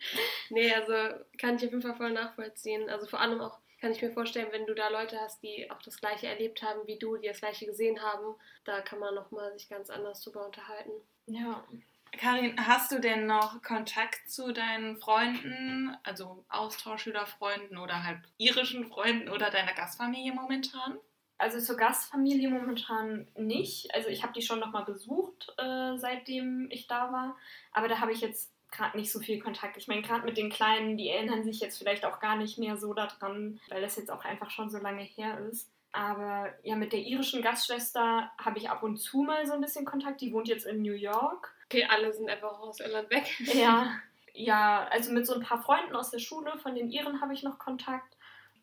nee, 0.51 0.73
also 0.73 0.95
kann 1.37 1.57
ich 1.57 1.65
auf 1.65 1.71
jeden 1.71 1.83
Fall 1.83 1.97
voll 1.97 2.13
nachvollziehen. 2.13 2.89
Also 2.89 3.07
vor 3.07 3.21
allem 3.21 3.41
auch 3.41 3.59
kann 3.81 3.93
ich 3.93 4.03
mir 4.03 4.11
vorstellen, 4.11 4.49
wenn 4.53 4.67
du 4.67 4.75
da 4.75 4.89
Leute 4.89 5.19
hast, 5.21 5.43
die 5.43 5.71
auch 5.71 5.81
das 5.83 6.01
Gleiche 6.01 6.27
erlebt 6.27 6.63
haben 6.63 6.87
wie 6.87 6.99
du, 6.99 7.17
die 7.17 7.29
das 7.29 7.41
Gleiche 7.41 7.67
gesehen 7.67 8.03
haben, 8.03 8.35
da 8.65 8.81
kann 8.83 8.99
man 8.99 9.15
nochmal 9.15 9.53
sich 9.53 9.69
ganz 9.69 9.89
anders 9.91 10.23
drüber 10.23 10.45
unterhalten. 10.45 10.93
Ja. 11.27 11.65
Karin, 12.19 12.55
hast 12.67 12.93
du 12.93 13.01
denn 13.01 13.27
noch 13.27 13.63
Kontakt 13.63 14.29
zu 14.29 14.53
deinen 14.53 14.97
Freunden, 14.99 15.97
also 16.03 16.45
Austauschschülerfreunden 16.49 17.79
oder 17.79 18.03
halt 18.05 18.19
irischen 18.37 18.89
Freunden 18.89 19.29
oder 19.29 19.51
deiner 19.51 19.73
Gastfamilie 19.73 20.33
momentan? 20.33 20.99
Also 21.39 21.59
zur 21.59 21.77
Gastfamilie 21.77 22.51
momentan 22.51 23.27
nicht. 23.37 23.95
Also 23.95 24.09
ich 24.09 24.23
habe 24.23 24.35
die 24.35 24.43
schon 24.43 24.61
nochmal 24.61 24.85
besucht, 24.85 25.55
äh, 25.57 25.97
seitdem 25.97 26.69
ich 26.71 26.87
da 26.87 27.13
war. 27.13 27.37
Aber 27.73 27.89
da 27.89 28.01
habe 28.01 28.13
ich 28.13 28.21
jetzt 28.21 28.53
gerade 28.71 28.97
nicht 28.99 29.11
so 29.11 29.21
viel 29.21 29.41
Kontakt. 29.41 29.77
Ich 29.77 29.89
meine, 29.89 30.03
gerade 30.03 30.25
mit 30.25 30.37
den 30.37 30.51
Kleinen, 30.51 30.97
die 30.97 31.09
erinnern 31.09 31.45
sich 31.45 31.61
jetzt 31.61 31.79
vielleicht 31.79 32.05
auch 32.05 32.21
gar 32.21 32.37
nicht 32.37 32.59
mehr 32.59 32.77
so 32.77 32.93
daran, 32.93 33.59
weil 33.69 33.81
das 33.81 33.97
jetzt 33.97 34.11
auch 34.11 34.25
einfach 34.25 34.51
schon 34.51 34.71
so 34.71 34.79
lange 34.79 35.03
her 35.03 35.39
ist. 35.51 35.71
Aber 35.93 36.53
ja, 36.63 36.77
mit 36.77 36.93
der 36.93 37.01
irischen 37.01 37.43
Gastschwester 37.43 38.31
habe 38.39 38.59
ich 38.59 38.71
ab 38.71 38.83
und 38.83 38.99
zu 38.99 39.23
mal 39.23 39.47
so 39.47 39.55
ein 39.55 39.61
bisschen 39.61 39.85
Kontakt. 39.85 40.21
Die 40.21 40.33
wohnt 40.33 40.49
jetzt 40.49 40.67
in 40.67 40.83
New 40.83 40.93
York. 40.93 41.55
Okay, 41.71 41.85
alle 41.89 42.13
sind 42.13 42.29
einfach 42.29 42.59
aus 42.59 42.81
Irland 42.81 43.09
weg. 43.11 43.25
Ja, 43.55 43.93
ja, 44.35 44.89
also 44.89 45.13
mit 45.13 45.25
so 45.25 45.35
ein 45.35 45.43
paar 45.43 45.63
Freunden 45.63 45.95
aus 45.95 46.11
der 46.11 46.19
Schule, 46.19 46.59
von 46.59 46.75
den 46.75 46.91
Iren 46.91 47.21
habe 47.21 47.33
ich 47.33 47.45
noch 47.45 47.61
Kontakt. 47.61 48.17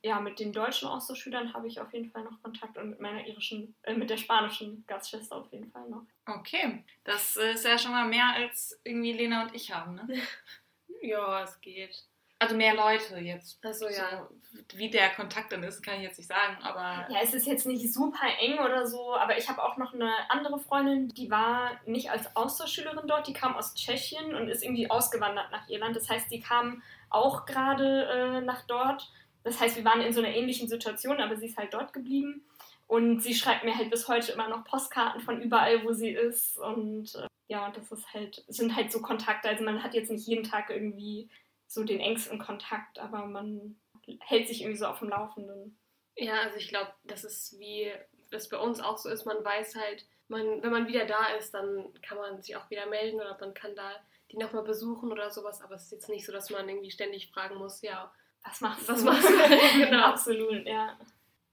Ja, 0.04 0.20
mit 0.20 0.40
den 0.40 0.52
deutschen 0.52 0.90
Austauschschülern 0.90 1.54
habe 1.54 1.68
ich 1.68 1.80
auf 1.80 1.92
jeden 1.94 2.12
Fall 2.12 2.24
noch 2.24 2.42
Kontakt 2.44 2.78
und 2.78 2.90
mit 2.90 3.00
meiner 3.00 3.26
irischen, 3.26 3.76
äh, 3.84 3.94
mit 3.94 4.10
der 4.10 4.18
spanischen 4.18 4.84
Gastschwester 4.88 5.38
auf 5.38 5.52
jeden 5.54 5.72
Fall 5.72 5.90
noch. 5.90 6.04
Okay, 6.26 6.84
das 7.06 7.38
ist 7.38 7.64
ja 7.64 7.78
schon 7.78 7.92
mal 7.92 8.08
mehr 8.08 8.28
als 8.36 8.78
irgendwie 8.84 9.14
Lena 9.14 9.44
und 9.44 9.56
ich 9.56 9.74
haben, 9.74 9.96
ne? 9.96 10.08
ja, 11.02 11.44
es 11.44 11.60
geht. 11.62 12.04
Also 12.40 12.56
mehr 12.56 12.76
Leute 12.76 13.18
jetzt. 13.18 13.64
Achso, 13.66 13.88
ja. 13.88 14.28
So, 14.52 14.78
wie 14.78 14.92
der 14.92 15.10
Kontakt 15.10 15.52
dann 15.52 15.64
ist, 15.64 15.82
kann 15.82 15.96
ich 15.96 16.04
jetzt 16.04 16.18
nicht 16.20 16.28
sagen, 16.28 16.58
aber. 16.62 17.12
Ja, 17.12 17.20
es 17.24 17.34
ist 17.34 17.48
jetzt 17.48 17.66
nicht 17.66 17.92
super 17.92 18.28
eng 18.40 18.60
oder 18.60 18.86
so, 18.86 19.16
aber 19.16 19.38
ich 19.38 19.50
habe 19.50 19.64
auch 19.64 19.78
noch 19.78 19.94
eine 19.94 20.12
andere 20.30 20.60
Freundin, 20.60 21.10
die 21.10 21.32
war 21.32 21.72
nicht 21.86 22.12
als 22.12 22.36
Austauschschülerin 22.36 23.08
dort, 23.08 23.28
die 23.28 23.34
kam 23.34 23.56
aus 23.56 23.74
Tschechien 23.74 24.36
und 24.36 24.50
ist 24.50 24.64
irgendwie 24.64 24.90
ausgewandert 24.90 25.52
nach 25.52 25.68
Irland. 25.68 25.96
Das 25.96 26.10
heißt, 26.10 26.30
die 26.30 26.40
kam 26.40 26.84
auch 27.10 27.46
gerade 27.46 28.06
äh, 28.06 28.42
nach 28.42 28.66
dort. 28.68 29.10
Das 29.44 29.60
heißt, 29.60 29.76
wir 29.76 29.86
waren 29.86 30.02
in 30.02 30.14
so 30.14 30.20
einer 30.20 30.36
ähnlichen 30.36 30.68
Situation, 30.68 31.20
aber 31.20 31.38
sie 31.38 31.48
ist 31.48 31.58
halt 31.58 31.74
dort 31.74 31.94
geblieben. 31.94 32.46
Und 32.86 33.22
sie 33.22 33.34
schreibt 33.34 33.66
mir 33.66 33.76
halt 33.76 33.90
bis 33.90 34.08
heute 34.08 34.32
immer 34.32 34.48
noch 34.48 34.64
Postkarten 34.64 35.22
von 35.22 35.42
überall, 35.42 35.84
wo 35.84 35.92
sie 35.92 36.10
ist. 36.10 36.58
Und 36.58 37.16
äh, 37.16 37.28
ja, 37.48 37.72
das 37.72 37.92
ist 37.92 38.14
halt, 38.14 38.44
sind 38.48 38.76
halt 38.76 38.92
so 38.92 39.02
Kontakte. 39.02 39.50
Also 39.50 39.64
man 39.64 39.84
hat 39.84 39.94
jetzt 39.94 40.12
nicht 40.12 40.28
jeden 40.28 40.44
Tag 40.44 40.70
irgendwie 40.70 41.30
so 41.68 41.84
den 41.84 42.00
engsten 42.00 42.40
Kontakt, 42.40 43.00
aber 43.00 43.26
man 43.26 43.80
hält 44.22 44.48
sich 44.48 44.62
irgendwie 44.62 44.78
so 44.78 44.88
auf 44.88 45.00
dem 45.00 45.10
Laufenden. 45.10 45.78
Ja, 46.16 46.42
also 46.42 46.58
ich 46.58 46.70
glaube, 46.70 46.94
das 47.04 47.24
ist 47.24 47.60
wie 47.60 47.92
das 48.32 48.50
bei 48.50 48.58
uns 48.58 48.80
auch 48.80 48.98
so 48.98 49.10
ist, 49.10 49.26
man 49.26 49.44
weiß 49.44 49.76
halt, 49.76 50.06
man, 50.28 50.62
wenn 50.62 50.72
man 50.72 50.88
wieder 50.88 51.06
da 51.06 51.28
ist, 51.38 51.54
dann 51.54 51.94
kann 52.02 52.18
man 52.18 52.42
sich 52.42 52.56
auch 52.56 52.70
wieder 52.70 52.86
melden 52.88 53.20
oder 53.20 53.38
man 53.40 53.54
kann 53.54 53.76
da 53.76 53.92
die 54.32 54.38
nochmal 54.38 54.64
besuchen 54.64 55.12
oder 55.12 55.32
sowas, 55.32 55.62
aber 55.62 55.76
es 55.76 55.84
ist 55.84 55.92
jetzt 55.92 56.10
nicht 56.10 56.26
so, 56.26 56.34
dass 56.34 56.50
man 56.50 56.68
irgendwie 56.68 56.92
ständig 56.92 57.32
fragen 57.32 57.56
muss, 57.56 57.82
ja, 57.82 58.12
was 58.44 58.62
machst 58.62 58.88
was 58.88 59.00
du? 59.00 59.06
Machst 59.06 59.30
du? 59.30 59.34
genau. 59.86 60.04
Absolut, 60.06 60.66
ja. 60.66 60.98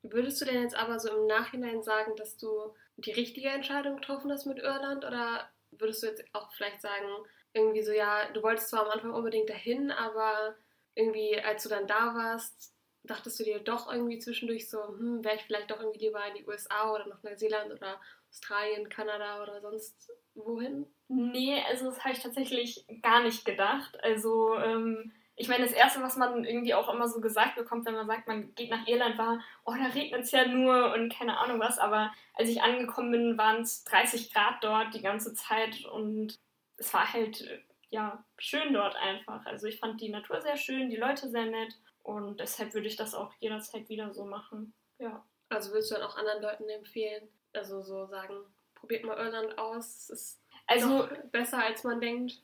Würdest 0.03 0.41
du 0.41 0.45
denn 0.45 0.63
jetzt 0.63 0.77
aber 0.77 0.99
so 0.99 1.17
im 1.17 1.27
Nachhinein 1.27 1.83
sagen, 1.83 2.17
dass 2.17 2.37
du 2.37 2.75
die 2.97 3.13
richtige 3.13 3.49
Entscheidung 3.49 3.97
getroffen 3.97 4.31
hast 4.31 4.47
mit 4.47 4.59
Irland 4.59 5.05
oder 5.05 5.49
würdest 5.71 6.03
du 6.03 6.09
jetzt 6.09 6.25
auch 6.33 6.53
vielleicht 6.53 6.83
sagen, 6.83 7.09
irgendwie 7.55 7.83
so, 7.83 7.93
ja, 7.93 8.31
du 8.33 8.43
wolltest 8.43 8.69
zwar 8.69 8.85
am 8.85 8.91
Anfang 8.91 9.15
unbedingt 9.15 9.49
dahin, 9.49 9.91
aber 9.91 10.55
irgendwie, 10.95 11.41
als 11.41 11.63
du 11.63 11.69
dann 11.69 11.87
da 11.87 12.15
warst, 12.15 12.75
dachtest 13.05 13.39
du 13.39 13.45
dir 13.45 13.61
doch 13.61 13.91
irgendwie 13.91 14.19
zwischendurch 14.19 14.69
so, 14.69 14.79
hm, 14.89 15.25
wäre 15.25 15.37
ich 15.37 15.43
vielleicht 15.43 15.71
doch 15.71 15.81
irgendwie 15.81 16.07
lieber 16.07 16.27
in 16.27 16.35
die 16.35 16.47
USA 16.47 16.93
oder 16.93 17.07
nach 17.07 17.23
Neuseeland 17.23 17.73
oder 17.73 18.01
Australien, 18.31 18.89
Kanada 18.89 19.43
oder 19.43 19.61
sonst 19.61 20.11
wohin? 20.35 20.87
Nee, 21.09 21.63
also 21.69 21.87
das 21.87 22.03
habe 22.03 22.15
ich 22.15 22.21
tatsächlich 22.21 22.87
gar 23.03 23.23
nicht 23.23 23.45
gedacht. 23.45 24.03
Also, 24.03 24.57
ähm, 24.57 25.13
ich 25.37 25.49
meine, 25.49 25.65
das 25.65 25.75
Erste, 25.75 26.01
was 26.01 26.17
man 26.17 26.45
irgendwie 26.45 26.75
auch 26.75 26.93
immer 26.93 27.09
so 27.09 27.21
gesagt 27.21 27.57
bekommt, 27.57 27.87
wenn 27.87 27.95
man 27.95 28.07
sagt, 28.07 28.27
man 28.27 28.55
geht 28.55 28.71
nach 28.71 28.87
Irland, 28.87 29.19
war, 29.19 29.41
oh, 29.65 29.73
da 29.73 29.87
regnet 29.87 30.23
es 30.23 30.31
ja 30.31 30.47
nur 30.47 30.95
und 30.95 31.13
keine 31.13 31.39
Ahnung 31.39 31.61
was. 31.61 31.79
Aber 31.79 32.13
als 32.35 32.49
ich 32.49 32.63
angekommen 32.63 33.11
bin, 33.11 33.39
waren 33.39 33.63
es 33.63 33.85
30 33.85 34.33
Grad 34.33 34.63
dort 34.63 34.95
die 34.95 35.03
ganze 35.03 35.35
Zeit 35.35 35.85
und 35.87 36.39
es 36.85 36.93
war 36.93 37.13
halt 37.13 37.65
ja 37.91 38.25
schön 38.39 38.73
dort 38.75 38.97
einfach. 38.97 39.45
Also 39.47 39.67
ich 39.67 39.79
fand 39.79 40.01
die 40.01 40.11
Natur 40.11 40.41
sehr 40.41 40.57
schön, 40.57 40.91
die 40.91 40.97
Leute 40.97 41.29
sehr 41.31 41.47
nett 41.47 41.75
und 42.03 42.41
deshalb 42.41 42.75
würde 42.75 42.89
ich 42.89 42.97
das 42.97 43.15
auch 43.15 43.33
jederzeit 43.41 43.89
wieder 43.89 44.13
so 44.13 44.25
machen. 44.25 44.75
Ja. 44.99 45.25
Also 45.49 45.73
würdest 45.73 45.91
du 45.91 45.95
dann 45.97 46.05
auch 46.05 46.17
anderen 46.17 46.43
Leuten 46.43 46.69
empfehlen, 46.69 47.29
also 47.53 47.83
so 47.83 48.07
sagen, 48.07 48.35
probiert 48.75 49.05
mal 49.05 49.17
Irland 49.17 49.59
aus, 49.59 49.87
es 49.87 50.11
ist 50.11 50.41
also 50.67 51.09
besser 51.31 51.63
als 51.63 51.85
man 51.85 52.01
denkt. 52.01 52.43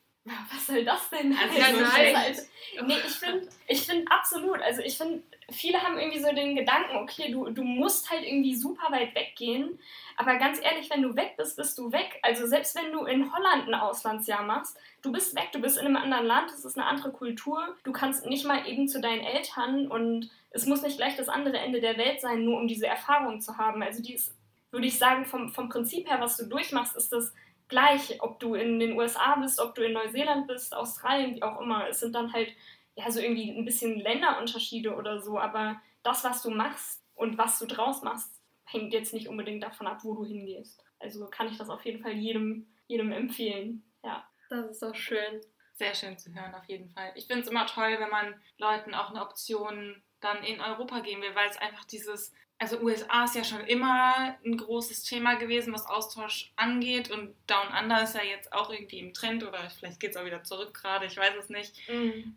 Was 0.52 0.66
soll 0.66 0.84
das 0.84 1.08
denn? 1.10 1.36
Also, 1.36 1.58
ja, 1.58 1.66
ist 1.66 1.80
nice. 1.80 2.16
halt- 2.16 2.86
nee, 2.86 2.94
ich 3.06 3.14
finde 3.14 3.48
ich 3.66 3.82
find 3.86 4.10
absolut, 4.10 4.60
also 4.62 4.80
ich 4.82 4.96
finde, 4.96 5.22
viele 5.50 5.82
haben 5.82 5.98
irgendwie 5.98 6.20
so 6.20 6.32
den 6.32 6.54
Gedanken, 6.54 6.96
okay, 6.96 7.30
du, 7.32 7.50
du 7.50 7.62
musst 7.64 8.10
halt 8.10 8.24
irgendwie 8.24 8.54
super 8.54 8.92
weit 8.92 9.14
weggehen, 9.14 9.78
aber 10.16 10.36
ganz 10.36 10.60
ehrlich, 10.62 10.88
wenn 10.90 11.02
du 11.02 11.16
weg 11.16 11.34
bist, 11.36 11.56
bist 11.56 11.76
du 11.78 11.90
weg. 11.92 12.18
Also 12.22 12.46
selbst 12.46 12.76
wenn 12.76 12.92
du 12.92 13.04
in 13.04 13.32
Holland 13.32 13.66
ein 13.68 13.74
Auslandsjahr 13.74 14.44
machst, 14.44 14.76
du 15.02 15.10
bist 15.12 15.34
weg, 15.34 15.48
du 15.52 15.60
bist 15.60 15.78
in 15.78 15.86
einem 15.86 15.96
anderen 15.96 16.26
Land, 16.26 16.50
es 16.50 16.64
ist 16.64 16.78
eine 16.78 16.86
andere 16.86 17.10
Kultur, 17.10 17.76
du 17.84 17.92
kannst 17.92 18.26
nicht 18.26 18.44
mal 18.44 18.66
eben 18.68 18.86
zu 18.88 19.00
deinen 19.00 19.22
Eltern 19.22 19.88
und 19.88 20.30
es 20.50 20.66
muss 20.66 20.82
nicht 20.82 20.96
gleich 20.96 21.16
das 21.16 21.28
andere 21.28 21.58
Ende 21.58 21.80
der 21.80 21.96
Welt 21.96 22.20
sein, 22.20 22.44
nur 22.44 22.58
um 22.58 22.68
diese 22.68 22.86
Erfahrung 22.86 23.40
zu 23.40 23.56
haben. 23.56 23.82
Also 23.82 24.02
die 24.02 24.14
ist, 24.14 24.34
würde 24.70 24.86
ich 24.86 24.98
sagen, 24.98 25.24
vom, 25.24 25.50
vom 25.50 25.68
Prinzip 25.68 26.08
her, 26.08 26.20
was 26.20 26.36
du 26.36 26.46
durchmachst, 26.46 26.96
ist 26.96 27.12
das 27.12 27.32
gleich, 27.70 28.22
ob 28.22 28.38
du 28.38 28.54
in 28.54 28.78
den 28.78 28.92
USA 28.98 29.36
bist, 29.36 29.60
ob 29.60 29.74
du 29.74 29.82
in 29.82 29.92
Neuseeland 29.92 30.46
bist, 30.46 30.74
Australien, 30.74 31.34
wie 31.34 31.42
auch 31.42 31.60
immer. 31.60 31.88
Es 31.88 32.00
sind 32.00 32.14
dann 32.14 32.32
halt 32.32 32.54
ja 32.96 33.10
so 33.10 33.20
irgendwie 33.20 33.50
ein 33.50 33.64
bisschen 33.64 33.98
Länderunterschiede 34.00 34.94
oder 34.94 35.20
so, 35.20 35.38
aber 35.38 35.80
das, 36.02 36.22
was 36.24 36.42
du 36.42 36.50
machst 36.50 37.02
und 37.14 37.38
was 37.38 37.58
du 37.58 37.66
draus 37.66 38.02
machst, 38.02 38.30
hängt 38.64 38.92
jetzt 38.92 39.14
nicht 39.14 39.28
unbedingt 39.28 39.62
davon 39.62 39.86
ab, 39.86 40.00
wo 40.02 40.14
du 40.14 40.24
hingehst. 40.24 40.84
Also 40.98 41.26
kann 41.28 41.48
ich 41.48 41.56
das 41.56 41.70
auf 41.70 41.84
jeden 41.84 42.02
Fall 42.02 42.12
jedem, 42.12 42.66
jedem 42.86 43.12
empfehlen. 43.12 43.82
Ja. 44.04 44.28
Das 44.50 44.70
ist 44.70 44.82
doch 44.82 44.94
schön. 44.94 45.40
Sehr 45.74 45.94
schön 45.94 46.18
zu 46.18 46.34
hören, 46.34 46.54
auf 46.54 46.66
jeden 46.66 46.90
Fall. 46.90 47.12
Ich 47.14 47.26
finde 47.26 47.42
es 47.42 47.48
immer 47.48 47.66
toll, 47.66 47.96
wenn 47.98 48.10
man 48.10 48.34
Leuten 48.58 48.94
auch 48.94 49.10
eine 49.10 49.22
Option 49.22 50.02
dann 50.20 50.44
in 50.44 50.60
Europa 50.60 51.00
geben 51.00 51.22
will, 51.22 51.34
weil 51.34 51.48
es 51.48 51.56
einfach 51.56 51.84
dieses, 51.84 52.34
also 52.60 52.78
USA 52.80 53.24
ist 53.24 53.34
ja 53.34 53.42
schon 53.42 53.62
immer 53.62 54.36
ein 54.44 54.56
großes 54.58 55.02
Thema 55.04 55.34
gewesen, 55.36 55.72
was 55.72 55.86
Austausch 55.86 56.52
angeht 56.56 57.10
und 57.10 57.34
Down 57.46 57.68
Under 57.76 58.02
ist 58.02 58.14
ja 58.14 58.22
jetzt 58.22 58.52
auch 58.52 58.70
irgendwie 58.70 58.98
im 58.98 59.14
Trend 59.14 59.42
oder 59.42 59.70
vielleicht 59.70 59.98
geht 59.98 60.10
es 60.10 60.16
auch 60.18 60.26
wieder 60.26 60.44
zurück 60.44 60.74
gerade, 60.74 61.06
ich 61.06 61.16
weiß 61.16 61.34
es 61.40 61.48
nicht. 61.48 61.74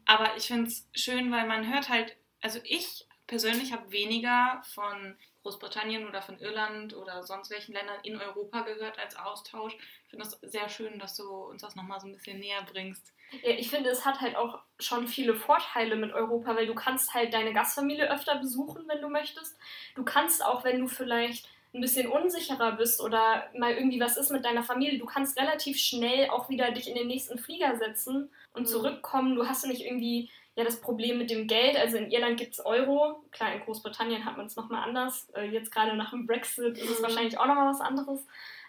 Aber 0.06 0.36
ich 0.38 0.48
finde 0.48 0.70
es 0.70 0.88
schön, 0.94 1.30
weil 1.32 1.46
man 1.46 1.72
hört 1.72 1.90
halt, 1.90 2.16
also 2.42 2.60
ich 2.64 3.06
persönlich 3.28 3.74
habe 3.74 3.92
weniger 3.92 4.62
von 4.74 5.18
Großbritannien 5.44 6.08
oder 6.08 6.22
von 6.22 6.40
Irland 6.40 6.96
oder 6.96 7.24
sonst 7.24 7.50
welchen 7.50 7.74
Ländern 7.74 8.00
in 8.04 8.16
Europa 8.18 8.62
gehört 8.62 8.98
als 9.00 9.18
Austausch. 9.18 9.74
Ich 10.06 10.10
finde 10.10 10.24
das 10.26 10.40
sehr 10.42 10.70
schön, 10.70 11.00
dass 11.00 11.18
du 11.18 11.30
uns 11.30 11.62
das 11.62 11.76
nochmal 11.76 12.00
so 12.00 12.08
ein 12.08 12.14
bisschen 12.14 12.40
näher 12.40 12.64
bringst. 12.64 13.13
Ja, 13.42 13.52
ich 13.58 13.70
finde, 13.70 13.90
es 13.90 14.06
hat 14.06 14.22
halt 14.22 14.36
auch 14.36 14.60
schon 14.80 15.08
viele 15.08 15.34
Vorteile 15.36 15.96
mit 15.96 16.14
Europa, 16.14 16.56
weil 16.56 16.68
du 16.68 16.76
kannst 16.76 17.14
halt 17.14 17.34
deine 17.34 17.54
Gastfamilie 17.54 18.12
öfter 18.12 18.36
besuchen, 18.38 18.84
wenn 18.88 19.02
du 19.02 19.10
möchtest. 19.10 19.58
Du 19.96 20.04
kannst 20.04 20.46
auch, 20.46 20.64
wenn 20.64 20.80
du 20.82 20.88
vielleicht 20.88 21.48
ein 21.74 21.82
bisschen 21.82 22.08
unsicherer 22.12 22.74
bist 22.74 23.02
oder 23.02 23.50
mal 23.58 23.72
irgendwie 23.74 24.00
was 24.00 24.18
ist 24.18 24.30
mit 24.30 24.46
deiner 24.46 24.62
Familie, 24.62 25.00
du 25.00 25.08
kannst 25.08 25.40
relativ 25.40 25.80
schnell 25.80 26.30
auch 26.30 26.48
wieder 26.50 26.70
dich 26.72 26.88
in 26.88 26.94
den 26.96 27.08
nächsten 27.08 27.40
Flieger 27.40 27.76
setzen 27.78 28.30
und 28.54 28.64
Mhm. 28.64 28.68
zurückkommen. 28.68 29.36
Du 29.36 29.48
hast 29.48 29.66
nicht 29.66 29.82
irgendwie 29.82 30.30
ja 30.56 30.64
das 30.64 30.80
Problem 30.82 31.18
mit 31.18 31.32
dem 31.32 31.48
Geld. 31.48 31.76
Also 31.78 31.98
in 31.98 32.12
Irland 32.12 32.38
gibt 32.40 32.54
es 32.54 32.64
Euro. 32.64 33.24
Klar, 33.32 33.54
in 33.56 33.62
Großbritannien 33.62 34.24
hat 34.24 34.38
man 34.38 34.46
es 34.46 34.56
nochmal 34.56 34.88
anders. 34.88 35.28
Äh, 35.36 35.46
Jetzt 35.48 35.72
gerade 35.72 35.96
nach 35.98 36.12
dem 36.12 36.28
Brexit 36.28 36.78
ist 36.78 36.88
es 36.92 37.00
Mhm. 37.00 37.04
wahrscheinlich 37.06 37.40
auch 37.40 37.48
nochmal 37.48 37.70
was 37.72 37.82
anderes. 37.82 38.24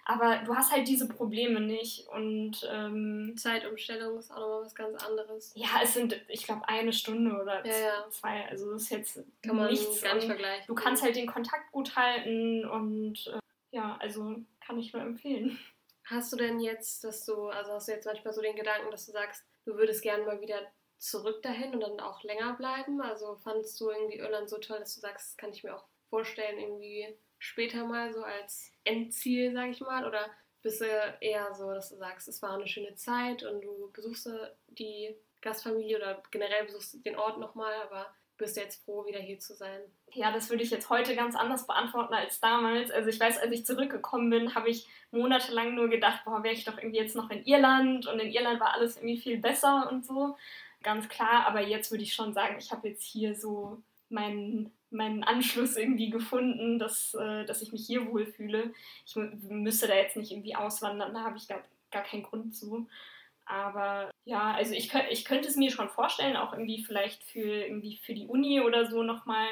Aber 0.07 0.39
du 0.45 0.55
hast 0.55 0.71
halt 0.71 0.87
diese 0.87 1.09
Probleme 1.09 1.61
nicht. 1.61 2.07
Und 2.09 2.69
ähm, 2.71 3.35
Zeitumstellung 3.39 4.19
ist 4.19 4.31
auch 4.31 4.39
nochmal 4.41 4.63
was 4.63 4.75
ganz 4.75 5.03
anderes. 5.03 5.53
ja, 5.57 5.69
es 5.83 5.95
sind, 5.95 6.21
ich 6.29 6.45
glaube, 6.45 6.69
eine 6.69 6.93
Stunde 6.93 7.33
oder 7.41 7.65
Ja, 7.67 7.77
ja. 7.79 8.11
zwei. 8.11 8.47
Also 8.49 8.73
das 8.73 8.83
ist 8.83 8.91
jetzt 8.91 9.21
Kann 9.43 9.57
man 9.57 9.71
nichts. 9.71 10.03
gar 10.03 10.15
nicht 10.15 10.27
vergleichen. 10.27 10.67
du 10.67 10.75
kannst 10.75 11.03
halt 11.03 11.17
den 11.17 11.27
Kontakt 11.27 11.73
gut 11.73 11.97
halten 11.97 12.65
und 12.67 13.27
äh, 13.29 13.39
ja, 13.71 13.97
also 14.01 14.37
kann 14.65 14.79
ich 14.79 14.93
nur 14.93 15.03
empfehlen. 15.03 15.59
Hast 16.05 16.33
du 16.33 16.37
denn 16.37 16.61
jetzt, 16.61 17.03
dass 17.05 17.25
du, 17.25 17.49
also 17.49 17.73
hast 17.73 17.89
du 17.89 17.93
jetzt 17.93 18.05
manchmal 18.05 18.35
so 18.35 18.43
den 18.43 18.57
Gedanken, 18.57 18.91
dass 18.91 19.07
du 19.07 19.13
sagst, 19.13 19.43
du 19.65 19.75
würdest 19.77 20.03
gerne 20.03 20.25
mal 20.25 20.41
wieder 20.43 20.61
zurück 20.99 21.43
dahin 21.43 21.73
und 21.73 21.81
dann 21.81 21.99
auch 22.01 22.23
länger 22.25 22.53
bleiben? 22.55 23.01
Also 23.01 23.37
fandest 23.43 23.81
du 23.81 23.89
irgendwie 23.91 24.19
Irland 24.19 24.51
so 24.51 24.59
toll, 24.59 24.79
dass 24.81 24.95
du 24.97 25.01
sagst, 25.01 25.31
das 25.31 25.37
kann 25.39 25.51
ich 25.51 25.65
mir 25.65 25.75
auch 25.75 25.85
vorstellen, 26.15 26.61
irgendwie 26.61 27.09
später 27.39 27.85
mal 27.85 28.13
so 28.13 28.23
als 28.23 28.71
Endziel, 28.85 29.53
sag 29.53 29.71
ich 29.71 29.81
mal? 29.81 30.07
Oder 30.07 30.31
bist 30.63 30.81
du 30.81 30.87
eher 31.21 31.53
so, 31.55 31.73
dass 31.73 31.89
du 31.89 31.97
sagst, 31.97 32.29
es 32.29 32.41
war 32.41 32.55
eine 32.55 32.69
schöne 32.69 32.95
Zeit 32.95 33.43
und 33.43 33.63
du 33.63 33.91
besuchst 33.93 34.31
die 34.69 35.13
Gastfamilie 35.43 35.97
oder 35.97 36.23
generell 36.31 36.67
besuchst 36.67 36.95
du 36.95 36.99
den 36.99 37.17
Ort 37.17 37.41
nochmal, 37.41 37.75
aber 37.83 38.15
bist 38.37 38.57
du 38.57 38.61
jetzt 38.61 38.85
froh, 38.85 39.05
wieder 39.07 39.19
hier 39.19 39.41
zu 39.41 39.55
sein? 39.55 39.81
Ja, 40.13 40.31
das 40.31 40.51
würde 40.51 40.63
ich 40.63 40.71
jetzt 40.71 40.89
heute 40.89 41.17
ganz 41.17 41.35
anders 41.35 41.67
beantworten 41.67 42.15
als 42.15 42.39
damals. 42.39 42.93
Also 42.93 43.11
ich 43.11 43.19
weiß, 43.19 43.39
als 43.39 43.53
ich 43.53 43.67
zurückgekommen 43.67 44.31
bin, 44.31 44.55
habe 44.55 44.71
ich 44.71 44.87
monatelang 45.11 45.75
nur 45.75 45.89
gedacht, 45.89 46.23
boah, 46.25 46.45
wäre 46.45 46.55
ich 46.55 46.65
doch 46.65 46.79
irgendwie 46.79 46.99
jetzt 46.99 47.17
noch 47.17 47.29
in 47.31 47.45
Irland 47.45 48.07
und 48.07 48.21
in 48.21 48.31
Irland 48.31 48.61
war 48.61 48.75
alles 48.75 48.97
irgendwie 48.97 49.19
viel 49.19 49.39
besser 49.39 49.89
und 49.91 50.07
so. 50.07 50.37
Ganz 50.85 51.09
klar, 51.09 51.47
aber 51.47 51.61
jetzt 51.61 51.91
würde 51.91 52.05
ich 52.05 52.15
schon 52.15 52.35
sagen, 52.35 52.57
ich 52.59 52.71
habe 52.71 52.89
jetzt 52.89 53.03
hier 53.03 53.35
so 53.35 53.83
meinen, 54.09 54.73
meinen 54.95 55.25
Anschluss 55.25 55.77
irgendwie 55.77 56.09
gefunden, 56.11 56.79
dass, 56.79 57.13
äh, 57.15 57.45
dass 57.45 57.61
ich 57.63 57.73
mich 57.73 57.87
hier 57.87 58.07
wohlfühle. 58.07 58.73
Ich 59.05 59.13
mü- 59.15 59.37
müsste 59.53 59.87
da 59.89 59.95
jetzt 59.95 60.17
nicht 60.17 60.31
irgendwie 60.33 60.57
auswandern, 60.57 61.13
da 61.13 61.21
habe 61.25 61.37
ich 61.37 61.47
gar, 61.49 61.63
gar 61.91 62.03
keinen 62.05 62.23
Grund 62.23 62.55
zu. 62.57 62.89
Aber 63.47 64.11
ja, 64.25 64.53
also 64.55 64.73
ich, 64.75 64.93
ich 65.11 65.25
könnte 65.25 65.49
es 65.49 65.57
mir 65.57 65.71
schon 65.71 65.91
vorstellen, 65.91 66.37
auch 66.37 66.53
irgendwie 66.53 66.83
vielleicht 66.83 67.23
für, 67.25 67.65
irgendwie 67.67 67.97
für 67.99 68.15
die 68.15 68.27
Uni 68.27 68.61
oder 68.61 68.87
so 68.87 69.03
nochmal 69.03 69.47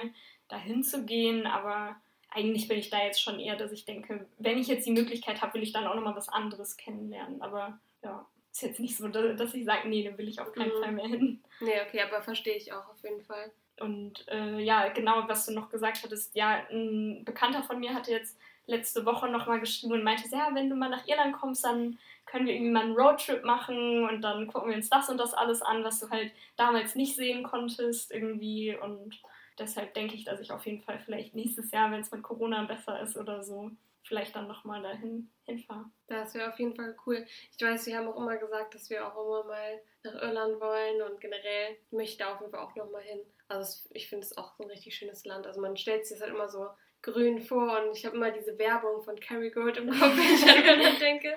dahin 0.48 0.82
zu 0.82 1.04
gehen, 1.04 1.46
aber 1.46 1.96
eigentlich 2.30 2.68
bin 2.68 2.78
ich 2.78 2.88
da 2.88 3.04
jetzt 3.04 3.20
schon 3.20 3.38
eher, 3.38 3.56
dass 3.56 3.72
ich 3.72 3.84
denke, 3.84 4.26
wenn 4.38 4.56
ich 4.56 4.68
jetzt 4.68 4.86
die 4.86 4.92
Möglichkeit 4.92 5.42
habe, 5.42 5.54
will 5.54 5.62
ich 5.62 5.72
dann 5.72 5.86
auch 5.86 5.94
nochmal 5.94 6.16
was 6.16 6.30
anderes 6.30 6.78
kennenlernen. 6.78 7.42
Aber 7.42 7.78
ja, 8.02 8.26
ist 8.50 8.62
jetzt 8.62 8.80
nicht 8.80 8.96
so, 8.96 9.08
da- 9.08 9.34
dass 9.34 9.52
ich 9.52 9.64
sage, 9.66 9.88
nee, 9.88 10.02
da 10.08 10.16
will 10.16 10.28
ich 10.28 10.40
auf 10.40 10.52
keinen 10.52 10.68
Mhm. 10.78 10.82
Fall 10.82 10.92
mehr 10.92 11.06
hin. 11.08 11.42
Nee, 11.60 11.80
okay, 11.86 12.00
aber 12.00 12.22
verstehe 12.22 12.56
ich 12.56 12.72
auch 12.72 12.88
auf 12.88 13.02
jeden 13.02 13.22
Fall. 13.22 13.52
Und 13.82 14.26
äh, 14.28 14.60
ja, 14.60 14.88
genau, 14.88 15.24
was 15.26 15.46
du 15.46 15.52
noch 15.52 15.68
gesagt 15.68 16.02
hattest, 16.02 16.34
ja, 16.34 16.62
ein 16.70 17.24
Bekannter 17.24 17.62
von 17.62 17.80
mir 17.80 17.94
hatte 17.94 18.10
jetzt 18.10 18.38
letzte 18.66 19.04
Woche 19.04 19.28
nochmal 19.28 19.60
geschrieben 19.60 19.92
und 19.92 20.04
meinte, 20.04 20.28
ja, 20.30 20.50
wenn 20.54 20.70
du 20.70 20.76
mal 20.76 20.88
nach 20.88 21.06
Irland 21.06 21.34
kommst, 21.34 21.64
dann 21.64 21.98
können 22.26 22.46
wir 22.46 22.54
irgendwie 22.54 22.72
mal 22.72 22.84
einen 22.84 22.96
Roadtrip 22.96 23.44
machen 23.44 24.08
und 24.08 24.22
dann 24.22 24.46
gucken 24.46 24.70
wir 24.70 24.76
uns 24.76 24.88
das 24.88 25.08
und 25.08 25.18
das 25.18 25.34
alles 25.34 25.62
an, 25.62 25.84
was 25.84 26.00
du 26.00 26.08
halt 26.10 26.32
damals 26.56 26.94
nicht 26.94 27.16
sehen 27.16 27.42
konntest 27.42 28.12
irgendwie. 28.12 28.76
Und 28.76 29.20
deshalb 29.58 29.94
denke 29.94 30.14
ich, 30.14 30.24
dass 30.24 30.40
ich 30.40 30.52
auf 30.52 30.64
jeden 30.64 30.82
Fall 30.82 31.00
vielleicht 31.00 31.34
nächstes 31.34 31.70
Jahr, 31.70 31.90
wenn 31.90 32.00
es 32.00 32.12
mit 32.12 32.22
Corona 32.22 32.64
besser 32.64 33.00
ist 33.00 33.16
oder 33.16 33.42
so, 33.42 33.70
vielleicht 34.04 34.34
dann 34.36 34.48
nochmal 34.48 34.82
dahin 34.82 35.30
hinfahre. 35.44 35.86
Das 36.06 36.34
wäre 36.34 36.50
auf 36.50 36.58
jeden 36.58 36.74
Fall 36.74 36.96
cool. 37.06 37.26
Ich 37.56 37.62
weiß, 37.62 37.86
wir 37.86 37.98
haben 37.98 38.08
auch 38.08 38.16
immer 38.16 38.36
gesagt, 38.36 38.74
dass 38.74 38.88
wir 38.90 39.06
auch 39.06 39.14
immer 39.14 39.44
mal 39.44 39.80
nach 40.04 40.14
Irland 40.14 40.60
wollen 40.60 41.02
und 41.02 41.20
generell 41.20 41.76
möchte 41.90 42.12
ich 42.12 42.18
da 42.18 42.34
auf 42.34 42.40
jeden 42.40 42.52
Fall 42.52 42.60
auch 42.60 42.74
nochmal 42.74 43.02
hin. 43.02 43.20
Also 43.52 43.80
ich 43.90 44.08
finde 44.08 44.24
es 44.24 44.36
auch 44.36 44.54
so 44.56 44.64
ein 44.64 44.70
richtig 44.70 44.96
schönes 44.96 45.24
Land. 45.24 45.46
Also 45.46 45.60
man 45.60 45.76
stellt 45.76 46.06
sich 46.06 46.18
das 46.18 46.26
halt 46.26 46.34
immer 46.34 46.48
so 46.48 46.68
grün 47.02 47.40
vor 47.40 47.80
und 47.80 47.96
ich 47.96 48.06
habe 48.06 48.16
immer 48.16 48.30
diese 48.30 48.56
Werbung 48.58 49.02
von 49.02 49.18
Kerry 49.18 49.50
Gold 49.50 49.76
im 49.76 49.90
Kopf, 49.90 50.00
wenn 50.16 50.34
ich 50.34 50.48
an 50.48 50.64
Irland 50.64 51.00
denke. 51.00 51.36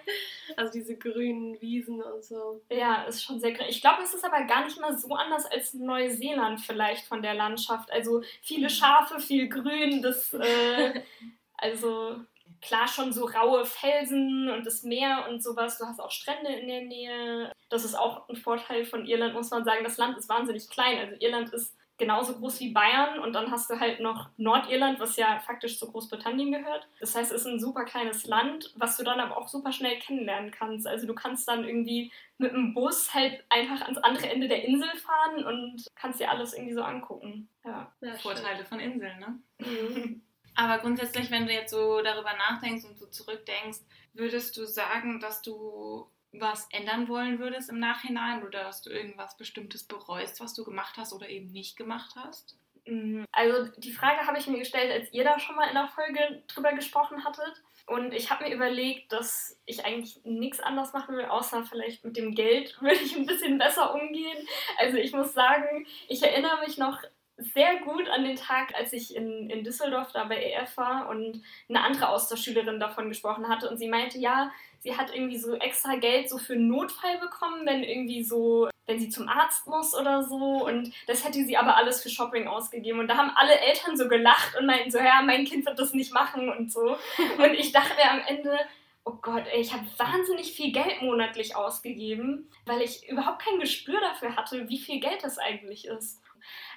Also 0.56 0.72
diese 0.72 0.96
grünen 0.96 1.60
Wiesen 1.60 2.02
und 2.02 2.24
so. 2.24 2.62
Ja, 2.70 3.04
ist 3.04 3.24
schon 3.24 3.40
sehr 3.40 3.52
grün. 3.52 3.68
Ich 3.68 3.82
glaube, 3.82 4.04
es 4.04 4.14
ist 4.14 4.24
aber 4.24 4.44
gar 4.46 4.64
nicht 4.64 4.80
mal 4.80 4.98
so 4.98 5.14
anders 5.16 5.46
als 5.48 5.74
Neuseeland 5.74 6.62
vielleicht 6.62 7.06
von 7.06 7.22
der 7.22 7.34
Landschaft. 7.34 7.92
Also 7.92 8.22
viele 8.42 8.70
Schafe, 8.70 9.20
viel 9.20 9.50
Grün, 9.50 10.02
das, 10.02 10.34
äh, 10.34 11.02
also 11.58 12.18
klar 12.62 12.88
schon 12.88 13.12
so 13.12 13.26
raue 13.26 13.66
Felsen 13.66 14.50
und 14.50 14.66
das 14.66 14.84
Meer 14.84 15.26
und 15.30 15.44
sowas. 15.44 15.80
Du 15.80 15.86
hast 15.86 16.00
auch 16.00 16.12
Strände 16.12 16.54
in 16.54 16.68
der 16.68 16.82
Nähe. 16.82 17.52
Das 17.70 17.84
ist 17.84 17.96
auch 17.96 18.30
ein 18.30 18.38
Vorteil 18.38 18.86
von 18.86 19.06
Irland, 19.06 19.34
muss 19.34 19.50
man 19.50 19.66
sagen. 19.66 19.84
Das 19.84 19.98
Land 19.98 20.18
ist 20.18 20.30
wahnsinnig 20.30 20.70
klein. 20.70 21.00
Also 21.00 21.16
Irland 21.20 21.52
ist 21.52 21.76
genauso 21.98 22.38
groß 22.38 22.60
wie 22.60 22.74
Bayern 22.74 23.20
und 23.20 23.34
dann 23.34 23.52
hast 23.52 23.70
du 23.70 23.80
halt 23.80 24.00
noch 24.00 24.30
Nordirland, 24.38 25.00
was 25.00 25.16
ja 25.16 25.40
faktisch 25.40 25.80
zu 25.80 25.90
Großbritannien 25.90 26.52
gehört. 26.52 26.88
Das 27.00 27.16
heißt, 27.16 27.32
es 27.32 27.42
ist 27.42 27.48
ein 27.48 27.60
super 27.60 27.86
kleines 27.86 28.26
Land, 28.26 28.74
was 28.76 28.98
du 28.98 29.04
dann 29.04 29.20
aber 29.20 29.38
auch 29.38 29.48
super 29.48 29.72
schnell 29.72 29.98
kennenlernen 30.00 30.52
kannst. 30.52 30.88
Also 30.88 31.08
du 31.08 31.14
kannst 31.14 31.48
dann 31.48 31.64
irgendwie 31.64 32.12
mit 32.38 32.52
dem 32.52 32.74
Bus 32.74 33.14
halt 33.14 33.44
einfach 33.50 33.82
ans 33.82 33.98
andere 34.00 34.30
Ende 34.30 34.48
der 34.48 34.66
Insel 34.66 34.90
fahren 34.98 35.46
und 35.46 35.86
kannst 35.96 36.20
dir 36.20 36.30
alles 36.30 36.54
irgendwie 36.54 36.74
so 36.74 36.84
angucken. 36.84 37.48
Ja. 37.64 37.92
Vorteile 38.22 38.66
von 38.66 38.80
Inseln, 38.80 39.20
ne? 39.20 39.40
Mhm. 39.60 40.22
Aber 40.56 40.80
grundsätzlich, 40.80 41.30
wenn 41.32 41.46
du 41.46 41.54
jetzt 41.54 41.72
so 41.72 42.02
darüber 42.02 42.34
nachdenkst 42.34 42.86
und 42.86 42.98
so 42.98 43.08
zurückdenkst, 43.08 43.80
würdest 44.14 44.56
du 44.56 44.66
sagen, 44.66 45.20
dass 45.20 45.42
du 45.42 46.08
was 46.40 46.68
ändern 46.72 47.08
wollen 47.08 47.40
würdest 47.40 47.70
im 47.70 47.80
Nachhinein 47.80 48.44
oder 48.44 48.64
dass 48.64 48.82
du 48.82 48.90
irgendwas 48.90 49.38
Bestimmtes 49.38 49.84
bereust, 49.84 50.40
was 50.42 50.54
du 50.54 50.64
gemacht 50.64 50.96
hast 50.98 51.14
oder 51.14 51.30
eben 51.30 51.52
nicht 51.52 51.78
gemacht 51.78 52.16
hast? 52.16 52.58
Mm, 52.86 53.24
Also 53.32 53.72
die 53.78 53.92
Frage 53.92 54.26
habe 54.28 54.38
ich 54.38 54.48
mir 54.48 54.60
gestellt, 54.60 54.92
als 54.92 55.12
ihr 55.14 55.24
da 55.24 55.40
schon 55.40 55.56
mal 55.56 55.68
in 55.68 55.74
der 55.76 55.88
Folge 55.88 56.44
drüber 56.48 56.74
gesprochen 56.74 57.24
hattet. 57.26 57.62
Und 57.88 58.14
ich 58.14 58.32
habe 58.32 58.46
mir 58.46 58.56
überlegt, 58.56 59.12
dass 59.12 59.60
ich 59.66 59.86
eigentlich 59.86 60.20
nichts 60.24 60.60
anderes 60.60 60.94
machen 60.94 61.16
will, 61.16 61.26
außer 61.26 61.66
vielleicht 61.66 62.04
mit 62.04 62.18
dem 62.18 62.34
Geld 62.34 62.76
würde 62.82 62.96
ich 62.96 63.16
ein 63.16 63.28
bisschen 63.28 63.58
besser 63.58 63.94
umgehen. 63.94 64.38
Also 64.78 64.98
ich 64.98 65.12
muss 65.14 65.34
sagen, 65.34 65.86
ich 66.08 66.24
erinnere 66.24 66.62
mich 66.66 66.78
noch 66.78 67.00
sehr 67.38 67.78
gut 67.82 68.08
an 68.10 68.24
den 68.24 68.38
Tag, 68.38 68.74
als 68.76 68.94
ich 68.94 69.16
in, 69.16 69.50
in 69.50 69.64
Düsseldorf 69.64 70.12
da 70.14 70.24
bei 70.24 70.42
EF 70.42 70.78
war 70.78 71.10
und 71.10 71.44
eine 71.68 71.82
andere 71.82 72.10
Austauschschülerin 72.10 72.80
davon 72.80 73.10
gesprochen 73.10 73.50
hatte. 73.50 73.70
Und 73.70 73.78
sie 73.78 73.90
meinte, 73.90 74.18
ja, 74.18 74.52
sie 74.80 74.96
hat 74.98 75.14
irgendwie 75.14 75.38
so 75.38 75.56
extra 75.56 75.96
Geld 75.96 76.30
so 76.30 76.38
für 76.38 76.54
einen 76.54 76.70
Notfall 76.70 77.18
bekommen, 77.20 77.66
wenn 77.66 77.84
irgendwie 77.84 78.24
so, 78.24 78.70
wenn 78.86 79.00
sie 79.00 79.10
zum 79.10 79.28
Arzt 79.28 79.68
muss 79.68 79.94
oder 79.94 80.24
so. 80.24 80.66
Und 80.66 80.94
das 81.08 81.26
hätte 81.26 81.44
sie 81.44 81.58
aber 81.58 81.76
alles 81.76 82.02
für 82.02 82.10
Shopping 82.10 82.48
ausgegeben. 82.48 83.00
Und 83.00 83.10
da 83.10 83.18
haben 83.18 83.32
alle 83.36 83.60
Eltern 83.60 83.98
so 83.98 84.08
gelacht 84.08 84.58
und 84.58 84.66
meinten 84.66 84.92
so, 84.92 85.00
ja, 85.00 85.22
mein 85.22 85.44
Kind 85.44 85.66
wird 85.66 85.78
das 85.78 85.94
nicht 85.94 86.14
machen 86.14 86.50
und 86.50 86.72
so. 86.72 86.96
Und 87.38 87.54
ich 87.54 87.72
dachte 87.74 88.02
am 88.10 88.22
Ende, 88.28 88.58
oh 89.04 89.18
Gott, 89.22 89.44
ey, 89.52 89.60
ich 89.60 89.74
habe 89.74 89.86
wahnsinnig 89.98 90.54
viel 90.54 90.72
Geld 90.72 91.02
monatlich 91.02 91.56
ausgegeben, 91.56 92.50
weil 92.66 92.82
ich 92.82 93.08
überhaupt 93.10 93.44
kein 93.44 93.60
Gespür 93.60 94.00
dafür 94.00 94.36
hatte, 94.36 94.68
wie 94.70 94.80
viel 94.80 95.00
Geld 95.00 95.24
das 95.24 95.38
eigentlich 95.38 95.86
ist. 95.86 96.22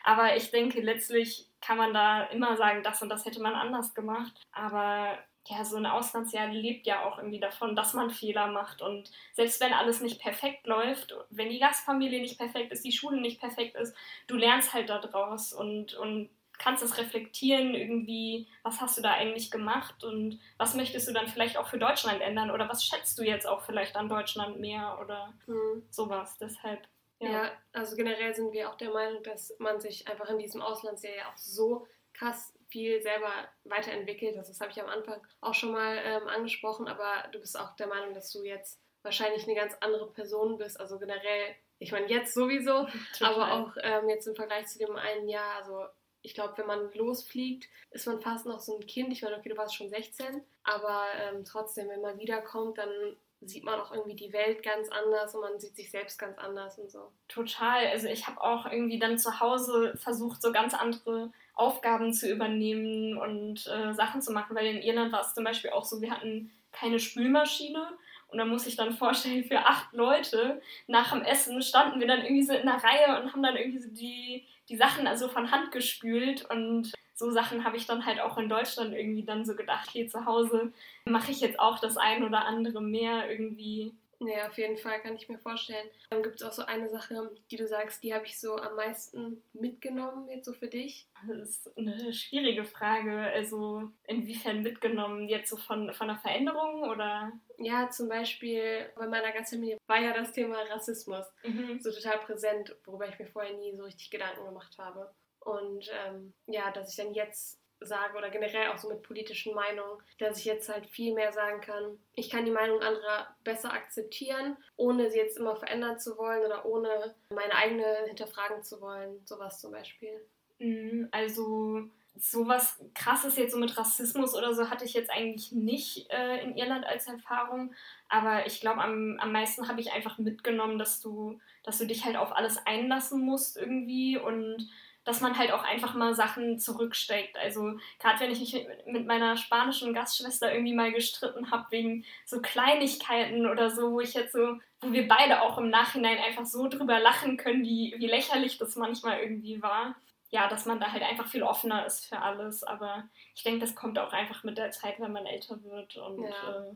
Aber 0.08 0.36
ich 0.36 0.50
denke, 0.50 0.80
letztlich 0.80 1.50
kann 1.60 1.76
man 1.76 1.92
da 1.92 2.24
immer 2.24 2.56
sagen, 2.56 2.82
das 2.82 3.02
und 3.02 3.10
das 3.10 3.26
hätte 3.26 3.42
man 3.42 3.54
anders 3.54 3.92
gemacht. 3.92 4.32
Aber 4.52 5.18
ja, 5.44 5.62
so 5.66 5.76
ein 5.76 5.84
Auslandsjahr 5.84 6.48
lebt 6.48 6.86
ja 6.86 7.04
auch 7.04 7.18
irgendwie 7.18 7.40
davon, 7.40 7.76
dass 7.76 7.92
man 7.92 8.08
Fehler 8.08 8.46
macht. 8.46 8.80
Und 8.80 9.10
selbst 9.34 9.60
wenn 9.60 9.74
alles 9.74 10.00
nicht 10.00 10.18
perfekt 10.18 10.66
läuft, 10.66 11.14
wenn 11.28 11.50
die 11.50 11.58
Gastfamilie 11.58 12.22
nicht 12.22 12.38
perfekt 12.38 12.72
ist, 12.72 12.86
die 12.86 12.92
Schule 12.92 13.20
nicht 13.20 13.38
perfekt 13.38 13.76
ist, 13.76 13.94
du 14.28 14.36
lernst 14.36 14.72
halt 14.72 14.88
daraus 14.88 15.52
und, 15.52 15.92
und 15.92 16.30
kannst 16.56 16.82
es 16.82 16.96
reflektieren, 16.96 17.74
irgendwie, 17.74 18.48
was 18.62 18.80
hast 18.80 18.96
du 18.96 19.02
da 19.02 19.12
eigentlich 19.12 19.50
gemacht 19.50 20.04
und 20.04 20.40
was 20.56 20.72
möchtest 20.74 21.06
du 21.06 21.12
dann 21.12 21.28
vielleicht 21.28 21.58
auch 21.58 21.68
für 21.68 21.78
Deutschland 21.78 22.22
ändern 22.22 22.50
oder 22.50 22.66
was 22.66 22.82
schätzt 22.82 23.18
du 23.18 23.24
jetzt 23.24 23.46
auch 23.46 23.60
vielleicht 23.60 23.94
an 23.94 24.08
Deutschland 24.08 24.58
mehr 24.58 24.98
oder 25.02 25.34
mhm. 25.46 25.82
sowas. 25.90 26.38
Deshalb 26.38 26.88
ja. 27.20 27.30
ja. 27.30 27.52
also 27.72 27.96
generell 27.96 28.34
sind 28.34 28.52
wir 28.52 28.70
auch 28.70 28.76
der 28.76 28.90
Meinung, 28.90 29.22
dass 29.22 29.54
man 29.58 29.80
sich 29.80 30.08
einfach 30.08 30.28
in 30.30 30.38
diesem 30.38 30.62
Auslandsjahr 30.62 31.14
ja 31.14 31.32
auch 31.32 31.36
so 31.36 31.86
krass 32.14 32.52
viel 32.68 33.00
selber 33.02 33.32
weiterentwickelt. 33.64 34.36
Also 34.36 34.52
das 34.52 34.60
habe 34.60 34.70
ich 34.70 34.80
am 34.80 34.88
Anfang 34.88 35.20
auch 35.40 35.54
schon 35.54 35.72
mal 35.72 35.98
ähm, 36.04 36.28
angesprochen, 36.28 36.88
aber 36.88 37.28
du 37.32 37.38
bist 37.38 37.58
auch 37.58 37.76
der 37.76 37.86
Meinung, 37.86 38.14
dass 38.14 38.30
du 38.32 38.42
jetzt 38.44 38.80
wahrscheinlich 39.02 39.44
eine 39.44 39.54
ganz 39.54 39.74
andere 39.80 40.10
Person 40.10 40.58
bist. 40.58 40.78
Also 40.78 40.98
generell, 40.98 41.54
ich 41.78 41.92
meine 41.92 42.08
jetzt 42.08 42.34
sowieso, 42.34 42.86
aber 43.20 43.52
auch 43.52 43.72
ähm, 43.82 44.08
jetzt 44.08 44.26
im 44.26 44.34
Vergleich 44.34 44.66
zu 44.66 44.78
dem 44.78 44.96
einen 44.96 45.28
Jahr. 45.28 45.56
Also 45.56 45.86
ich 46.22 46.34
glaube, 46.34 46.58
wenn 46.58 46.66
man 46.66 46.92
losfliegt, 46.92 47.68
ist 47.90 48.06
man 48.06 48.20
fast 48.20 48.44
noch 48.44 48.60
so 48.60 48.76
ein 48.76 48.86
Kind. 48.86 49.12
Ich 49.12 49.22
meine, 49.22 49.36
okay, 49.36 49.48
du 49.48 49.56
warst 49.56 49.74
schon 49.74 49.88
16, 49.88 50.42
aber 50.64 51.06
ähm, 51.16 51.44
trotzdem, 51.44 51.88
wenn 51.88 52.00
man 52.00 52.18
wiederkommt, 52.18 52.78
dann 52.78 53.16
sieht 53.40 53.64
man 53.64 53.80
auch 53.80 53.92
irgendwie 53.92 54.16
die 54.16 54.32
Welt 54.32 54.62
ganz 54.62 54.88
anders 54.88 55.34
und 55.34 55.42
man 55.42 55.60
sieht 55.60 55.76
sich 55.76 55.90
selbst 55.90 56.18
ganz 56.18 56.38
anders 56.38 56.78
und 56.78 56.90
so. 56.90 57.12
Total. 57.28 57.86
Also 57.86 58.08
ich 58.08 58.26
habe 58.26 58.40
auch 58.40 58.66
irgendwie 58.66 58.98
dann 58.98 59.18
zu 59.18 59.40
Hause 59.40 59.96
versucht, 59.96 60.42
so 60.42 60.52
ganz 60.52 60.74
andere 60.74 61.30
Aufgaben 61.54 62.12
zu 62.12 62.30
übernehmen 62.30 63.16
und 63.16 63.66
äh, 63.66 63.92
Sachen 63.94 64.22
zu 64.22 64.32
machen, 64.32 64.56
weil 64.56 64.66
in 64.66 64.82
Irland 64.82 65.12
war 65.12 65.20
es 65.20 65.34
zum 65.34 65.44
Beispiel 65.44 65.70
auch 65.70 65.84
so, 65.84 66.00
wir 66.00 66.10
hatten 66.10 66.50
keine 66.72 66.98
Spülmaschine 66.98 67.88
und 68.28 68.38
da 68.38 68.44
muss 68.44 68.66
ich 68.66 68.76
dann 68.76 68.92
vorstellen, 68.92 69.44
für 69.44 69.60
acht 69.60 69.92
Leute 69.92 70.60
nach 70.86 71.12
dem 71.12 71.22
Essen 71.22 71.62
standen 71.62 71.98
wir 72.00 72.06
dann 72.06 72.22
irgendwie 72.22 72.42
so 72.42 72.52
in 72.52 72.68
einer 72.68 72.82
Reihe 72.82 73.20
und 73.20 73.32
haben 73.32 73.42
dann 73.42 73.56
irgendwie 73.56 73.80
so 73.80 73.90
die, 73.90 74.46
die 74.68 74.76
Sachen 74.76 75.06
also 75.06 75.28
von 75.28 75.50
Hand 75.50 75.72
gespült 75.72 76.48
und 76.50 76.92
so 77.18 77.32
Sachen 77.32 77.64
habe 77.64 77.76
ich 77.76 77.86
dann 77.86 78.06
halt 78.06 78.20
auch 78.20 78.38
in 78.38 78.48
Deutschland 78.48 78.94
irgendwie 78.94 79.24
dann 79.24 79.44
so 79.44 79.56
gedacht, 79.56 79.90
hier 79.90 80.08
zu 80.08 80.24
Hause 80.24 80.72
mache 81.04 81.32
ich 81.32 81.40
jetzt 81.40 81.58
auch 81.58 81.80
das 81.80 81.96
ein 81.96 82.22
oder 82.22 82.44
andere 82.44 82.80
mehr 82.80 83.28
irgendwie. 83.28 83.92
Ja, 84.20 84.48
auf 84.48 84.58
jeden 84.58 84.76
Fall 84.76 85.00
kann 85.00 85.14
ich 85.14 85.28
mir 85.28 85.38
vorstellen. 85.38 85.88
Dann 86.10 86.24
gibt 86.24 86.40
es 86.40 86.42
auch 86.46 86.52
so 86.52 86.62
eine 86.62 86.88
Sache, 86.88 87.30
die 87.50 87.56
du 87.56 87.66
sagst, 87.68 88.02
die 88.02 88.12
habe 88.14 88.26
ich 88.26 88.38
so 88.38 88.56
am 88.56 88.74
meisten 88.74 89.42
mitgenommen 89.52 90.28
jetzt 90.28 90.46
so 90.46 90.52
für 90.52 90.66
dich. 90.66 91.06
Das 91.26 91.38
ist 91.38 91.78
eine 91.78 92.12
schwierige 92.12 92.64
Frage. 92.64 93.16
Also 93.16 93.90
inwiefern 94.06 94.62
mitgenommen? 94.62 95.28
Jetzt 95.28 95.50
so 95.50 95.56
von, 95.56 95.92
von 95.92 96.10
einer 96.10 96.18
Veränderung 96.18 96.82
oder? 96.82 97.32
Ja, 97.58 97.90
zum 97.90 98.08
Beispiel 98.08 98.90
bei 98.96 99.06
meiner 99.06 99.32
ganzen 99.32 99.56
Familie 99.56 99.78
war 99.86 100.00
ja 100.00 100.12
das 100.12 100.32
Thema 100.32 100.58
Rassismus 100.70 101.26
mhm. 101.44 101.80
so 101.80 101.92
total 101.92 102.18
präsent, 102.18 102.74
worüber 102.84 103.08
ich 103.08 103.18
mir 103.18 103.26
vorher 103.26 103.56
nie 103.56 103.76
so 103.76 103.84
richtig 103.84 104.10
Gedanken 104.10 104.44
gemacht 104.44 104.76
habe. 104.78 105.12
Und 105.48 105.90
ähm, 106.06 106.34
ja, 106.46 106.70
dass 106.70 106.90
ich 106.90 106.96
dann 106.96 107.14
jetzt 107.14 107.58
sage 107.80 108.18
oder 108.18 108.30
generell 108.30 108.68
auch 108.68 108.78
so 108.78 108.88
mit 108.88 109.02
politischen 109.02 109.54
Meinungen, 109.54 110.00
dass 110.18 110.38
ich 110.38 110.44
jetzt 110.44 110.68
halt 110.68 110.86
viel 110.86 111.14
mehr 111.14 111.32
sagen 111.32 111.60
kann, 111.60 111.98
ich 112.14 112.28
kann 112.28 112.44
die 112.44 112.50
Meinung 112.50 112.80
anderer 112.80 113.34
besser 113.44 113.72
akzeptieren, 113.72 114.56
ohne 114.76 115.10
sie 115.10 115.18
jetzt 115.18 115.38
immer 115.38 115.56
verändern 115.56 115.98
zu 115.98 116.18
wollen 116.18 116.44
oder 116.44 116.66
ohne 116.66 117.14
meine 117.32 117.54
eigene 117.54 117.84
hinterfragen 118.06 118.62
zu 118.62 118.80
wollen, 118.80 119.24
sowas 119.24 119.60
zum 119.60 119.72
Beispiel. 119.72 120.26
Mhm, 120.58 121.08
also 121.12 121.88
sowas 122.16 122.80
krasses 122.94 123.36
jetzt 123.36 123.52
so 123.52 123.58
mit 123.58 123.76
Rassismus 123.76 124.34
oder 124.34 124.52
so 124.52 124.70
hatte 124.70 124.84
ich 124.84 124.92
jetzt 124.92 125.10
eigentlich 125.10 125.52
nicht 125.52 126.10
äh, 126.10 126.42
in 126.42 126.56
Irland 126.56 126.84
als 126.84 127.06
Erfahrung, 127.06 127.72
aber 128.08 128.44
ich 128.46 128.60
glaube 128.60 128.80
am, 128.80 129.18
am 129.20 129.30
meisten 129.30 129.68
habe 129.68 129.80
ich 129.80 129.92
einfach 129.92 130.18
mitgenommen, 130.18 130.78
dass 130.78 131.00
du, 131.00 131.38
dass 131.62 131.78
du 131.78 131.86
dich 131.86 132.04
halt 132.04 132.16
auf 132.16 132.34
alles 132.34 132.58
einlassen 132.66 133.20
musst 133.20 133.56
irgendwie. 133.56 134.18
Und 134.18 134.68
dass 135.08 135.22
man 135.22 135.38
halt 135.38 135.52
auch 135.52 135.64
einfach 135.64 135.94
mal 135.94 136.14
Sachen 136.14 136.58
zurücksteckt. 136.58 137.38
Also 137.38 137.78
gerade 137.98 138.20
wenn 138.20 138.30
ich 138.30 138.40
mich 138.40 138.68
mit 138.84 139.06
meiner 139.06 139.38
spanischen 139.38 139.94
Gastschwester 139.94 140.52
irgendwie 140.52 140.74
mal 140.74 140.92
gestritten 140.92 141.50
habe 141.50 141.64
wegen 141.70 142.04
so 142.26 142.42
Kleinigkeiten 142.42 143.46
oder 143.46 143.70
so, 143.70 143.92
wo 143.92 144.00
ich 144.00 144.12
jetzt 144.12 144.32
so, 144.32 144.58
wo 144.82 144.92
wir 144.92 145.08
beide 145.08 145.40
auch 145.40 145.56
im 145.56 145.70
Nachhinein 145.70 146.18
einfach 146.18 146.44
so 146.44 146.68
drüber 146.68 147.00
lachen 147.00 147.38
können, 147.38 147.64
wie, 147.64 147.94
wie 147.96 148.06
lächerlich 148.06 148.58
das 148.58 148.76
manchmal 148.76 149.20
irgendwie 149.20 149.62
war. 149.62 149.96
Ja, 150.28 150.46
dass 150.46 150.66
man 150.66 150.78
da 150.78 150.92
halt 150.92 151.02
einfach 151.02 151.26
viel 151.26 151.42
offener 151.42 151.86
ist 151.86 152.04
für 152.04 152.20
alles. 152.20 152.62
Aber 152.62 153.04
ich 153.34 153.42
denke, 153.42 153.60
das 153.60 153.74
kommt 153.74 153.98
auch 153.98 154.12
einfach 154.12 154.44
mit 154.44 154.58
der 154.58 154.72
Zeit, 154.72 155.00
wenn 155.00 155.12
man 155.12 155.24
älter 155.24 155.64
wird 155.64 155.96
und 155.96 156.22
ja. 156.22 156.66
äh, 156.66 156.74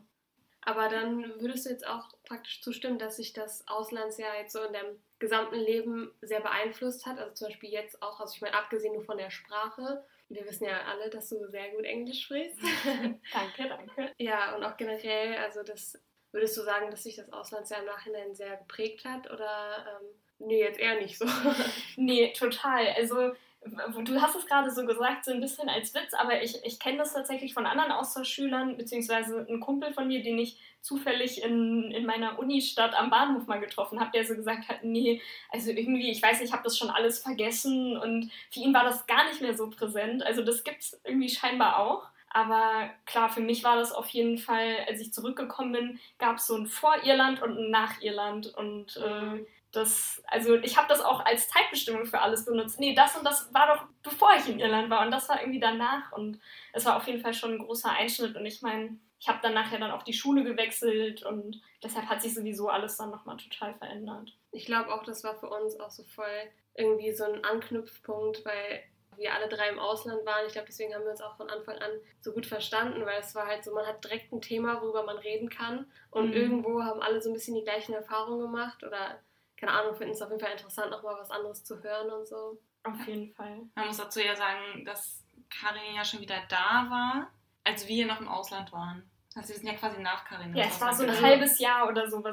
aber 0.65 0.87
dann 0.87 1.41
würdest 1.41 1.65
du 1.65 1.69
jetzt 1.71 1.85
auch 1.85 2.07
praktisch 2.25 2.61
zustimmen, 2.61 2.97
dass 2.97 3.17
sich 3.17 3.33
das 3.33 3.67
Auslandsjahr 3.67 4.37
jetzt 4.37 4.53
so 4.53 4.63
in 4.63 4.73
deinem 4.73 4.95
gesamten 5.23 5.55
Leben 5.55 6.11
sehr 6.21 6.41
beeinflusst 6.41 7.05
hat. 7.05 7.17
Also 7.17 7.33
zum 7.33 7.47
Beispiel 7.47 7.69
jetzt 7.69 8.01
auch, 8.03 8.19
also 8.19 8.33
ich 8.35 8.41
meine, 8.41 8.55
abgesehen 8.55 8.93
nur 8.93 9.05
von 9.05 9.17
der 9.17 9.29
Sprache. 9.29 10.05
Wir 10.27 10.45
wissen 10.45 10.65
ja 10.65 10.81
alle, 10.85 11.09
dass 11.09 11.29
du 11.29 11.47
sehr 11.47 11.69
gut 11.71 11.85
Englisch 11.85 12.25
sprichst. 12.25 12.59
danke, 13.33 13.69
danke. 13.69 14.11
Ja, 14.17 14.53
und 14.53 14.65
auch 14.65 14.75
generell, 14.75 15.37
also 15.37 15.63
das 15.63 15.97
würdest 16.33 16.57
du 16.57 16.61
sagen, 16.63 16.91
dass 16.91 17.03
sich 17.03 17.15
das 17.15 17.31
Auslandsjahr 17.31 17.79
im 17.79 17.85
Nachhinein 17.85 18.35
sehr 18.35 18.57
geprägt 18.57 19.05
hat 19.05 19.31
oder 19.31 20.01
ähm, 20.01 20.07
nee, 20.39 20.59
jetzt 20.59 20.79
eher 20.79 20.99
nicht 20.99 21.17
so? 21.17 21.25
nee, 21.95 22.33
total. 22.33 22.87
Also 22.97 23.33
du 23.65 24.21
hast 24.21 24.35
es 24.35 24.45
gerade 24.45 24.71
so 24.71 24.85
gesagt, 24.85 25.25
so 25.25 25.31
ein 25.31 25.39
bisschen 25.39 25.69
als 25.69 25.93
Witz, 25.93 26.13
aber 26.13 26.41
ich, 26.41 26.63
ich 26.63 26.79
kenne 26.79 26.97
das 26.97 27.13
tatsächlich 27.13 27.53
von 27.53 27.65
anderen 27.65 27.91
Austauschschülern, 27.91 28.77
beziehungsweise 28.77 29.45
ein 29.49 29.59
Kumpel 29.59 29.93
von 29.93 30.07
mir, 30.07 30.21
den 30.21 30.37
ich 30.37 30.59
zufällig 30.81 31.41
in, 31.41 31.91
in 31.91 32.05
meiner 32.05 32.37
Unistadt 32.39 32.93
am 32.93 33.09
Bahnhof 33.09 33.47
mal 33.47 33.59
getroffen 33.59 33.99
habe, 33.99 34.11
der 34.11 34.25
so 34.25 34.35
gesagt 34.35 34.67
hat, 34.67 34.83
nee, 34.83 35.21
also 35.49 35.71
irgendwie, 35.71 36.11
ich 36.11 36.21
weiß 36.21 36.39
nicht, 36.39 36.49
ich 36.49 36.53
habe 36.53 36.63
das 36.63 36.77
schon 36.77 36.89
alles 36.89 37.19
vergessen 37.19 37.97
und 37.97 38.31
für 38.51 38.59
ihn 38.59 38.73
war 38.73 38.83
das 38.83 39.07
gar 39.07 39.25
nicht 39.29 39.41
mehr 39.41 39.55
so 39.55 39.69
präsent. 39.69 40.23
Also 40.23 40.43
das 40.43 40.63
gibt 40.63 40.81
es 40.81 40.99
irgendwie 41.03 41.29
scheinbar 41.29 41.79
auch. 41.79 42.07
Aber 42.35 42.89
klar, 43.05 43.29
für 43.29 43.41
mich 43.41 43.63
war 43.63 43.75
das 43.75 43.91
auf 43.91 44.09
jeden 44.09 44.39
Fall, 44.39 44.77
als 44.87 44.99
ich 44.99 45.13
zurückgekommen 45.13 45.71
bin, 45.71 45.99
gab 46.17 46.37
es 46.37 46.47
so 46.47 46.55
ein 46.55 46.65
Vor-Irland 46.65 47.43
und 47.43 47.57
ein 47.57 47.69
Nach-Irland. 47.69 48.47
Und 48.55 48.97
äh, 48.97 49.45
das, 49.73 50.23
also 50.27 50.55
ich 50.55 50.77
habe 50.77 50.87
das 50.87 51.01
auch 51.01 51.25
als 51.25 51.49
Zeitbestimmung 51.49 52.05
für 52.05 52.21
alles 52.21 52.45
benutzt. 52.45 52.79
Nee, 52.79 52.93
das 52.93 53.17
und 53.17 53.25
das 53.25 53.53
war 53.53 53.75
doch 53.75 53.85
bevor 54.03 54.35
ich 54.37 54.47
in 54.47 54.59
Irland 54.59 54.89
war 54.89 55.03
und 55.03 55.11
das 55.11 55.27
war 55.27 55.41
irgendwie 55.41 55.59
danach 55.59 56.11
und 56.11 56.39
es 56.73 56.85
war 56.85 56.95
auf 56.95 57.07
jeden 57.07 57.21
Fall 57.21 57.33
schon 57.33 57.53
ein 57.53 57.65
großer 57.65 57.89
Einschnitt 57.89 58.35
und 58.35 58.45
ich 58.45 58.61
meine, 58.61 58.97
ich 59.19 59.27
habe 59.27 59.39
dann 59.41 59.53
nachher 59.53 59.79
dann 59.79 59.91
auch 59.91 60.03
die 60.03 60.13
Schule 60.13 60.43
gewechselt 60.43 61.23
und 61.23 61.61
deshalb 61.81 62.07
hat 62.07 62.21
sich 62.21 62.33
sowieso 62.33 62.69
alles 62.69 62.97
dann 62.97 63.09
nochmal 63.09 63.37
total 63.37 63.73
verändert. 63.73 64.37
Ich 64.51 64.65
glaube 64.65 64.93
auch, 64.93 65.03
das 65.03 65.23
war 65.23 65.35
für 65.35 65.49
uns 65.49 65.79
auch 65.79 65.89
so 65.89 66.03
voll 66.03 66.51
irgendwie 66.75 67.11
so 67.13 67.23
ein 67.23 67.43
Anknüpfpunkt, 67.43 68.45
weil 68.45 68.83
wir 69.17 69.33
alle 69.33 69.47
drei 69.47 69.69
im 69.69 69.79
Ausland 69.79 70.25
waren. 70.25 70.45
Ich 70.45 70.53
glaube, 70.53 70.67
deswegen 70.67 70.93
haben 70.93 71.03
wir 71.03 71.11
uns 71.11 71.21
auch 71.21 71.37
von 71.37 71.49
Anfang 71.49 71.77
an 71.77 71.91
so 72.21 72.33
gut 72.33 72.45
verstanden, 72.45 73.05
weil 73.05 73.19
es 73.19 73.33
war 73.33 73.47
halt 73.47 73.63
so, 73.63 73.73
man 73.73 73.85
hat 73.85 74.03
direkt 74.03 74.31
ein 74.33 74.41
Thema, 74.41 74.81
worüber 74.81 75.03
man 75.03 75.17
reden 75.17 75.49
kann 75.49 75.91
und 76.11 76.29
mhm. 76.29 76.33
irgendwo 76.33 76.83
haben 76.83 77.01
alle 77.01 77.21
so 77.21 77.29
ein 77.29 77.33
bisschen 77.33 77.55
die 77.55 77.63
gleichen 77.63 77.93
Erfahrungen 77.93 78.41
gemacht 78.41 78.83
oder 78.83 79.19
keine 79.63 79.79
Ahnung, 79.79 79.95
finden 79.95 80.13
es 80.13 80.21
auf 80.21 80.29
jeden 80.29 80.41
Fall 80.41 80.51
interessant, 80.51 80.91
nochmal 80.91 81.15
was 81.17 81.31
anderes 81.31 81.63
zu 81.63 81.81
hören 81.81 82.09
und 82.11 82.27
so. 82.27 82.59
Auf 82.83 83.07
jeden 83.07 83.29
Fall. 83.29 83.61
Man 83.75 83.87
muss 83.87 83.97
dazu 83.97 84.19
ja 84.19 84.35
sagen, 84.35 84.83
dass 84.85 85.23
Karin 85.49 85.95
ja 85.95 86.03
schon 86.03 86.19
wieder 86.19 86.41
da 86.49 86.87
war, 86.89 87.31
als 87.63 87.87
wir 87.87 88.05
noch 88.05 88.19
im 88.19 88.27
Ausland 88.27 88.71
waren. 88.73 89.09
Also 89.35 89.49
wir 89.49 89.55
sind 89.55 89.67
ja 89.67 89.75
quasi 89.75 90.01
nach 90.01 90.25
Karin. 90.25 90.55
Ja, 90.55 90.65
es 90.65 90.81
war 90.81 90.93
so 90.93 91.03
ein 91.03 91.21
halbes 91.21 91.59
Jahr 91.59 91.87
oder 91.87 92.09
so, 92.09 92.23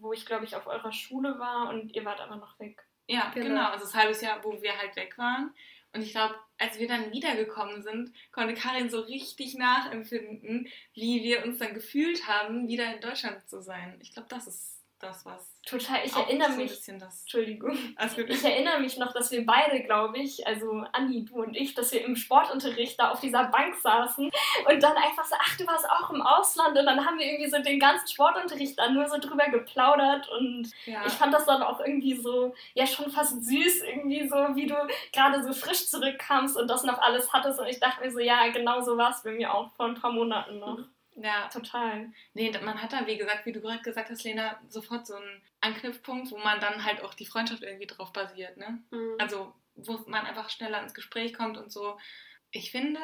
wo 0.00 0.12
ich 0.12 0.26
glaube 0.26 0.44
ich 0.44 0.56
auf 0.56 0.66
eurer 0.66 0.92
Schule 0.92 1.38
war 1.38 1.68
und 1.70 1.94
ihr 1.94 2.04
wart 2.04 2.20
aber 2.20 2.36
noch 2.36 2.58
weg. 2.58 2.84
Ja, 3.06 3.30
genau. 3.32 3.46
genau. 3.46 3.70
Also 3.70 3.84
das 3.84 3.94
halbes 3.94 4.20
Jahr, 4.20 4.42
wo 4.42 4.60
wir 4.60 4.76
halt 4.76 4.94
weg 4.96 5.16
waren. 5.16 5.54
Und 5.92 6.02
ich 6.02 6.12
glaube, 6.12 6.34
als 6.58 6.78
wir 6.78 6.86
dann 6.86 7.12
wiedergekommen 7.12 7.82
sind, 7.82 8.12
konnte 8.30 8.54
Karin 8.54 8.90
so 8.90 9.00
richtig 9.00 9.54
nachempfinden, 9.54 10.68
wie 10.94 11.22
wir 11.22 11.44
uns 11.44 11.58
dann 11.58 11.74
gefühlt 11.74 12.28
haben, 12.28 12.68
wieder 12.68 12.94
in 12.94 13.00
Deutschland 13.00 13.48
zu 13.48 13.60
sein. 13.62 13.98
Ich 14.00 14.12
glaube, 14.12 14.28
das 14.28 14.46
ist 14.46 14.79
das, 15.00 15.24
was. 15.26 15.50
Total, 15.66 16.00
ich 16.04 16.14
erinnere 16.14 16.52
so 16.52 16.56
mich. 16.56 16.88
Entschuldigung. 16.88 17.76
Gut. 18.16 18.30
Ich 18.30 18.44
erinnere 18.44 18.80
mich 18.80 18.96
noch, 18.98 19.12
dass 19.12 19.30
wir 19.30 19.44
beide, 19.44 19.82
glaube 19.82 20.18
ich, 20.18 20.46
also 20.46 20.84
Anni, 20.92 21.24
du 21.24 21.42
und 21.42 21.56
ich, 21.56 21.74
dass 21.74 21.92
wir 21.92 22.04
im 22.04 22.16
Sportunterricht 22.16 22.98
da 22.98 23.10
auf 23.10 23.20
dieser 23.20 23.44
Bank 23.44 23.74
saßen 23.76 24.24
und 24.68 24.82
dann 24.82 24.96
einfach 24.96 25.24
so, 25.24 25.36
ach, 25.38 25.56
du 25.58 25.66
warst 25.66 25.88
auch 25.90 26.10
im 26.10 26.22
Ausland 26.22 26.78
und 26.78 26.86
dann 26.86 27.04
haben 27.04 27.18
wir 27.18 27.26
irgendwie 27.26 27.50
so 27.50 27.62
den 27.62 27.78
ganzen 27.78 28.08
Sportunterricht 28.08 28.78
dann 28.78 28.94
nur 28.94 29.06
so 29.08 29.18
drüber 29.18 29.48
geplaudert 29.50 30.28
und 30.30 30.70
Ja. 30.86 31.04
ich 31.06 31.12
fand 31.12 31.34
das 31.34 31.44
dann 31.46 31.62
auch 31.62 31.80
irgendwie 31.80 32.16
so, 32.16 32.54
ja, 32.74 32.86
schon 32.86 33.10
fast 33.10 33.44
süß, 33.44 33.82
irgendwie 33.82 34.28
so, 34.28 34.36
wie 34.54 34.66
du 34.66 34.76
gerade 35.12 35.42
so 35.42 35.52
frisch 35.52 35.88
zurückkamst 35.88 36.56
und 36.56 36.68
das 36.68 36.84
noch 36.84 36.98
alles 37.00 37.32
hattest 37.32 37.60
und 37.60 37.66
ich 37.66 37.80
dachte 37.80 38.02
mir 38.04 38.10
so, 38.10 38.18
ja, 38.18 38.48
genau 38.48 38.80
so 38.80 38.96
war 38.96 39.10
es 39.10 39.22
bei 39.22 39.32
mir 39.32 39.52
auch 39.52 39.70
vor 39.72 39.86
ein 39.86 39.94
paar 39.94 40.12
Monaten 40.12 40.58
noch. 40.58 40.78
Ja. 41.16 41.48
Total. 41.48 42.12
Nee, 42.34 42.50
man 42.62 42.80
hat 42.82 42.92
da, 42.92 43.06
wie 43.06 43.16
gesagt, 43.16 43.46
wie 43.46 43.52
du 43.52 43.60
gerade 43.60 43.82
gesagt 43.82 44.10
hast, 44.10 44.24
Lena, 44.24 44.60
sofort 44.68 45.06
so 45.06 45.14
einen 45.16 45.42
Anknüpfpunkt, 45.60 46.30
wo 46.30 46.38
man 46.38 46.60
dann 46.60 46.84
halt 46.84 47.02
auch 47.02 47.14
die 47.14 47.26
Freundschaft 47.26 47.62
irgendwie 47.62 47.86
drauf 47.86 48.12
basiert, 48.12 48.56
ne? 48.56 48.82
Mhm. 48.90 49.14
Also, 49.18 49.52
wo 49.74 49.98
man 50.06 50.26
einfach 50.26 50.50
schneller 50.50 50.82
ins 50.82 50.94
Gespräch 50.94 51.34
kommt 51.34 51.56
und 51.58 51.70
so. 51.72 51.98
Ich 52.50 52.70
finde, 52.70 53.00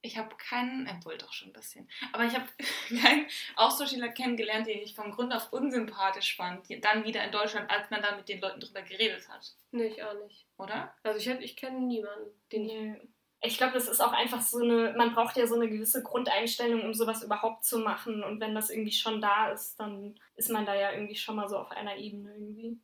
ich 0.00 0.16
habe 0.16 0.34
keinen, 0.36 0.88
obwohl 0.88 1.18
doch 1.18 1.32
schon 1.32 1.48
ein 1.48 1.52
bisschen, 1.52 1.88
aber 2.12 2.24
ich 2.24 2.34
habe 2.34 2.46
keinen 3.02 3.26
Austauschschüler 3.56 4.08
kennengelernt, 4.10 4.66
den 4.66 4.78
ich 4.82 4.94
vom 4.94 5.10
Grund 5.10 5.32
auf 5.34 5.52
unsympathisch 5.52 6.36
fand, 6.36 6.66
dann 6.84 7.04
wieder 7.04 7.24
in 7.24 7.32
Deutschland, 7.32 7.70
als 7.70 7.90
man 7.90 8.02
da 8.02 8.16
mit 8.16 8.28
den 8.28 8.40
Leuten 8.40 8.60
drüber 8.60 8.82
geredet 8.82 9.28
hat. 9.28 9.54
nee, 9.72 9.86
ich 9.88 10.02
auch 10.02 10.14
nicht. 10.24 10.46
Oder? 10.56 10.94
Also 11.02 11.18
ich, 11.18 11.28
hab- 11.28 11.40
ich 11.40 11.56
kenne 11.56 11.80
niemanden, 11.80 12.30
den. 12.52 12.62
Nee. 12.66 12.96
Ich 13.02 13.17
glaube, 13.56 13.74
das 13.74 13.88
ist 13.88 14.00
auch 14.00 14.12
einfach 14.12 14.40
so 14.40 14.58
eine, 14.58 14.94
man 14.96 15.12
braucht 15.14 15.36
ja 15.36 15.46
so 15.46 15.54
eine 15.54 15.68
gewisse 15.68 16.02
Grundeinstellung, 16.02 16.82
um 16.82 16.94
sowas 16.94 17.22
überhaupt 17.22 17.64
zu 17.64 17.78
machen. 17.78 18.24
Und 18.24 18.40
wenn 18.40 18.54
das 18.54 18.70
irgendwie 18.70 18.92
schon 18.92 19.20
da 19.20 19.52
ist, 19.52 19.78
dann 19.78 20.18
ist 20.34 20.50
man 20.50 20.66
da 20.66 20.74
ja 20.74 20.92
irgendwie 20.92 21.14
schon 21.14 21.36
mal 21.36 21.48
so 21.48 21.56
auf 21.56 21.70
einer 21.70 21.96
Ebene 21.96 22.34
irgendwie. 22.34 22.78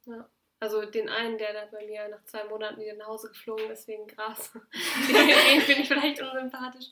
Also 0.61 0.85
den 0.87 1.09
einen, 1.09 1.39
der 1.39 1.53
da 1.53 1.67
bei 1.71 1.85
mir 1.85 2.09
nach 2.09 2.25
zwei 2.25 2.45
Monaten 2.45 2.81
wieder 2.81 2.95
nach 2.95 3.09
Hause 3.09 3.29
geflogen 3.29 3.71
ist 3.71 3.89
wegen 3.89 4.07
Gras. 4.07 4.53
den 5.09 5.61
finde 5.61 5.83
ich 5.83 5.89
vielleicht 5.89 6.23
unsympathisch. 6.23 6.87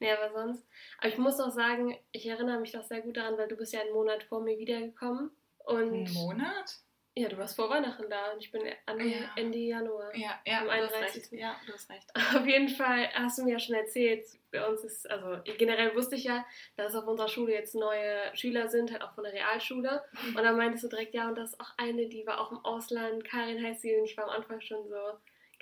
Nee, 0.00 0.10
aber 0.10 0.32
sonst. 0.32 0.66
Aber 0.98 1.08
ich 1.08 1.18
muss 1.18 1.38
noch 1.38 1.52
sagen, 1.52 1.96
ich 2.10 2.26
erinnere 2.26 2.58
mich 2.58 2.72
doch 2.72 2.82
sehr 2.82 3.02
gut 3.02 3.16
daran, 3.16 3.38
weil 3.38 3.46
du 3.46 3.56
bist 3.56 3.72
ja 3.72 3.80
einen 3.80 3.92
Monat 3.92 4.24
vor 4.24 4.40
mir 4.40 4.58
wiedergekommen. 4.58 5.30
Und 5.58 6.06
Ein 6.06 6.12
Monat? 6.12 6.80
Ja, 7.14 7.28
du 7.28 7.36
warst 7.36 7.56
vor 7.56 7.68
Weihnachten 7.68 8.08
da 8.08 8.32
und 8.32 8.40
ich 8.40 8.50
bin 8.50 8.62
an 8.86 8.98
Ja. 9.00 9.30
Ende 9.36 9.58
Januar. 9.58 10.14
Ja, 10.16 10.40
ja, 10.46 10.60
Am 10.60 10.66
du 10.66 10.72
hast 10.72 10.94
31.. 10.94 11.22
recht. 11.32 11.32
Ja, 11.32 11.56
du 11.66 11.72
hast 11.72 11.90
recht. 11.90 12.08
Auf 12.14 12.46
jeden 12.46 12.68
Fall 12.68 13.08
hast 13.14 13.38
du 13.38 13.44
mir 13.44 13.52
ja 13.52 13.58
schon 13.58 13.74
erzählt, 13.74 14.24
bei 14.50 14.66
uns 14.66 14.82
ist, 14.84 15.10
also 15.10 15.42
generell 15.58 15.94
wusste 15.94 16.16
ich 16.16 16.24
ja, 16.24 16.44
dass 16.76 16.94
auf 16.94 17.06
unserer 17.06 17.28
Schule 17.28 17.52
jetzt 17.52 17.74
neue 17.74 18.34
Schüler 18.34 18.68
sind, 18.68 18.92
halt 18.92 19.02
auch 19.02 19.14
von 19.14 19.24
der 19.24 19.32
Realschule. 19.32 20.02
Und 20.28 20.42
dann 20.42 20.56
meintest 20.56 20.84
du 20.84 20.88
direkt, 20.88 21.14
ja, 21.14 21.28
und 21.28 21.36
das 21.36 21.50
ist 21.52 21.60
auch 21.60 21.72
eine, 21.78 22.06
die 22.08 22.26
war 22.26 22.40
auch 22.40 22.50
im 22.52 22.64
Ausland, 22.64 23.24
Karin 23.24 23.62
heißt 23.62 23.82
sie, 23.82 23.94
und 23.96 24.04
ich 24.04 24.16
war 24.16 24.24
am 24.24 24.30
Anfang 24.30 24.60
schon 24.60 24.86
so. 24.88 24.96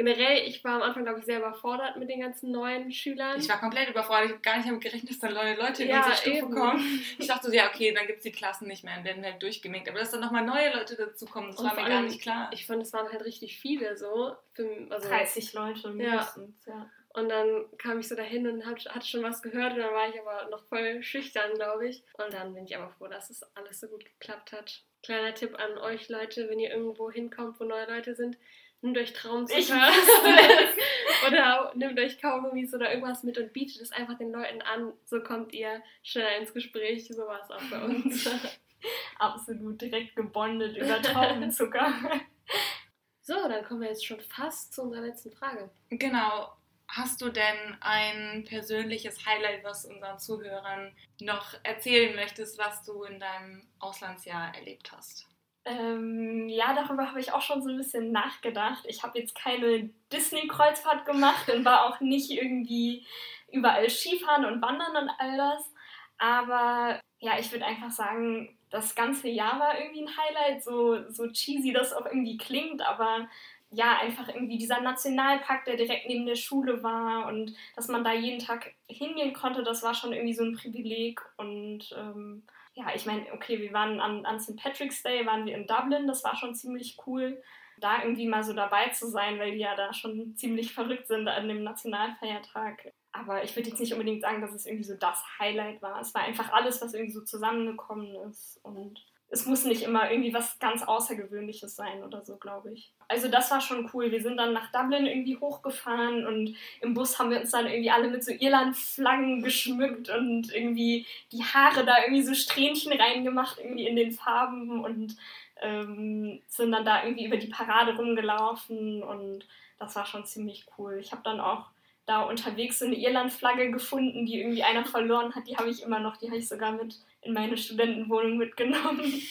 Generell, 0.00 0.48
ich 0.48 0.64
war 0.64 0.76
am 0.76 0.82
Anfang, 0.82 1.04
glaube 1.04 1.18
ich, 1.18 1.26
sehr 1.26 1.40
überfordert 1.40 1.98
mit 1.98 2.08
den 2.08 2.20
ganzen 2.20 2.50
neuen 2.52 2.90
Schülern. 2.90 3.38
Ich 3.38 3.50
war 3.50 3.60
komplett 3.60 3.90
überfordert. 3.90 4.24
Ich 4.28 4.30
habe 4.32 4.40
gar 4.40 4.56
nicht 4.56 4.66
damit 4.66 4.80
gerechnet, 4.82 5.10
dass 5.10 5.18
da 5.18 5.28
neue 5.28 5.56
Leute 5.56 5.82
in 5.82 5.90
Ja, 5.90 5.98
unsere 5.98 6.16
Stufe 6.16 6.36
eben. 6.36 6.54
kommen. 6.54 7.02
Ich 7.18 7.26
dachte 7.26 7.48
so, 7.48 7.52
ja, 7.52 7.68
okay, 7.68 7.92
dann 7.92 8.06
gibt 8.06 8.20
es 8.20 8.22
die 8.22 8.32
Klassen 8.32 8.66
nicht 8.66 8.82
mehr, 8.82 8.94
dann 8.94 9.04
werden 9.04 9.22
halt 9.22 9.42
durchgeminkt. 9.42 9.90
Aber 9.90 9.98
dass 9.98 10.10
dann 10.10 10.20
nochmal 10.22 10.42
neue 10.46 10.72
Leute 10.72 10.96
dazukommen, 10.96 11.50
das 11.50 11.60
Und 11.60 11.66
war 11.66 11.74
mir 11.82 11.86
gar 11.90 12.00
nicht 12.02 12.22
klar. 12.22 12.48
Ich 12.54 12.64
fand, 12.66 12.80
es 12.80 12.94
waren 12.94 13.12
halt 13.12 13.22
richtig 13.26 13.58
viele 13.60 13.94
so. 13.94 14.34
Für, 14.54 14.86
also, 14.88 15.06
30 15.06 15.52
Leute 15.52 15.90
mindestens, 15.90 16.64
ja. 16.64 16.88
Und 17.12 17.28
dann 17.28 17.66
kam 17.76 18.00
ich 18.00 18.08
so 18.08 18.14
dahin 18.14 18.46
und 18.46 18.64
hatte 18.64 19.06
schon 19.06 19.22
was 19.22 19.42
gehört 19.42 19.74
und 19.74 19.80
dann 19.80 19.92
war 19.92 20.08
ich 20.08 20.18
aber 20.18 20.48
noch 20.48 20.64
voll 20.64 21.02
schüchtern, 21.02 21.52
glaube 21.56 21.88
ich. 21.88 22.02
Und 22.14 22.32
dann 22.32 22.54
bin 22.54 22.64
ich 22.64 22.74
aber 22.74 22.88
froh, 22.88 23.08
dass 23.08 23.28
es 23.28 23.42
alles 23.54 23.80
so 23.80 23.88
gut 23.88 24.06
geklappt 24.06 24.52
hat. 24.52 24.82
Kleiner 25.02 25.34
Tipp 25.34 25.58
an 25.58 25.76
euch 25.76 26.08
Leute, 26.08 26.48
wenn 26.48 26.58
ihr 26.58 26.70
irgendwo 26.70 27.10
hinkommt, 27.10 27.60
wo 27.60 27.64
neue 27.64 27.86
Leute 27.86 28.14
sind, 28.14 28.38
nehmt 28.82 28.98
euch 28.98 29.12
Traumzucker 29.12 29.88
oder 31.26 31.72
nehmt 31.74 31.98
euch 31.98 32.20
Kaugummis 32.20 32.74
oder 32.74 32.90
irgendwas 32.90 33.22
mit 33.22 33.38
und 33.38 33.52
bietet 33.52 33.80
es 33.82 33.92
einfach 33.92 34.16
den 34.18 34.32
Leuten 34.32 34.62
an. 34.62 34.92
So 35.04 35.22
kommt 35.22 35.52
ihr 35.52 35.82
schneller 36.02 36.36
ins 36.38 36.54
Gespräch. 36.54 37.06
So 37.08 37.26
war 37.26 37.40
es 37.42 37.50
auch 37.50 37.70
bei 37.70 37.82
uns. 37.84 38.30
Absolut 39.18 39.80
direkt 39.80 40.16
gebondet 40.16 40.76
über 40.76 41.02
Traubenzucker. 41.02 41.92
so, 43.20 43.34
dann 43.34 43.64
kommen 43.64 43.82
wir 43.82 43.88
jetzt 43.88 44.06
schon 44.06 44.20
fast 44.20 44.72
zu 44.72 44.82
unserer 44.82 45.02
letzten 45.02 45.32
Frage. 45.32 45.70
Genau. 45.90 46.52
Hast 46.88 47.20
du 47.20 47.28
denn 47.28 47.76
ein 47.80 48.44
persönliches 48.48 49.24
Highlight, 49.24 49.62
was 49.62 49.84
unseren 49.84 50.18
Zuhörern 50.18 50.92
noch 51.20 51.54
erzählen 51.62 52.16
möchtest, 52.16 52.58
was 52.58 52.82
du 52.82 53.04
in 53.04 53.20
deinem 53.20 53.68
Auslandsjahr 53.78 54.52
erlebt 54.56 54.90
hast? 54.90 55.28
Ähm, 55.64 56.48
ja, 56.48 56.74
darüber 56.74 57.08
habe 57.08 57.20
ich 57.20 57.32
auch 57.32 57.42
schon 57.42 57.62
so 57.62 57.68
ein 57.68 57.76
bisschen 57.76 58.12
nachgedacht. 58.12 58.84
Ich 58.86 59.02
habe 59.02 59.18
jetzt 59.18 59.34
keine 59.34 59.90
Disney-Kreuzfahrt 60.12 61.04
gemacht 61.06 61.50
und 61.50 61.64
war 61.64 61.86
auch 61.86 62.00
nicht 62.00 62.30
irgendwie 62.30 63.04
überall 63.52 63.90
Skifahren 63.90 64.44
und 64.44 64.62
Wandern 64.62 64.96
und 64.96 65.10
all 65.18 65.36
das. 65.36 65.72
Aber 66.18 67.00
ja, 67.18 67.38
ich 67.38 67.52
würde 67.52 67.66
einfach 67.66 67.90
sagen, 67.90 68.56
das 68.70 68.94
ganze 68.94 69.28
Jahr 69.28 69.58
war 69.58 69.78
irgendwie 69.78 70.02
ein 70.02 70.16
Highlight, 70.16 70.62
so, 70.62 71.10
so 71.10 71.26
cheesy 71.28 71.72
das 71.72 71.92
auch 71.92 72.06
irgendwie 72.06 72.38
klingt, 72.38 72.82
aber 72.82 73.28
ja, 73.72 73.98
einfach 74.00 74.28
irgendwie 74.28 74.58
dieser 74.58 74.80
Nationalpark, 74.80 75.64
der 75.64 75.76
direkt 75.76 76.08
neben 76.08 76.26
der 76.26 76.34
Schule 76.36 76.82
war 76.82 77.26
und 77.26 77.54
dass 77.76 77.88
man 77.88 78.02
da 78.02 78.12
jeden 78.12 78.40
Tag 78.40 78.74
hingehen 78.88 79.32
konnte, 79.32 79.62
das 79.62 79.82
war 79.82 79.94
schon 79.94 80.12
irgendwie 80.12 80.34
so 80.34 80.44
ein 80.44 80.56
Privileg 80.56 81.20
und 81.36 81.94
ähm, 81.96 82.42
ja, 82.80 82.94
ich 82.94 83.04
meine, 83.04 83.30
okay, 83.34 83.60
wir 83.60 83.72
waren 83.72 84.00
an, 84.00 84.24
an 84.24 84.40
St. 84.40 84.56
Patrick's 84.56 85.02
Day, 85.02 85.26
waren 85.26 85.44
wir 85.44 85.54
in 85.54 85.66
Dublin, 85.66 86.06
das 86.06 86.24
war 86.24 86.34
schon 86.34 86.54
ziemlich 86.54 86.96
cool, 87.06 87.42
da 87.78 88.02
irgendwie 88.02 88.26
mal 88.26 88.42
so 88.42 88.54
dabei 88.54 88.88
zu 88.88 89.08
sein, 89.08 89.38
weil 89.38 89.52
die 89.52 89.58
ja 89.58 89.74
da 89.76 89.92
schon 89.92 90.34
ziemlich 90.36 90.72
verrückt 90.72 91.06
sind 91.06 91.28
an 91.28 91.48
dem 91.48 91.62
Nationalfeiertag. 91.62 92.92
Aber 93.12 93.44
ich 93.44 93.54
würde 93.54 93.68
jetzt 93.68 93.80
nicht 93.80 93.92
unbedingt 93.92 94.22
sagen, 94.22 94.40
dass 94.40 94.54
es 94.54 94.66
irgendwie 94.66 94.84
so 94.84 94.94
das 94.96 95.22
Highlight 95.38 95.82
war. 95.82 96.00
Es 96.00 96.14
war 96.14 96.22
einfach 96.22 96.52
alles, 96.52 96.80
was 96.80 96.94
irgendwie 96.94 97.12
so 97.12 97.22
zusammengekommen 97.22 98.14
ist. 98.30 98.60
Und 98.62 99.04
es 99.32 99.46
muss 99.46 99.64
nicht 99.64 99.82
immer 99.82 100.10
irgendwie 100.10 100.34
was 100.34 100.58
ganz 100.58 100.82
Außergewöhnliches 100.82 101.76
sein 101.76 102.02
oder 102.02 102.24
so, 102.24 102.36
glaube 102.36 102.72
ich. 102.72 102.92
Also 103.06 103.28
das 103.28 103.50
war 103.52 103.60
schon 103.60 103.88
cool. 103.94 104.10
Wir 104.10 104.20
sind 104.20 104.36
dann 104.36 104.52
nach 104.52 104.72
Dublin 104.72 105.06
irgendwie 105.06 105.36
hochgefahren 105.36 106.26
und 106.26 106.56
im 106.80 106.94
Bus 106.94 107.18
haben 107.18 107.30
wir 107.30 107.40
uns 107.40 107.52
dann 107.52 107.66
irgendwie 107.66 107.92
alle 107.92 108.08
mit 108.08 108.24
so 108.24 108.32
Irland-Flaggen 108.32 109.42
geschmückt 109.42 110.10
und 110.10 110.52
irgendwie 110.52 111.06
die 111.30 111.44
Haare 111.44 111.84
da 111.84 112.02
irgendwie 112.02 112.24
so 112.24 112.34
Strähnchen 112.34 112.92
reingemacht, 112.92 113.58
irgendwie 113.58 113.86
in 113.86 113.94
den 113.94 114.10
Farben 114.10 114.84
und 114.84 115.16
ähm, 115.62 116.40
sind 116.48 116.72
dann 116.72 116.84
da 116.84 117.04
irgendwie 117.04 117.26
über 117.26 117.36
die 117.36 117.48
Parade 117.48 117.94
rumgelaufen 117.94 119.04
und 119.04 119.46
das 119.78 119.94
war 119.94 120.06
schon 120.06 120.24
ziemlich 120.24 120.66
cool. 120.76 120.98
Ich 121.00 121.12
habe 121.12 121.22
dann 121.22 121.38
auch 121.38 121.66
da 122.04 122.22
unterwegs 122.22 122.80
so 122.80 122.84
eine 122.84 122.96
Irland-Flagge 122.96 123.70
gefunden, 123.70 124.26
die 124.26 124.40
irgendwie 124.40 124.64
einer 124.64 124.84
verloren 124.84 125.36
hat. 125.36 125.46
Die 125.46 125.56
habe 125.56 125.70
ich 125.70 125.82
immer 125.82 126.00
noch, 126.00 126.16
die 126.16 126.26
habe 126.26 126.38
ich 126.38 126.48
sogar 126.48 126.72
mit 126.72 126.96
in 127.22 127.32
meine 127.34 127.56
Studentenwohnung 127.56 128.36
mitgenommen. 128.38 129.02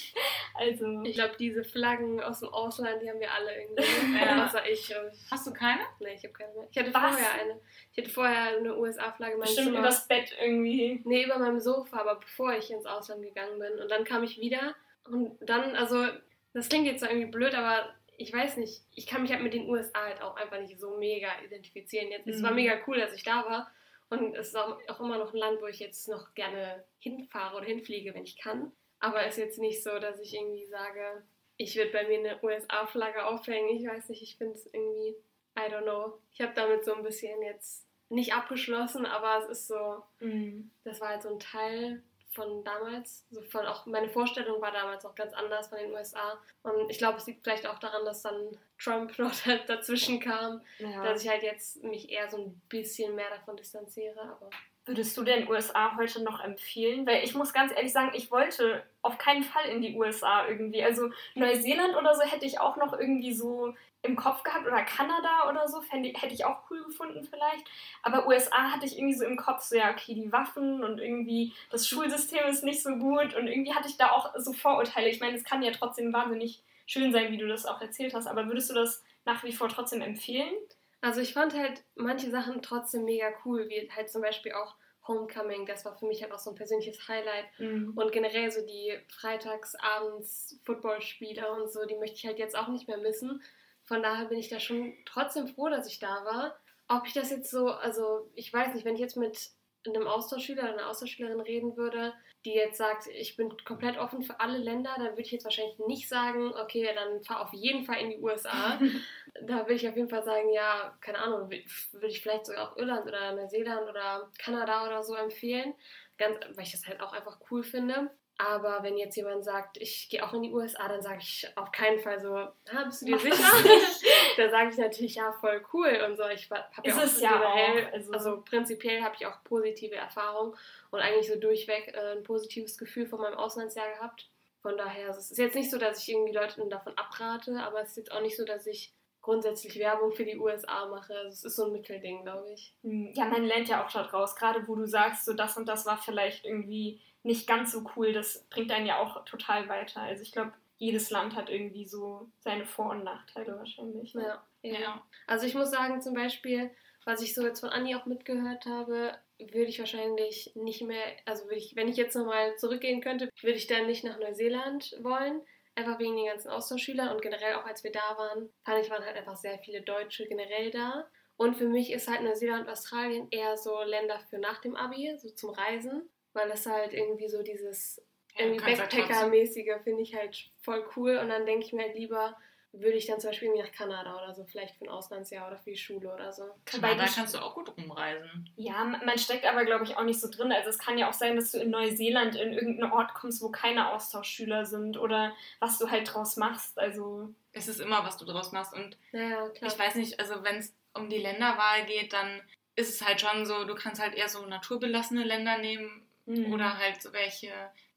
Also 0.55 1.03
Ich 1.03 1.13
glaube, 1.13 1.35
diese 1.39 1.63
Flaggen 1.63 2.19
aus 2.21 2.41
dem 2.41 2.49
Ausland, 2.49 3.01
die 3.01 3.09
haben 3.09 3.21
wir 3.21 3.31
alle 3.33 3.61
irgendwie. 3.61 3.83
Ja. 4.19 4.45
Außer 4.45 4.69
ich. 4.69 4.93
Hast 5.31 5.47
du 5.47 5.53
keine? 5.53 5.79
Nee, 6.01 6.15
ich 6.15 6.23
habe 6.23 6.33
keine 6.33 6.53
mehr. 6.53 6.67
Ich 6.69 6.77
hatte 6.77 6.93
Was? 6.93 7.01
vorher 7.15 7.33
eine. 7.41 7.61
Ich 7.93 7.97
hatte 7.97 8.09
vorher 8.09 8.57
eine 8.57 8.77
USA-Flagge 8.77 9.33
in 9.35 9.39
meinem 9.39 9.45
bestimmt 9.47 9.67
Zimmer. 9.67 9.79
übers 9.79 10.05
Bett 10.09 10.35
irgendwie. 10.41 10.99
Nee, 11.05 11.23
über 11.23 11.39
meinem 11.39 11.61
Sofa, 11.61 12.01
aber 12.01 12.15
bevor 12.19 12.53
ich 12.57 12.69
ins 12.71 12.85
Ausland 12.85 13.21
gegangen 13.23 13.57
bin. 13.57 13.79
Und 13.79 13.89
dann 13.89 14.03
kam 14.03 14.23
ich 14.23 14.37
wieder 14.41 14.75
und 15.05 15.37
dann, 15.39 15.77
also, 15.77 16.07
das 16.53 16.67
klingt 16.67 16.87
jetzt 16.87 16.99
zwar 17.01 17.11
irgendwie 17.11 17.31
blöd, 17.31 17.55
aber 17.55 17.93
ich 18.17 18.33
weiß 18.33 18.57
nicht, 18.57 18.81
ich 18.95 19.07
kann 19.07 19.21
mich 19.21 19.31
halt 19.31 19.43
mit 19.43 19.53
den 19.53 19.69
USA 19.69 20.01
halt 20.03 20.21
auch 20.21 20.35
einfach 20.35 20.59
nicht 20.59 20.77
so 20.77 20.97
mega 20.97 21.29
identifizieren. 21.45 22.09
Jetzt, 22.11 22.27
Es 22.27 22.43
war 22.43 22.49
Mhm. 22.49 22.57
mega 22.57 22.73
cool, 22.85 22.99
dass 22.99 23.13
ich 23.13 23.23
da 23.23 23.45
war. 23.45 23.71
Und 24.09 24.35
es 24.35 24.49
ist 24.49 24.55
auch, 24.55 24.79
immer 24.99 25.17
noch 25.17 25.33
ein 25.33 25.37
Land, 25.39 25.61
wo 25.61 25.67
ich 25.67 25.79
jetzt 25.79 26.07
noch 26.07 26.33
gerne 26.33 26.83
hinfahre 26.99 27.57
oder 27.57 27.65
hinfliege, 27.65 28.13
wenn 28.13 28.23
ich 28.23 28.37
kann. 28.39 28.71
Aber 28.99 29.21
es 29.25 29.37
ist 29.37 29.43
jetzt 29.43 29.59
nicht 29.59 29.83
so, 29.83 29.97
dass 29.99 30.19
ich 30.19 30.33
irgendwie 30.33 30.65
sage, 30.65 31.23
ich 31.57 31.75
würde 31.75 31.91
bei 31.91 32.07
mir 32.07 32.19
eine 32.19 32.43
USA-Flagge 32.43 33.25
aufhängen. 33.25 33.69
Ich 33.77 33.87
weiß 33.87 34.09
nicht, 34.09 34.21
ich 34.21 34.37
finde 34.37 34.55
es 34.55 34.65
irgendwie, 34.73 35.15
I 35.57 35.71
don't 35.71 35.83
know. 35.83 36.19
Ich 36.31 36.41
habe 36.41 36.53
damit 36.55 36.83
so 36.85 36.93
ein 36.93 37.03
bisschen 37.03 37.41
jetzt 37.43 37.87
nicht 38.09 38.33
abgeschlossen, 38.33 39.05
aber 39.05 39.43
es 39.43 39.49
ist 39.59 39.67
so, 39.67 40.01
Mhm. 40.19 40.71
das 40.83 40.99
war 40.99 41.09
halt 41.09 41.21
so 41.21 41.29
ein 41.29 41.39
Teil 41.39 42.03
von 42.31 42.63
damals. 42.63 43.25
So 43.31 43.41
von 43.41 43.65
auch 43.65 43.85
meine 43.85 44.09
Vorstellung 44.09 44.61
war 44.61 44.71
damals 44.71 45.05
auch 45.05 45.15
ganz 45.15 45.33
anders 45.33 45.67
von 45.67 45.79
den 45.79 45.91
USA. 45.91 46.37
Und 46.63 46.89
ich 46.89 46.97
glaube, 46.97 47.17
es 47.17 47.25
liegt 47.27 47.43
vielleicht 47.43 47.65
auch 47.67 47.79
daran, 47.79 48.05
dass 48.05 48.21
dann 48.21 48.57
Trump 48.77 49.17
noch 49.19 49.33
halt 49.45 49.67
dazwischen 49.67 50.19
kam, 50.19 50.61
Ja. 50.77 51.03
dass 51.03 51.23
ich 51.23 51.29
halt 51.29 51.43
jetzt 51.43 51.83
mich 51.83 52.09
eher 52.11 52.29
so 52.29 52.37
ein 52.37 52.61
bisschen 52.69 53.15
mehr 53.15 53.29
davon 53.29 53.57
distanziere. 53.57 54.19
Aber 54.21 54.49
Würdest 54.85 55.15
du 55.17 55.23
denn 55.23 55.47
USA 55.47 55.95
heute 55.97 56.23
noch 56.23 56.39
empfehlen? 56.43 57.05
Weil 57.05 57.23
ich 57.23 57.35
muss 57.35 57.53
ganz 57.53 57.71
ehrlich 57.75 57.91
sagen, 57.93 58.11
ich 58.15 58.31
wollte 58.31 58.81
auf 59.03 59.19
keinen 59.19 59.43
Fall 59.43 59.65
in 59.65 59.81
die 59.81 59.95
USA 59.95 60.47
irgendwie. 60.47 60.83
Also 60.83 61.11
Neuseeland 61.35 61.95
oder 61.95 62.15
so 62.15 62.21
hätte 62.23 62.45
ich 62.45 62.59
auch 62.59 62.75
noch 62.77 62.93
irgendwie 62.97 63.33
so 63.33 63.75
im 64.01 64.15
Kopf 64.15 64.43
gehabt 64.43 64.65
oder 64.65 64.81
Kanada 64.83 65.49
oder 65.49 65.67
so, 65.67 65.81
fände, 65.81 66.13
hätte 66.15 66.33
ich 66.33 66.45
auch 66.45 66.69
cool 66.69 66.83
gefunden 66.85 67.27
vielleicht. 67.29 67.65
Aber 68.01 68.27
USA 68.27 68.71
hatte 68.71 68.85
ich 68.85 68.97
irgendwie 68.97 69.17
so 69.17 69.25
im 69.25 69.35
Kopf, 69.35 69.63
so 69.63 69.75
ja, 69.75 69.91
okay, 69.91 70.13
die 70.13 70.31
Waffen 70.31 70.83
und 70.83 70.99
irgendwie 70.99 71.53
das 71.69 71.87
Schulsystem 71.87 72.45
ist 72.47 72.63
nicht 72.63 72.81
so 72.81 72.95
gut 72.95 73.35
und 73.35 73.47
irgendwie 73.47 73.73
hatte 73.73 73.89
ich 73.89 73.97
da 73.97 74.11
auch 74.11 74.33
so 74.37 74.53
Vorurteile. 74.53 75.09
Ich 75.09 75.19
meine, 75.19 75.35
es 75.35 75.43
kann 75.43 75.61
ja 75.63 75.71
trotzdem 75.71 76.13
wahnsinnig 76.13 76.63
schön 76.85 77.11
sein, 77.11 77.31
wie 77.31 77.37
du 77.37 77.47
das 77.47 77.65
auch 77.65 77.81
erzählt 77.81 78.13
hast, 78.13 78.27
aber 78.27 78.47
würdest 78.47 78.69
du 78.69 78.73
das 78.73 79.03
nach 79.25 79.43
wie 79.43 79.53
vor 79.53 79.67
trotzdem 79.67 80.01
empfehlen? 80.01 80.53
Also 81.01 81.21
ich 81.21 81.33
fand 81.33 81.53
halt 81.53 81.83
manche 81.95 82.29
Sachen 82.31 82.61
trotzdem 82.61 83.05
mega 83.05 83.27
cool, 83.45 83.67
wie 83.69 83.89
halt 83.91 84.09
zum 84.09 84.21
Beispiel 84.21 84.53
auch 84.53 84.75
Homecoming, 85.07 85.65
das 85.65 85.85
war 85.85 85.97
für 85.97 86.05
mich 86.05 86.21
halt 86.21 86.31
auch 86.31 86.39
so 86.39 86.51
ein 86.51 86.55
persönliches 86.55 87.07
Highlight. 87.07 87.45
Mhm. 87.57 87.93
Und 87.95 88.11
generell 88.11 88.51
so 88.51 88.65
die 88.65 88.97
Freitagsabends 89.09 90.59
Footballspiele 90.63 91.51
und 91.51 91.71
so, 91.71 91.85
die 91.85 91.95
möchte 91.95 92.17
ich 92.17 92.25
halt 92.25 92.37
jetzt 92.37 92.57
auch 92.57 92.67
nicht 92.67 92.87
mehr 92.87 92.97
missen. 92.97 93.41
Von 93.89 94.03
daher 94.03 94.25
bin 94.25 94.37
ich 94.37 94.49
da 94.49 94.59
schon 94.59 94.93
trotzdem 95.03 95.47
froh, 95.47 95.67
dass 95.67 95.87
ich 95.87 95.97
da 95.97 96.23
war. 96.23 96.55
Ob 96.87 97.07
ich 97.07 97.13
das 97.13 97.31
jetzt 97.31 97.49
so, 97.49 97.69
also 97.69 98.29
ich 98.35 98.53
weiß 98.53 98.75
nicht, 98.75 98.85
wenn 98.85 98.93
ich 98.93 99.01
jetzt 99.01 99.17
mit 99.17 99.49
einem 99.83 100.05
Austauschschüler 100.05 100.61
oder 100.61 100.73
einer 100.73 100.89
Austauschschülerin 100.89 101.39
reden 101.39 101.75
würde, 101.75 102.13
die 102.45 102.53
jetzt 102.53 102.77
sagt, 102.77 103.07
ich 103.07 103.35
bin 103.35 103.51
komplett 103.65 103.97
offen 103.97 104.21
für 104.21 104.39
alle 104.39 104.59
Länder, 104.59 104.93
dann 104.95 105.07
würde 105.07 105.23
ich 105.23 105.31
jetzt 105.31 105.43
wahrscheinlich 105.43 105.79
nicht 105.87 106.07
sagen, 106.07 106.53
okay, 106.53 106.87
dann 106.93 107.23
fahr 107.23 107.41
auf 107.41 107.51
jeden 107.51 107.83
Fall 107.83 107.99
in 107.99 108.11
die 108.11 108.19
USA. 108.19 108.79
da 109.41 109.61
würde 109.61 109.73
ich 109.73 109.89
auf 109.89 109.95
jeden 109.95 110.09
Fall 110.09 110.23
sagen, 110.23 110.53
ja, 110.53 110.95
keine 111.01 111.17
Ahnung, 111.17 111.49
würde 111.49 112.07
ich 112.07 112.21
vielleicht 112.21 112.45
sogar 112.45 112.71
auch 112.71 112.77
Irland 112.77 113.07
oder 113.07 113.33
Neuseeland 113.33 113.89
oder 113.89 114.29
Kanada 114.37 114.85
oder 114.85 115.01
so 115.01 115.15
empfehlen, 115.15 115.73
ganz, 116.19 116.37
weil 116.53 116.63
ich 116.63 116.71
das 116.73 116.85
halt 116.85 117.01
auch 117.01 117.13
einfach 117.13 117.39
cool 117.49 117.63
finde. 117.63 118.11
Aber 118.41 118.83
wenn 118.83 118.97
jetzt 118.97 119.17
jemand 119.17 119.43
sagt, 119.43 119.75
ich 119.75 120.07
gehe 120.07 120.25
auch 120.25 120.33
in 120.33 120.43
die 120.43 120.51
USA, 120.51 120.87
dann 120.87 121.01
sage 121.01 121.19
ich 121.19 121.45
auf 121.57 121.73
keinen 121.73 121.99
Fall 121.99 122.21
so, 122.21 122.33
ah, 122.33 122.83
bist 122.85 123.01
du 123.01 123.07
dir 123.07 123.19
sicher? 123.19 123.35
da 124.37 124.49
sage 124.49 124.69
ich 124.69 124.77
natürlich, 124.77 125.15
ja, 125.15 125.33
voll 125.33 125.61
cool 125.73 126.05
und 126.07 126.15
so. 126.15 126.25
Ich 126.29 126.49
habe 126.49 126.63
ja 126.85 126.95
auch 126.95 127.03
es 127.03 127.19
ja 127.19 127.33
generell, 127.33 127.87
auch, 127.87 127.93
also, 127.93 128.11
also, 128.13 128.41
prinzipiell 128.41 129.03
habe 129.03 129.13
ich 129.19 129.25
auch 129.25 129.43
positive 129.43 129.95
Erfahrungen 129.95 130.55
und 130.89 131.01
eigentlich 131.01 131.27
so 131.27 131.37
durchweg 131.37 131.89
äh, 131.93 132.13
ein 132.13 132.23
positives 132.23 132.77
Gefühl 132.77 133.07
von 133.07 133.19
meinem 133.19 133.35
Auslandsjahr 133.35 133.91
gehabt. 133.91 134.29
Von 134.61 134.77
daher, 134.77 135.09
es 135.09 135.31
ist 135.31 135.37
jetzt 135.37 135.55
nicht 135.55 135.69
so, 135.69 135.77
dass 135.77 136.01
ich 136.01 136.09
irgendwie 136.09 136.33
Leuten 136.33 136.69
davon 136.69 136.97
abrate, 136.97 137.59
aber 137.59 137.81
es 137.81 137.89
ist 137.89 137.97
jetzt 137.97 138.11
auch 138.13 138.21
nicht 138.21 138.37
so, 138.37 138.45
dass 138.45 138.65
ich 138.67 138.93
grundsätzlich 139.21 139.77
Werbung 139.79 140.13
für 140.13 140.23
die 140.23 140.37
USA 140.37 140.85
mache. 140.85 141.13
Also 141.13 141.29
es 141.29 141.43
ist 141.43 141.55
so 141.57 141.65
ein 141.65 141.73
Mittelding, 141.73 142.23
glaube 142.23 142.53
ich. 142.53 142.73
Hm, 142.83 143.11
ja, 143.13 143.25
man 143.25 143.43
lernt 143.43 143.67
ja 143.67 143.83
auch 143.83 143.89
schon 143.89 144.05
raus, 144.05 144.35
gerade 144.35 144.65
wo 144.65 144.75
du 144.75 144.85
sagst, 144.85 145.25
so 145.25 145.33
das 145.33 145.57
und 145.57 145.67
das 145.67 145.85
war 145.85 145.97
vielleicht 145.97 146.45
irgendwie 146.45 147.01
nicht 147.23 147.47
ganz 147.47 147.71
so 147.71 147.83
cool, 147.95 148.13
das 148.13 148.45
bringt 148.49 148.71
einen 148.71 148.85
ja 148.85 148.99
auch 148.99 149.25
total 149.25 149.67
weiter. 149.67 150.01
Also 150.01 150.23
ich 150.23 150.31
glaube, 150.31 150.53
jedes 150.77 151.09
Land 151.09 151.35
hat 151.35 151.49
irgendwie 151.49 151.85
so 151.85 152.29
seine 152.39 152.65
Vor- 152.65 152.91
und 152.91 153.03
Nachteile 153.03 153.57
wahrscheinlich. 153.57 154.15
Ne? 154.15 154.39
Ja, 154.63 154.79
ja. 154.79 155.03
Also 155.27 155.45
ich 155.45 155.53
muss 155.53 155.69
sagen, 155.69 156.01
zum 156.01 156.13
Beispiel, 156.13 156.71
was 157.05 157.21
ich 157.21 157.35
so 157.35 157.45
jetzt 157.45 157.59
von 157.59 157.69
Anni 157.69 157.95
auch 157.95 158.05
mitgehört 158.05 158.65
habe, 158.65 159.17
würde 159.37 159.65
ich 159.65 159.79
wahrscheinlich 159.79 160.53
nicht 160.55 160.81
mehr, 160.81 161.03
also 161.25 161.45
würde 161.45 161.57
ich, 161.57 161.75
wenn 161.75 161.89
ich 161.89 161.97
jetzt 161.97 162.15
nochmal 162.15 162.55
zurückgehen 162.57 163.01
könnte, 163.01 163.29
würde 163.41 163.57
ich 163.57 163.67
dann 163.67 163.87
nicht 163.87 164.03
nach 164.03 164.19
Neuseeland 164.19 164.97
wollen. 165.01 165.41
Einfach 165.75 165.99
wegen 165.99 166.15
den 166.15 166.25
ganzen 166.25 166.49
Austauschschülern 166.49 167.09
und 167.09 167.21
generell 167.21 167.55
auch 167.55 167.65
als 167.65 167.83
wir 167.83 167.91
da 167.91 168.17
waren, 168.17 168.49
fand 168.63 168.83
ich, 168.83 168.89
waren 168.89 169.03
halt 169.03 169.15
einfach 169.15 169.37
sehr 169.37 169.59
viele 169.59 169.81
Deutsche 169.81 170.27
generell 170.27 170.71
da. 170.71 171.09
Und 171.37 171.55
für 171.55 171.67
mich 171.67 171.91
ist 171.91 172.09
halt 172.09 172.21
Neuseeland 172.21 172.65
und 172.65 172.71
Australien 172.71 173.27
eher 173.31 173.57
so 173.57 173.81
Länder 173.83 174.19
für 174.29 174.39
nach 174.39 174.59
dem 174.59 174.75
Abi, 174.75 175.17
so 175.17 175.29
zum 175.29 175.51
Reisen 175.51 176.09
weil 176.33 176.49
das 176.49 176.65
halt 176.65 176.93
irgendwie 176.93 177.27
so 177.27 177.43
dieses 177.43 178.01
irgendwie 178.37 178.75
Backpacker-mäßige 178.75 179.81
finde 179.83 180.03
ich 180.03 180.15
halt 180.15 180.49
voll 180.61 180.85
cool 180.95 181.17
und 181.17 181.29
dann 181.29 181.45
denke 181.45 181.65
ich 181.65 181.73
mir 181.73 181.83
halt 181.83 181.95
lieber, 181.95 182.37
würde 182.71 182.97
ich 182.97 183.07
dann 183.07 183.19
zum 183.19 183.31
Beispiel 183.31 183.51
nach 183.55 183.71
Kanada 183.71 184.15
oder 184.15 184.33
so, 184.33 184.45
vielleicht 184.45 184.75
für 184.75 184.85
ein 184.85 184.89
Auslandsjahr 184.89 185.47
oder 185.47 185.57
für 185.57 185.71
die 185.71 185.77
Schule 185.77 186.13
oder 186.13 186.31
so. 186.31 186.43
Kanada 186.65 187.05
kannst 187.05 187.33
du 187.33 187.39
auch 187.39 187.55
gut 187.55 187.75
rumreisen. 187.75 188.47
Ja, 188.55 188.83
man 188.83 189.17
steckt 189.17 189.45
aber, 189.45 189.65
glaube 189.65 189.85
ich, 189.85 189.97
auch 189.97 190.03
nicht 190.03 190.21
so 190.21 190.29
drin. 190.29 190.51
Also 190.51 190.69
es 190.69 190.77
kann 190.77 190.97
ja 190.97 191.09
auch 191.09 191.13
sein, 191.13 191.35
dass 191.35 191.51
du 191.51 191.59
in 191.59 191.71
Neuseeland 191.71 192.35
in 192.35 192.53
irgendeinen 192.53 192.91
Ort 192.91 193.15
kommst, 193.15 193.41
wo 193.41 193.49
keine 193.49 193.91
Austauschschüler 193.91 194.65
sind 194.65 194.97
oder 194.97 195.35
was 195.59 195.79
du 195.79 195.89
halt 195.89 196.13
draus 196.13 196.37
machst. 196.37 196.77
Also 196.77 197.33
es 197.53 197.67
ist 197.67 197.81
immer, 197.81 198.05
was 198.05 198.17
du 198.17 198.25
draus 198.25 198.51
machst. 198.51 198.73
Und 198.73 198.97
ja, 199.11 199.49
ich 199.53 199.79
weiß 199.79 199.95
nicht, 199.95 200.19
also 200.19 200.43
wenn 200.43 200.57
es 200.57 200.75
um 200.93 201.09
die 201.09 201.17
Länderwahl 201.17 201.85
geht, 201.85 202.13
dann 202.13 202.41
ist 202.75 202.89
es 202.89 203.05
halt 203.05 203.19
schon 203.19 203.47
so, 203.47 203.65
du 203.65 203.73
kannst 203.73 203.99
halt 203.99 204.13
eher 204.13 204.29
so 204.29 204.45
naturbelassene 204.45 205.23
Länder 205.23 205.57
nehmen, 205.57 206.07
Mhm. 206.29 206.53
Oder 206.53 206.77
halt 206.77 207.01
so 207.01 207.11
welche, 207.11 207.51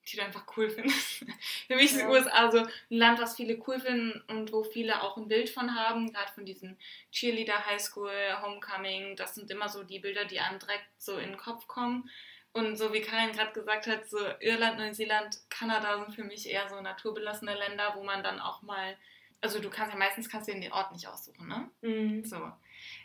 die 0.08 0.16
du 0.16 0.22
einfach 0.22 0.46
cool 0.56 0.70
findest. 0.70 1.24
Für 1.66 1.76
mich 1.76 1.92
ja. 1.92 1.98
ist 1.98 2.06
USA 2.06 2.50
so 2.50 2.58
ein 2.60 2.68
Land, 2.88 3.20
was 3.20 3.36
viele 3.36 3.62
cool 3.66 3.78
finden 3.78 4.22
und 4.28 4.52
wo 4.52 4.64
viele 4.64 5.02
auch 5.02 5.18
ein 5.18 5.28
Bild 5.28 5.50
von 5.50 5.74
haben, 5.74 6.10
gerade 6.12 6.32
von 6.32 6.46
diesen 6.46 6.78
Cheerleader 7.10 7.66
High 7.66 7.80
School, 7.80 8.10
Homecoming. 8.40 9.16
Das 9.16 9.34
sind 9.34 9.50
immer 9.50 9.68
so 9.68 9.82
die 9.82 9.98
Bilder, 9.98 10.24
die 10.24 10.40
einem 10.40 10.58
direkt 10.58 10.86
so 10.96 11.18
in 11.18 11.30
den 11.30 11.36
Kopf 11.36 11.68
kommen. 11.68 12.08
Und 12.54 12.76
so 12.76 12.92
wie 12.92 13.00
Karin 13.00 13.32
gerade 13.32 13.52
gesagt 13.52 13.86
hat, 13.86 14.08
so 14.08 14.18
Irland, 14.40 14.78
Neuseeland, 14.78 15.38
Kanada 15.50 16.02
sind 16.02 16.14
für 16.14 16.24
mich 16.24 16.48
eher 16.48 16.68
so 16.68 16.80
naturbelassene 16.80 17.54
Länder, 17.54 17.92
wo 17.96 18.02
man 18.02 18.22
dann 18.22 18.40
auch 18.40 18.62
mal, 18.62 18.96
also 19.42 19.58
du 19.58 19.68
kannst 19.68 19.92
ja 19.92 19.98
meistens 19.98 20.28
kannst 20.28 20.48
du 20.48 20.52
den 20.52 20.72
Ort 20.72 20.92
nicht 20.92 21.06
aussuchen, 21.06 21.48
ne? 21.48 21.70
Mhm. 21.82 22.24
So. 22.24 22.52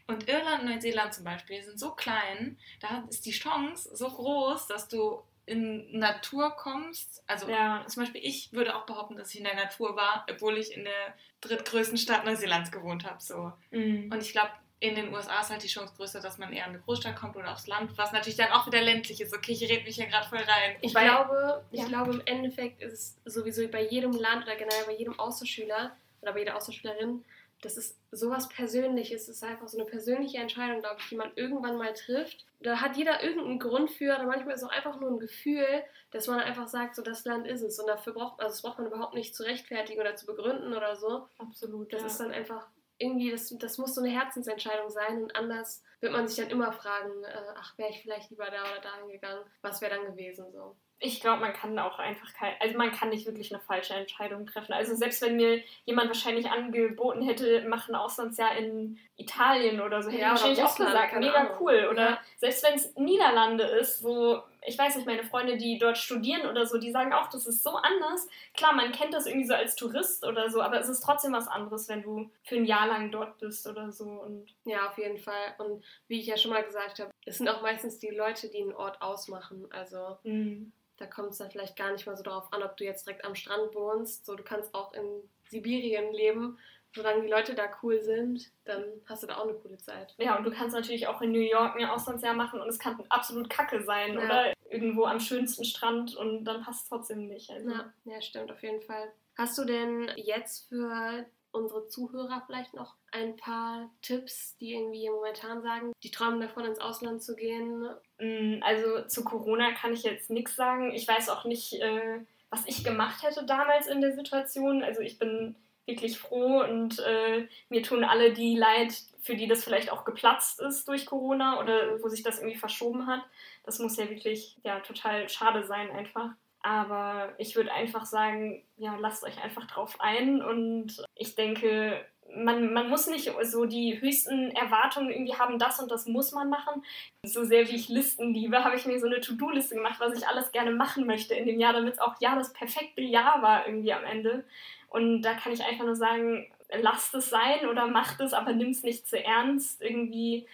Und 0.07 0.27
Irland 0.29 0.63
und 0.63 0.69
Neuseeland 0.69 1.13
zum 1.13 1.25
Beispiel 1.25 1.61
sind 1.61 1.79
so 1.79 1.91
klein, 1.91 2.57
da 2.79 3.03
ist 3.09 3.25
die 3.25 3.31
Chance 3.31 3.95
so 3.95 4.09
groß, 4.09 4.67
dass 4.67 4.87
du 4.87 5.21
in 5.45 5.97
Natur 5.97 6.51
kommst. 6.51 7.23
Also 7.25 7.49
ja. 7.49 7.83
zum 7.87 8.03
Beispiel 8.03 8.21
ich 8.23 8.51
würde 8.53 8.75
auch 8.75 8.85
behaupten, 8.85 9.15
dass 9.15 9.31
ich 9.31 9.39
in 9.39 9.45
der 9.45 9.55
Natur 9.55 9.95
war, 9.95 10.25
obwohl 10.29 10.57
ich 10.57 10.75
in 10.75 10.83
der 10.83 11.13
drittgrößten 11.41 11.97
Stadt 11.97 12.25
Neuseelands 12.25 12.71
gewohnt 12.71 13.05
habe. 13.05 13.21
So. 13.21 13.53
Mhm. 13.71 14.11
Und 14.11 14.21
ich 14.21 14.31
glaube, 14.31 14.51
in 14.79 14.93
den 14.95 15.11
USA 15.13 15.41
ist 15.41 15.49
halt 15.49 15.63
die 15.63 15.67
Chance 15.67 15.93
größer, 15.97 16.21
dass 16.21 16.37
man 16.37 16.53
eher 16.53 16.65
in 16.65 16.71
eine 16.71 16.79
Großstadt 16.79 17.15
kommt 17.15 17.35
oder 17.35 17.51
aufs 17.51 17.65
Land, 17.65 17.97
was 17.97 18.11
natürlich 18.11 18.37
dann 18.37 18.51
auch 18.51 18.67
wieder 18.67 18.81
ländlich 18.81 19.19
ist. 19.21 19.35
Okay, 19.35 19.53
ich 19.53 19.63
rede 19.63 19.83
mich 19.83 19.95
hier 19.95 20.05
gerade 20.05 20.27
voll 20.27 20.37
rein. 20.37 20.75
Ich 20.81 20.93
Weil, 20.93 21.05
glaube, 21.05 21.65
ich 21.71 21.79
ja. 21.79 21.87
glaube, 21.87 22.11
im 22.11 22.21
Endeffekt 22.25 22.81
ist 22.81 23.17
es 23.23 23.33
sowieso 23.33 23.67
bei 23.69 23.87
jedem 23.87 24.11
Land 24.11 24.43
oder 24.43 24.55
generell 24.55 24.85
bei 24.85 24.95
jedem 24.95 25.17
Austauschschüler 25.17 25.95
oder 26.21 26.33
bei 26.33 26.39
jeder 26.39 26.55
Austauschschülerin 26.55 27.23
das 27.61 27.75
ist 27.75 27.99
sowas 28.11 28.49
Persönliches. 28.49 29.23
Es 29.23 29.37
ist 29.37 29.43
einfach 29.43 29.67
so 29.67 29.77
eine 29.77 29.89
persönliche 29.89 30.37
Entscheidung, 30.37 30.79
glaube 30.79 30.97
ich, 30.99 31.09
die 31.09 31.15
man 31.15 31.31
irgendwann 31.35 31.77
mal 31.77 31.93
trifft. 31.93 32.45
Da 32.59 32.81
hat 32.81 32.97
jeder 32.97 33.23
irgendeinen 33.23 33.59
Grund 33.59 33.89
für, 33.89 34.15
oder 34.15 34.25
manchmal 34.25 34.53
ist 34.53 34.61
es 34.61 34.67
auch 34.67 34.73
einfach 34.73 34.99
nur 34.99 35.09
ein 35.11 35.19
Gefühl, 35.19 35.65
dass 36.11 36.27
man 36.27 36.39
einfach 36.39 36.67
sagt, 36.67 36.95
so 36.95 37.01
das 37.01 37.25
Land 37.25 37.47
ist 37.47 37.61
es. 37.61 37.79
Und 37.79 37.87
dafür 37.87 38.13
braucht, 38.13 38.39
also 38.39 38.53
das 38.53 38.61
braucht 38.61 38.77
man 38.77 38.87
überhaupt 38.87 39.15
nicht 39.15 39.35
zu 39.35 39.43
rechtfertigen 39.43 39.99
oder 39.99 40.15
zu 40.15 40.27
begründen 40.27 40.73
oder 40.73 40.95
so. 40.95 41.27
Absolut. 41.39 41.91
Das 41.91 42.01
ja. 42.01 42.07
ist 42.07 42.19
dann 42.19 42.31
einfach 42.31 42.67
irgendwie, 42.99 43.31
das, 43.31 43.53
das 43.57 43.77
muss 43.77 43.95
so 43.95 44.01
eine 44.01 44.11
Herzensentscheidung 44.11 44.89
sein 44.89 45.23
und 45.23 45.35
anders 45.35 45.83
wird 45.99 46.13
man 46.13 46.27
sich 46.27 46.37
dann 46.37 46.51
immer 46.51 46.71
fragen, 46.71 47.23
äh, 47.23 47.53
ach, 47.55 47.77
wäre 47.77 47.89
ich 47.89 48.01
vielleicht 48.01 48.29
lieber 48.29 48.49
da 48.49 48.63
oder 48.63 48.81
da 48.81 48.97
hingegangen, 48.97 49.43
was 49.61 49.81
wäre 49.81 49.95
dann 49.95 50.05
gewesen 50.05 50.51
so 50.51 50.75
ich 50.99 51.21
glaube, 51.21 51.41
man 51.41 51.53
kann 51.53 51.77
auch 51.77 51.99
einfach 51.99 52.33
kein, 52.33 52.55
also 52.59 52.75
man 52.75 52.91
kann 52.91 53.09
nicht 53.09 53.27
wirklich 53.27 53.53
eine 53.53 53.61
falsche 53.61 53.93
Entscheidung 53.93 54.47
treffen. 54.47 54.73
Also 54.73 54.95
selbst 54.95 55.21
wenn 55.21 55.35
mir 55.35 55.61
jemand 55.85 56.07
wahrscheinlich 56.07 56.49
angeboten 56.49 57.21
hätte, 57.21 57.63
mach 57.67 57.87
ein 57.87 57.93
Auslandsjahr 57.93 58.57
in 58.57 58.97
Italien 59.15 59.79
oder 59.79 60.01
so, 60.01 60.09
hätte 60.09 60.21
ja, 60.21 60.27
ich 60.27 60.31
wahrscheinlich 60.31 60.63
auch 60.63 60.75
gesagt, 60.75 61.15
mega 61.19 61.33
Ahnung. 61.33 61.57
cool. 61.59 61.87
Oder 61.91 62.09
ja. 62.09 62.21
selbst 62.37 62.63
wenn 62.63 62.73
es 62.73 62.95
Niederlande 62.95 63.63
ist, 63.63 64.03
wo, 64.03 64.41
ich 64.65 64.75
weiß 64.75 64.95
nicht, 64.95 65.05
meine 65.05 65.23
Freunde, 65.23 65.57
die 65.57 65.77
dort 65.77 65.99
studieren 65.99 66.49
oder 66.49 66.65
so, 66.65 66.79
die 66.79 66.91
sagen 66.91 67.13
auch, 67.13 67.29
das 67.29 67.45
ist 67.45 67.61
so 67.61 67.75
anders. 67.75 68.27
Klar, 68.55 68.73
man 68.73 68.91
kennt 68.91 69.13
das 69.13 69.27
irgendwie 69.27 69.47
so 69.47 69.53
als 69.53 69.75
Tourist 69.75 70.25
oder 70.25 70.49
so, 70.49 70.63
aber 70.63 70.79
es 70.79 70.89
ist 70.89 71.01
trotzdem 71.01 71.31
was 71.31 71.47
anderes, 71.47 71.87
wenn 71.89 72.01
du 72.01 72.31
für 72.43 72.55
ein 72.55 72.65
Jahr 72.65 72.87
lang 72.87 73.11
dort 73.11 73.37
bist 73.37 73.67
oder 73.67 73.91
so. 73.91 74.05
Und 74.05 74.47
ja, 74.65 74.87
auf 74.87 74.97
jeden 74.97 75.19
Fall. 75.19 75.53
Und 75.59 75.83
wie 76.07 76.19
ich 76.19 76.25
ja 76.25 76.37
schon 76.37 76.51
mal 76.51 76.63
gesagt 76.63 76.97
habe, 76.99 77.11
es 77.27 77.37
sind 77.37 77.49
auch 77.49 77.61
meistens 77.61 77.99
die 77.99 78.09
Leute, 78.09 78.49
die 78.49 78.63
einen 78.63 78.73
Ort 78.73 78.99
ausmachen. 78.99 79.67
Also 79.71 80.17
mhm 80.23 80.71
da 80.97 81.05
kommt 81.05 81.31
es 81.31 81.37
dann 81.37 81.51
vielleicht 81.51 81.75
gar 81.75 81.91
nicht 81.91 82.05
mal 82.05 82.17
so 82.17 82.23
darauf 82.23 82.51
an, 82.51 82.63
ob 82.63 82.75
du 82.77 82.83
jetzt 82.83 83.05
direkt 83.05 83.23
am 83.23 83.35
Strand 83.35 83.73
wohnst. 83.73 84.25
So, 84.25 84.35
du 84.35 84.43
kannst 84.43 84.73
auch 84.73 84.93
in 84.93 85.05
Sibirien 85.49 86.13
leben. 86.13 86.57
Solange 86.93 87.21
die 87.21 87.27
Leute 87.27 87.53
da 87.53 87.65
cool 87.83 88.01
sind, 88.01 88.49
dann 88.65 88.83
hast 89.05 89.21
du 89.21 89.27
da 89.27 89.37
auch 89.37 89.43
eine 89.43 89.53
coole 89.53 89.77
Zeit. 89.77 90.15
Ja, 90.17 90.35
und 90.37 90.43
du 90.45 90.51
kannst 90.51 90.75
natürlich 90.75 91.07
auch 91.07 91.21
in 91.21 91.31
New 91.31 91.39
York 91.39 91.75
ein 91.75 91.85
Auslandsjahr 91.85 92.33
machen 92.33 92.59
und 92.59 92.67
es 92.69 92.79
kann 92.79 92.97
absolut 93.09 93.49
kacke 93.49 93.83
sein 93.83 94.15
ja. 94.15 94.25
oder 94.25 94.53
irgendwo 94.69 95.05
am 95.05 95.19
schönsten 95.19 95.63
Strand 95.63 96.15
und 96.15 96.45
dann 96.45 96.63
passt 96.63 96.83
es 96.83 96.89
trotzdem 96.89 97.27
nicht. 97.27 97.51
Also. 97.51 97.69
Ja, 97.69 97.93
ja, 98.05 98.21
stimmt, 98.21 98.51
auf 98.51 98.63
jeden 98.63 98.81
Fall. 98.81 99.11
Hast 99.37 99.57
du 99.59 99.65
denn 99.65 100.11
jetzt 100.15 100.67
für 100.69 101.25
unsere 101.57 101.87
Zuhörer 101.87 102.43
vielleicht 102.45 102.73
noch 102.73 102.95
ein 103.11 103.35
paar 103.35 103.89
Tipps, 104.01 104.55
die 104.57 104.73
irgendwie 104.73 105.09
momentan 105.09 105.61
sagen, 105.61 105.91
die 106.03 106.11
träumen 106.11 106.41
davon, 106.41 106.65
ins 106.65 106.79
Ausland 106.79 107.21
zu 107.21 107.35
gehen? 107.35 107.87
Mm, 108.19 108.61
also 108.61 109.03
zu 109.07 109.23
Corona 109.23 109.71
kann 109.73 109.93
ich 109.93 110.03
jetzt 110.03 110.29
nichts 110.29 110.55
sagen. 110.55 110.91
Ich 110.91 111.07
weiß 111.07 111.29
auch 111.29 111.45
nicht, 111.45 111.73
äh, 111.73 112.19
was 112.49 112.65
ich 112.65 112.83
gemacht 112.83 113.23
hätte 113.23 113.45
damals 113.45 113.87
in 113.87 114.01
der 114.01 114.13
Situation. 114.13 114.83
Also 114.83 115.01
ich 115.01 115.19
bin 115.19 115.55
wirklich 115.85 116.19
froh 116.19 116.61
und 116.63 116.99
äh, 116.99 117.47
mir 117.69 117.81
tun 117.81 118.03
alle 118.03 118.33
die 118.33 118.57
leid, 118.57 118.93
für 119.21 119.35
die 119.35 119.47
das 119.47 119.63
vielleicht 119.63 119.91
auch 119.91 120.05
geplatzt 120.05 120.59
ist 120.59 120.87
durch 120.87 121.05
Corona 121.05 121.59
oder 121.59 122.01
wo 122.01 122.09
sich 122.09 122.23
das 122.23 122.39
irgendwie 122.39 122.57
verschoben 122.57 123.07
hat. 123.07 123.21
Das 123.63 123.79
muss 123.79 123.97
ja 123.97 124.09
wirklich 124.09 124.57
ja, 124.63 124.79
total 124.81 125.27
schade 125.29 125.65
sein 125.65 125.89
einfach. 125.91 126.31
Aber 126.61 127.33
ich 127.37 127.55
würde 127.55 127.71
einfach 127.71 128.05
sagen, 128.05 128.63
ja, 128.77 128.95
lasst 128.99 129.23
euch 129.23 129.41
einfach 129.41 129.67
drauf 129.67 129.95
ein. 129.99 130.41
Und 130.41 131.03
ich 131.15 131.35
denke, 131.35 132.05
man, 132.35 132.73
man 132.73 132.89
muss 132.89 133.07
nicht 133.07 133.31
so 133.43 133.65
die 133.65 134.01
höchsten 134.01 134.51
Erwartungen 134.51 135.09
irgendwie 135.09 135.35
haben, 135.35 135.59
das 135.59 135.79
und 135.79 135.91
das 135.91 136.07
muss 136.07 136.31
man 136.31 136.49
machen. 136.49 136.83
So 137.23 137.43
sehr 137.43 137.67
wie 137.67 137.75
ich 137.75 137.89
Listen 137.89 138.33
liebe, 138.33 138.63
habe 138.63 138.75
ich 138.75 138.85
mir 138.85 138.99
so 138.99 139.07
eine 139.07 139.21
To-Do-Liste 139.21 139.75
gemacht, 139.75 139.99
was 139.99 140.17
ich 140.17 140.27
alles 140.27 140.51
gerne 140.51 140.71
machen 140.71 141.05
möchte 141.05 141.35
in 141.35 141.45
dem 141.45 141.59
Jahr, 141.59 141.73
damit 141.73 141.95
es 141.95 141.99
auch 141.99 142.15
ja 142.19 142.35
das 142.35 142.53
perfekte 142.53 143.01
Jahr 143.01 143.41
war 143.41 143.65
irgendwie 143.65 143.93
am 143.93 144.03
Ende. 144.03 144.43
Und 144.89 145.21
da 145.21 145.33
kann 145.33 145.51
ich 145.51 145.63
einfach 145.63 145.85
nur 145.85 145.95
sagen, 145.95 146.47
lasst 146.81 147.13
es 147.15 147.29
sein 147.29 147.67
oder 147.67 147.87
macht 147.87 148.19
es, 148.19 148.33
aber 148.33 148.53
nimm 148.53 148.69
es 148.69 148.83
nicht 148.83 149.07
zu 149.07 149.23
ernst. 149.23 149.81
Irgendwie, 149.81 150.47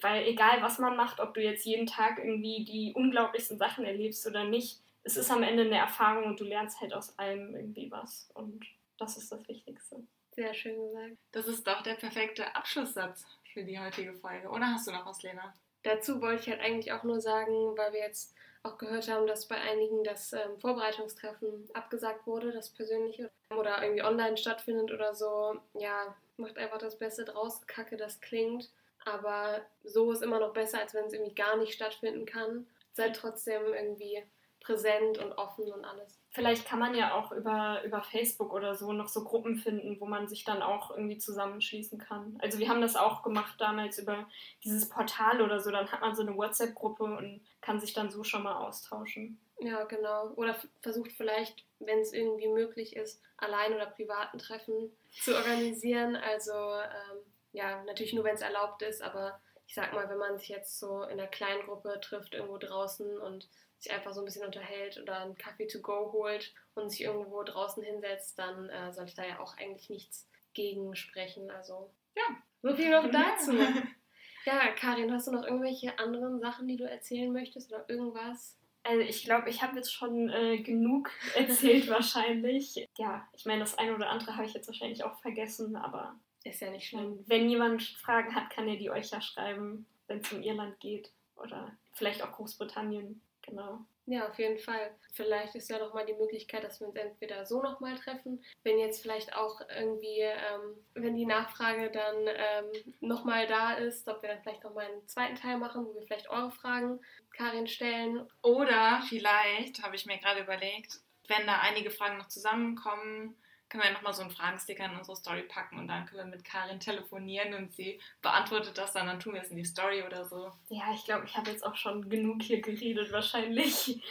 weil 0.00 0.26
egal 0.26 0.62
was 0.62 0.78
man 0.78 0.96
macht, 0.96 1.20
ob 1.20 1.34
du 1.34 1.42
jetzt 1.42 1.64
jeden 1.64 1.86
Tag 1.86 2.18
irgendwie 2.18 2.64
die 2.64 2.92
unglaublichsten 2.94 3.58
Sachen 3.58 3.84
erlebst 3.84 4.26
oder 4.26 4.44
nicht, 4.44 4.80
es 5.02 5.16
ist 5.16 5.30
am 5.30 5.42
Ende 5.42 5.64
eine 5.64 5.78
Erfahrung 5.78 6.24
und 6.24 6.40
du 6.40 6.44
lernst 6.44 6.80
halt 6.80 6.92
aus 6.92 7.18
allem 7.18 7.54
irgendwie 7.54 7.90
was. 7.90 8.30
Und 8.34 8.66
das 8.98 9.16
ist 9.16 9.32
das 9.32 9.46
Wichtigste. 9.48 10.02
Sehr 10.32 10.54
schön 10.54 10.80
gesagt. 10.80 11.16
Das 11.32 11.46
ist 11.46 11.66
doch 11.66 11.82
der 11.82 11.94
perfekte 11.94 12.54
Abschlusssatz 12.54 13.24
für 13.52 13.64
die 13.64 13.78
heutige 13.78 14.14
Folge. 14.14 14.48
Oder 14.48 14.66
hast 14.66 14.86
du 14.86 14.92
noch 14.92 15.06
was, 15.06 15.22
Lena? 15.22 15.54
Dazu 15.82 16.20
wollte 16.20 16.42
ich 16.42 16.48
halt 16.50 16.60
eigentlich 16.60 16.92
auch 16.92 17.02
nur 17.02 17.20
sagen, 17.20 17.76
weil 17.76 17.92
wir 17.92 18.00
jetzt 18.00 18.34
auch 18.62 18.76
gehört 18.76 19.08
haben, 19.08 19.26
dass 19.26 19.46
bei 19.46 19.56
einigen 19.56 20.04
das 20.04 20.32
ähm, 20.34 20.58
Vorbereitungstreffen 20.60 21.68
abgesagt 21.72 22.26
wurde, 22.26 22.52
das 22.52 22.68
persönliche 22.68 23.30
oder 23.56 23.82
irgendwie 23.82 24.02
online 24.02 24.36
stattfindet 24.36 24.92
oder 24.92 25.14
so. 25.14 25.58
Ja, 25.74 26.14
macht 26.36 26.58
einfach 26.58 26.78
das 26.78 26.98
Beste 26.98 27.24
draus. 27.24 27.66
Kacke, 27.66 27.96
das 27.96 28.20
klingt. 28.20 28.70
Aber 29.06 29.62
so 29.82 30.12
ist 30.12 30.22
immer 30.22 30.38
noch 30.38 30.52
besser, 30.52 30.78
als 30.78 30.92
wenn 30.92 31.06
es 31.06 31.14
irgendwie 31.14 31.34
gar 31.34 31.56
nicht 31.56 31.72
stattfinden 31.72 32.26
kann. 32.26 32.66
Seid 32.92 33.16
trotzdem 33.16 33.62
irgendwie 33.72 34.22
präsent 34.60 35.18
und 35.18 35.32
offen 35.32 35.72
und 35.72 35.84
alles. 35.84 36.20
Vielleicht 36.30 36.66
kann 36.66 36.78
man 36.78 36.94
ja 36.94 37.14
auch 37.14 37.32
über, 37.32 37.82
über 37.84 38.02
Facebook 38.02 38.52
oder 38.52 38.76
so 38.76 38.92
noch 38.92 39.08
so 39.08 39.24
Gruppen 39.24 39.56
finden, 39.56 39.98
wo 40.00 40.06
man 40.06 40.28
sich 40.28 40.44
dann 40.44 40.62
auch 40.62 40.90
irgendwie 40.90 41.18
zusammenschließen 41.18 41.98
kann. 41.98 42.38
Also 42.40 42.58
wir 42.58 42.68
haben 42.68 42.80
das 42.80 42.94
auch 42.94 43.22
gemacht 43.22 43.56
damals 43.58 43.98
über 43.98 44.28
dieses 44.62 44.88
Portal 44.88 45.40
oder 45.42 45.58
so. 45.60 45.70
Dann 45.70 45.90
hat 45.90 46.00
man 46.00 46.14
so 46.14 46.22
eine 46.22 46.36
WhatsApp-Gruppe 46.36 47.04
und 47.04 47.40
kann 47.60 47.80
sich 47.80 47.94
dann 47.94 48.10
so 48.10 48.22
schon 48.22 48.44
mal 48.44 48.64
austauschen. 48.64 49.40
Ja, 49.60 49.84
genau. 49.84 50.28
Oder 50.36 50.56
versucht 50.80 51.12
vielleicht, 51.12 51.64
wenn 51.80 51.98
es 51.98 52.12
irgendwie 52.12 52.48
möglich 52.48 52.96
ist, 52.96 53.20
allein 53.36 53.74
oder 53.74 53.86
privaten 53.86 54.38
Treffen 54.38 54.96
zu 55.10 55.34
organisieren. 55.34 56.16
Also 56.16 56.52
ähm, 56.52 57.18
ja, 57.52 57.82
natürlich 57.84 58.12
nur, 58.12 58.24
wenn 58.24 58.34
es 58.34 58.42
erlaubt 58.42 58.82
ist, 58.82 59.02
aber 59.02 59.40
ich 59.66 59.74
sag 59.74 59.92
mal, 59.92 60.08
wenn 60.08 60.18
man 60.18 60.38
sich 60.38 60.48
jetzt 60.48 60.78
so 60.78 61.02
in 61.04 61.18
einer 61.20 61.28
kleinen 61.28 61.64
Gruppe 61.66 62.00
trifft, 62.00 62.34
irgendwo 62.34 62.58
draußen 62.58 63.18
und 63.18 63.48
sich 63.80 63.92
einfach 63.92 64.12
so 64.12 64.20
ein 64.20 64.24
bisschen 64.24 64.44
unterhält 64.44 65.00
oder 65.00 65.20
einen 65.20 65.36
Kaffee 65.36 65.66
to 65.66 65.80
go 65.80 66.12
holt 66.12 66.52
und 66.74 66.90
sich 66.90 67.02
irgendwo 67.02 67.42
draußen 67.42 67.82
hinsetzt, 67.82 68.38
dann 68.38 68.68
äh, 68.68 68.92
sollte 68.92 69.16
da 69.16 69.26
ja 69.26 69.40
auch 69.40 69.56
eigentlich 69.56 69.90
nichts 69.90 70.28
gegen 70.52 70.94
sprechen. 70.94 71.50
Also 71.50 71.90
ja, 72.16 72.36
so 72.62 72.74
viel 72.74 72.90
noch 72.90 73.10
dazu. 73.10 73.52
Ja, 74.46 74.72
Karin, 74.72 75.12
hast 75.12 75.26
du 75.26 75.32
noch 75.32 75.44
irgendwelche 75.44 75.98
anderen 75.98 76.40
Sachen, 76.40 76.66
die 76.66 76.78
du 76.78 76.88
erzählen 76.88 77.30
möchtest 77.30 77.70
oder 77.70 77.84
irgendwas? 77.88 78.56
Also 78.82 79.02
ich 79.02 79.24
glaube, 79.24 79.50
ich 79.50 79.62
habe 79.62 79.76
jetzt 79.76 79.92
schon 79.92 80.30
äh, 80.30 80.58
genug 80.62 81.10
erzählt 81.36 81.88
wahrscheinlich. 81.88 82.88
Ja, 82.96 83.28
ich 83.34 83.44
meine, 83.44 83.60
das 83.60 83.76
eine 83.76 83.94
oder 83.94 84.08
andere 84.08 84.36
habe 84.36 84.46
ich 84.46 84.54
jetzt 84.54 84.66
wahrscheinlich 84.66 85.04
auch 85.04 85.20
vergessen, 85.20 85.76
aber 85.76 86.18
ist 86.44 86.60
ja 86.60 86.70
nicht 86.70 86.88
schlimm. 86.88 87.22
Wenn 87.26 87.50
jemand 87.50 87.82
Fragen 87.82 88.34
hat, 88.34 88.48
kann 88.48 88.66
er 88.66 88.76
die 88.76 88.90
euch 88.90 89.10
ja 89.10 89.20
schreiben, 89.20 89.86
wenn 90.06 90.20
es 90.20 90.32
um 90.32 90.42
Irland 90.42 90.80
geht 90.80 91.12
oder 91.36 91.76
vielleicht 91.92 92.22
auch 92.22 92.32
Großbritannien. 92.32 93.20
Genau. 93.50 93.80
Ja, 94.06 94.28
auf 94.28 94.38
jeden 94.38 94.58
Fall. 94.58 94.90
Vielleicht 95.12 95.54
ist 95.54 95.68
ja 95.68 95.78
nochmal 95.78 96.06
die 96.06 96.14
Möglichkeit, 96.14 96.64
dass 96.64 96.80
wir 96.80 96.88
uns 96.88 96.96
entweder 96.96 97.46
so 97.46 97.62
nochmal 97.62 97.96
treffen, 97.96 98.42
wenn 98.64 98.78
jetzt 98.78 99.02
vielleicht 99.02 99.36
auch 99.36 99.60
irgendwie, 99.68 100.20
ähm, 100.20 100.76
wenn 100.94 101.14
die 101.14 101.26
Nachfrage 101.26 101.90
dann 101.90 102.16
ähm, 102.26 102.94
nochmal 103.00 103.46
da 103.46 103.74
ist, 103.74 104.08
ob 104.08 104.22
wir 104.22 104.30
dann 104.30 104.42
vielleicht 104.42 104.64
nochmal 104.64 104.86
einen 104.86 105.06
zweiten 105.06 105.36
Teil 105.36 105.58
machen, 105.58 105.84
wo 105.84 105.94
wir 105.94 106.02
vielleicht 106.02 106.30
eure 106.30 106.50
Fragen 106.50 107.00
Karin 107.36 107.68
stellen. 107.68 108.26
Oder 108.42 109.02
vielleicht, 109.08 109.82
habe 109.82 109.94
ich 109.94 110.06
mir 110.06 110.18
gerade 110.18 110.40
überlegt, 110.40 111.00
wenn 111.28 111.46
da 111.46 111.60
einige 111.60 111.90
Fragen 111.90 112.18
noch 112.18 112.28
zusammenkommen, 112.28 113.36
können 113.70 113.84
wir 113.84 113.92
nochmal 113.92 114.12
so 114.12 114.22
einen 114.22 114.30
Fragensticker 114.30 114.84
in 114.84 114.96
unsere 114.96 115.16
Story 115.16 115.42
packen 115.42 115.78
und 115.78 115.88
dann 115.88 116.04
können 116.04 116.30
wir 116.30 116.36
mit 116.36 116.44
Karin 116.44 116.80
telefonieren 116.80 117.54
und 117.54 117.72
sie 117.72 118.00
beantwortet 118.20 118.76
das 118.76 118.92
dann, 118.92 119.06
dann 119.06 119.20
tun 119.20 119.34
wir 119.34 119.42
es 119.42 119.50
in 119.50 119.56
die 119.56 119.64
Story 119.64 120.02
oder 120.02 120.24
so. 120.24 120.52
Ja, 120.68 120.92
ich 120.92 121.04
glaube, 121.04 121.24
ich 121.24 121.36
habe 121.36 121.50
jetzt 121.50 121.64
auch 121.64 121.76
schon 121.76 122.08
genug 122.10 122.42
hier 122.42 122.60
geredet 122.60 123.12
wahrscheinlich. 123.12 124.02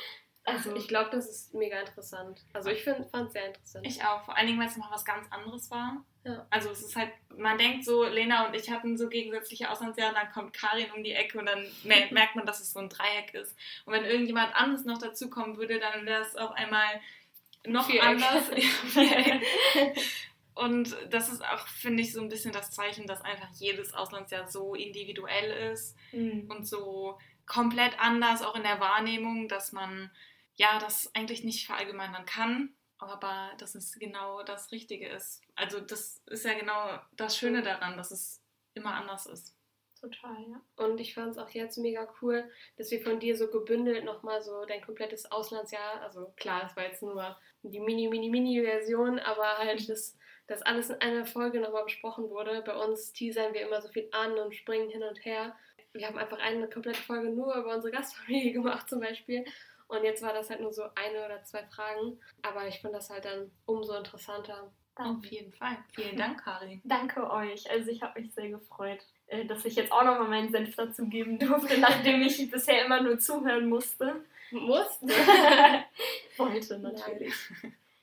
Also 0.45 0.75
ich 0.75 0.87
glaube, 0.87 1.09
das 1.11 1.29
ist 1.29 1.53
mega 1.53 1.79
interessant. 1.79 2.43
Also 2.53 2.69
ich 2.69 2.83
fand 2.83 3.05
es 3.11 3.33
sehr 3.33 3.47
interessant. 3.47 3.85
Ich 3.85 4.03
auch, 4.03 4.23
vor 4.23 4.35
allen 4.35 4.47
Dingen, 4.47 4.59
weil 4.59 4.67
es 4.67 4.77
mal 4.77 4.89
was 4.89 5.05
ganz 5.05 5.27
anderes 5.31 5.69
war. 5.69 6.03
Ja. 6.23 6.45
Also 6.49 6.71
es 6.71 6.81
ist 6.81 6.95
halt, 6.95 7.11
man 7.37 7.57
denkt 7.57 7.85
so, 7.85 8.03
Lena 8.03 8.47
und 8.47 8.55
ich 8.55 8.69
hatten 8.69 8.97
so 8.97 9.07
gegensätzliche 9.07 9.69
Auslandsjahre, 9.69 10.13
dann 10.13 10.31
kommt 10.31 10.53
Karin 10.53 10.91
um 10.95 11.03
die 11.03 11.13
Ecke 11.13 11.39
und 11.39 11.45
dann 11.45 11.65
merkt 11.83 12.35
man, 12.35 12.45
dass 12.45 12.59
es 12.59 12.73
so 12.73 12.79
ein 12.79 12.89
Dreieck 12.89 13.33
ist. 13.33 13.55
Und 13.85 13.93
wenn 13.93 14.05
irgendjemand 14.05 14.55
anderes 14.55 14.85
noch 14.85 14.97
dazukommen 14.97 15.57
würde, 15.57 15.79
dann 15.79 16.05
wäre 16.05 16.23
es 16.23 16.35
auf 16.35 16.51
einmal 16.51 16.99
noch 17.71 17.87
Viereck. 17.87 18.03
anders. 18.03 18.51
Und 20.55 20.95
das 21.09 21.31
ist 21.31 21.41
auch, 21.41 21.67
finde 21.67 22.03
ich, 22.03 22.11
so 22.11 22.19
ein 22.19 22.27
bisschen 22.27 22.51
das 22.51 22.71
Zeichen, 22.71 23.07
dass 23.07 23.21
einfach 23.21 23.47
jedes 23.59 23.93
Auslandsjahr 23.93 24.49
so 24.49 24.75
individuell 24.75 25.71
ist 25.71 25.95
mhm. 26.11 26.51
und 26.51 26.67
so 26.67 27.17
komplett 27.45 27.97
anders, 27.97 28.41
auch 28.41 28.55
in 28.55 28.63
der 28.63 28.81
Wahrnehmung, 28.81 29.47
dass 29.47 29.71
man 29.71 30.11
ja 30.55 30.77
das 30.79 31.15
eigentlich 31.15 31.45
nicht 31.45 31.65
verallgemeinern 31.65 32.25
kann, 32.25 32.73
aber 32.97 33.51
dass 33.57 33.73
es 33.73 33.97
genau 33.99 34.43
das 34.43 34.73
Richtige 34.73 35.07
ist. 35.07 35.41
Also 35.55 35.79
das 35.79 36.21
ist 36.25 36.43
ja 36.43 36.53
genau 36.53 36.99
das 37.15 37.37
Schöne 37.37 37.63
daran, 37.63 37.95
dass 37.95 38.11
es 38.11 38.41
immer 38.73 38.95
anders 38.95 39.27
ist. 39.27 39.55
Total, 39.99 40.35
ja. 40.49 40.61
Und 40.75 40.99
ich 40.99 41.13
fand 41.13 41.31
es 41.31 41.37
auch 41.37 41.49
jetzt 41.49 41.77
mega 41.77 42.07
cool, 42.21 42.49
dass 42.77 42.91
wir 42.91 43.01
von 43.01 43.19
dir 43.19 43.37
so 43.37 43.49
gebündelt 43.49 44.05
nochmal 44.05 44.41
so 44.41 44.65
dein 44.65 44.81
komplettes 44.81 45.29
Auslandsjahr, 45.31 46.01
also 46.01 46.33
klar, 46.37 46.65
es 46.65 46.75
war 46.75 46.83
jetzt 46.83 47.01
nur 47.01 47.37
die 47.63 47.79
mini, 47.79 48.07
mini, 48.07 48.29
mini 48.29 48.61
Version, 48.63 49.19
aber 49.19 49.57
halt, 49.57 49.89
dass 49.89 50.17
das 50.47 50.61
alles 50.63 50.89
in 50.89 50.99
einer 51.01 51.25
Folge 51.25 51.59
nochmal 51.59 51.83
besprochen 51.83 52.29
wurde. 52.29 52.61
Bei 52.65 52.75
uns 52.75 53.13
teasern 53.13 53.53
wir 53.53 53.61
immer 53.61 53.81
so 53.81 53.89
viel 53.89 54.09
an 54.11 54.33
und 54.33 54.55
springen 54.55 54.89
hin 54.89 55.03
und 55.03 55.23
her. 55.23 55.55
Wir 55.93 56.07
haben 56.07 56.17
einfach 56.17 56.39
eine 56.39 56.69
komplette 56.69 57.01
Folge 57.01 57.29
nur 57.29 57.55
über 57.55 57.75
unsere 57.75 57.91
Gastfamilie 57.91 58.53
gemacht 58.53 58.89
zum 58.89 58.99
Beispiel. 58.99 59.45
Und 59.87 60.03
jetzt 60.03 60.21
war 60.21 60.33
das 60.33 60.49
halt 60.49 60.61
nur 60.61 60.71
so 60.71 60.83
eine 60.95 61.25
oder 61.25 61.43
zwei 61.43 61.63
Fragen. 61.63 62.19
Aber 62.41 62.67
ich 62.67 62.79
finde 62.79 62.97
das 62.97 63.09
halt 63.09 63.25
dann 63.25 63.51
umso 63.65 63.95
interessanter. 63.95 64.71
Auf 64.95 65.25
jeden 65.25 65.51
Fall. 65.53 65.77
Vielen 65.93 66.17
Dank, 66.17 66.43
Karin. 66.43 66.81
Danke 66.85 67.29
euch. 67.31 67.69
Also 67.71 67.89
ich 67.89 68.01
habe 68.01 68.19
mich 68.19 68.33
sehr 68.33 68.49
gefreut. 68.49 68.99
Äh, 69.27 69.45
dass 69.45 69.65
ich 69.65 69.75
jetzt 69.75 69.91
auch 69.91 70.03
nochmal 70.03 70.27
meinen 70.27 70.51
Senf 70.51 70.75
dazu 70.75 71.07
geben 71.07 71.39
durfte, 71.39 71.77
nachdem 71.79 72.21
ich 72.21 72.51
bisher 72.51 72.85
immer 72.85 73.01
nur 73.01 73.17
zuhören 73.19 73.69
musste. 73.69 74.25
Musste? 74.51 75.07
Wollte 76.37 76.79
natürlich. 76.79 77.33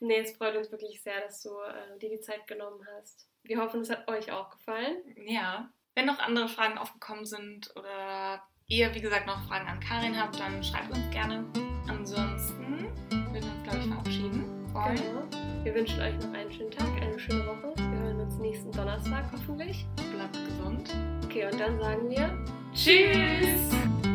Nee, 0.01 0.19
es 0.19 0.33
freut 0.33 0.57
uns 0.57 0.71
wirklich 0.71 1.03
sehr, 1.03 1.21
dass 1.23 1.43
du 1.43 1.51
äh, 1.51 1.99
dir 1.99 2.11
die 2.11 2.21
Zeit 2.21 2.47
genommen 2.47 2.87
hast. 2.97 3.27
Wir 3.45 3.61
hoffen, 3.61 3.81
es 3.81 3.91
hat 3.91 4.09
euch 4.09 4.31
auch 4.31 4.51
gefallen. 4.51 4.99
Ja. 5.27 5.71
Wenn 5.95 6.07
noch 6.07 6.19
andere 6.19 6.49
Fragen 6.49 6.77
aufgekommen 6.77 7.25
sind 7.25 7.75
oder 7.77 8.43
ihr, 8.67 8.95
wie 8.95 9.01
gesagt, 9.01 9.27
noch 9.27 9.47
Fragen 9.49 9.67
an 9.67 9.81
Karin 9.81 10.21
habt, 10.21 10.39
dann 10.39 10.63
schreibt 10.63 10.91
uns 10.91 11.11
gerne. 11.11 11.45
Ansonsten 11.89 12.91
würden 13.09 13.33
wir 13.33 13.43
uns, 13.43 13.63
glaube 13.63 13.79
ich, 13.79 13.87
verabschieden. 13.87 14.67
Genau. 14.73 15.65
Wir 15.65 15.75
wünschen 15.75 16.01
euch 16.01 16.15
noch 16.17 16.33
einen 16.35 16.53
schönen 16.53 16.71
Tag, 16.71 16.89
eine 17.01 17.19
schöne 17.19 17.47
Woche. 17.47 17.73
Wir 17.77 17.99
hören 17.99 18.21
uns 18.21 18.37
nächsten 18.37 18.71
Donnerstag 18.73 19.25
hoffentlich. 19.33 19.87
Bleibt 20.13 20.35
gesund. 20.35 20.95
Okay, 21.25 21.47
und 21.51 21.59
dann 21.59 21.81
sagen 21.81 22.11
wir 22.11 22.45
Tschüss! 22.75 24.06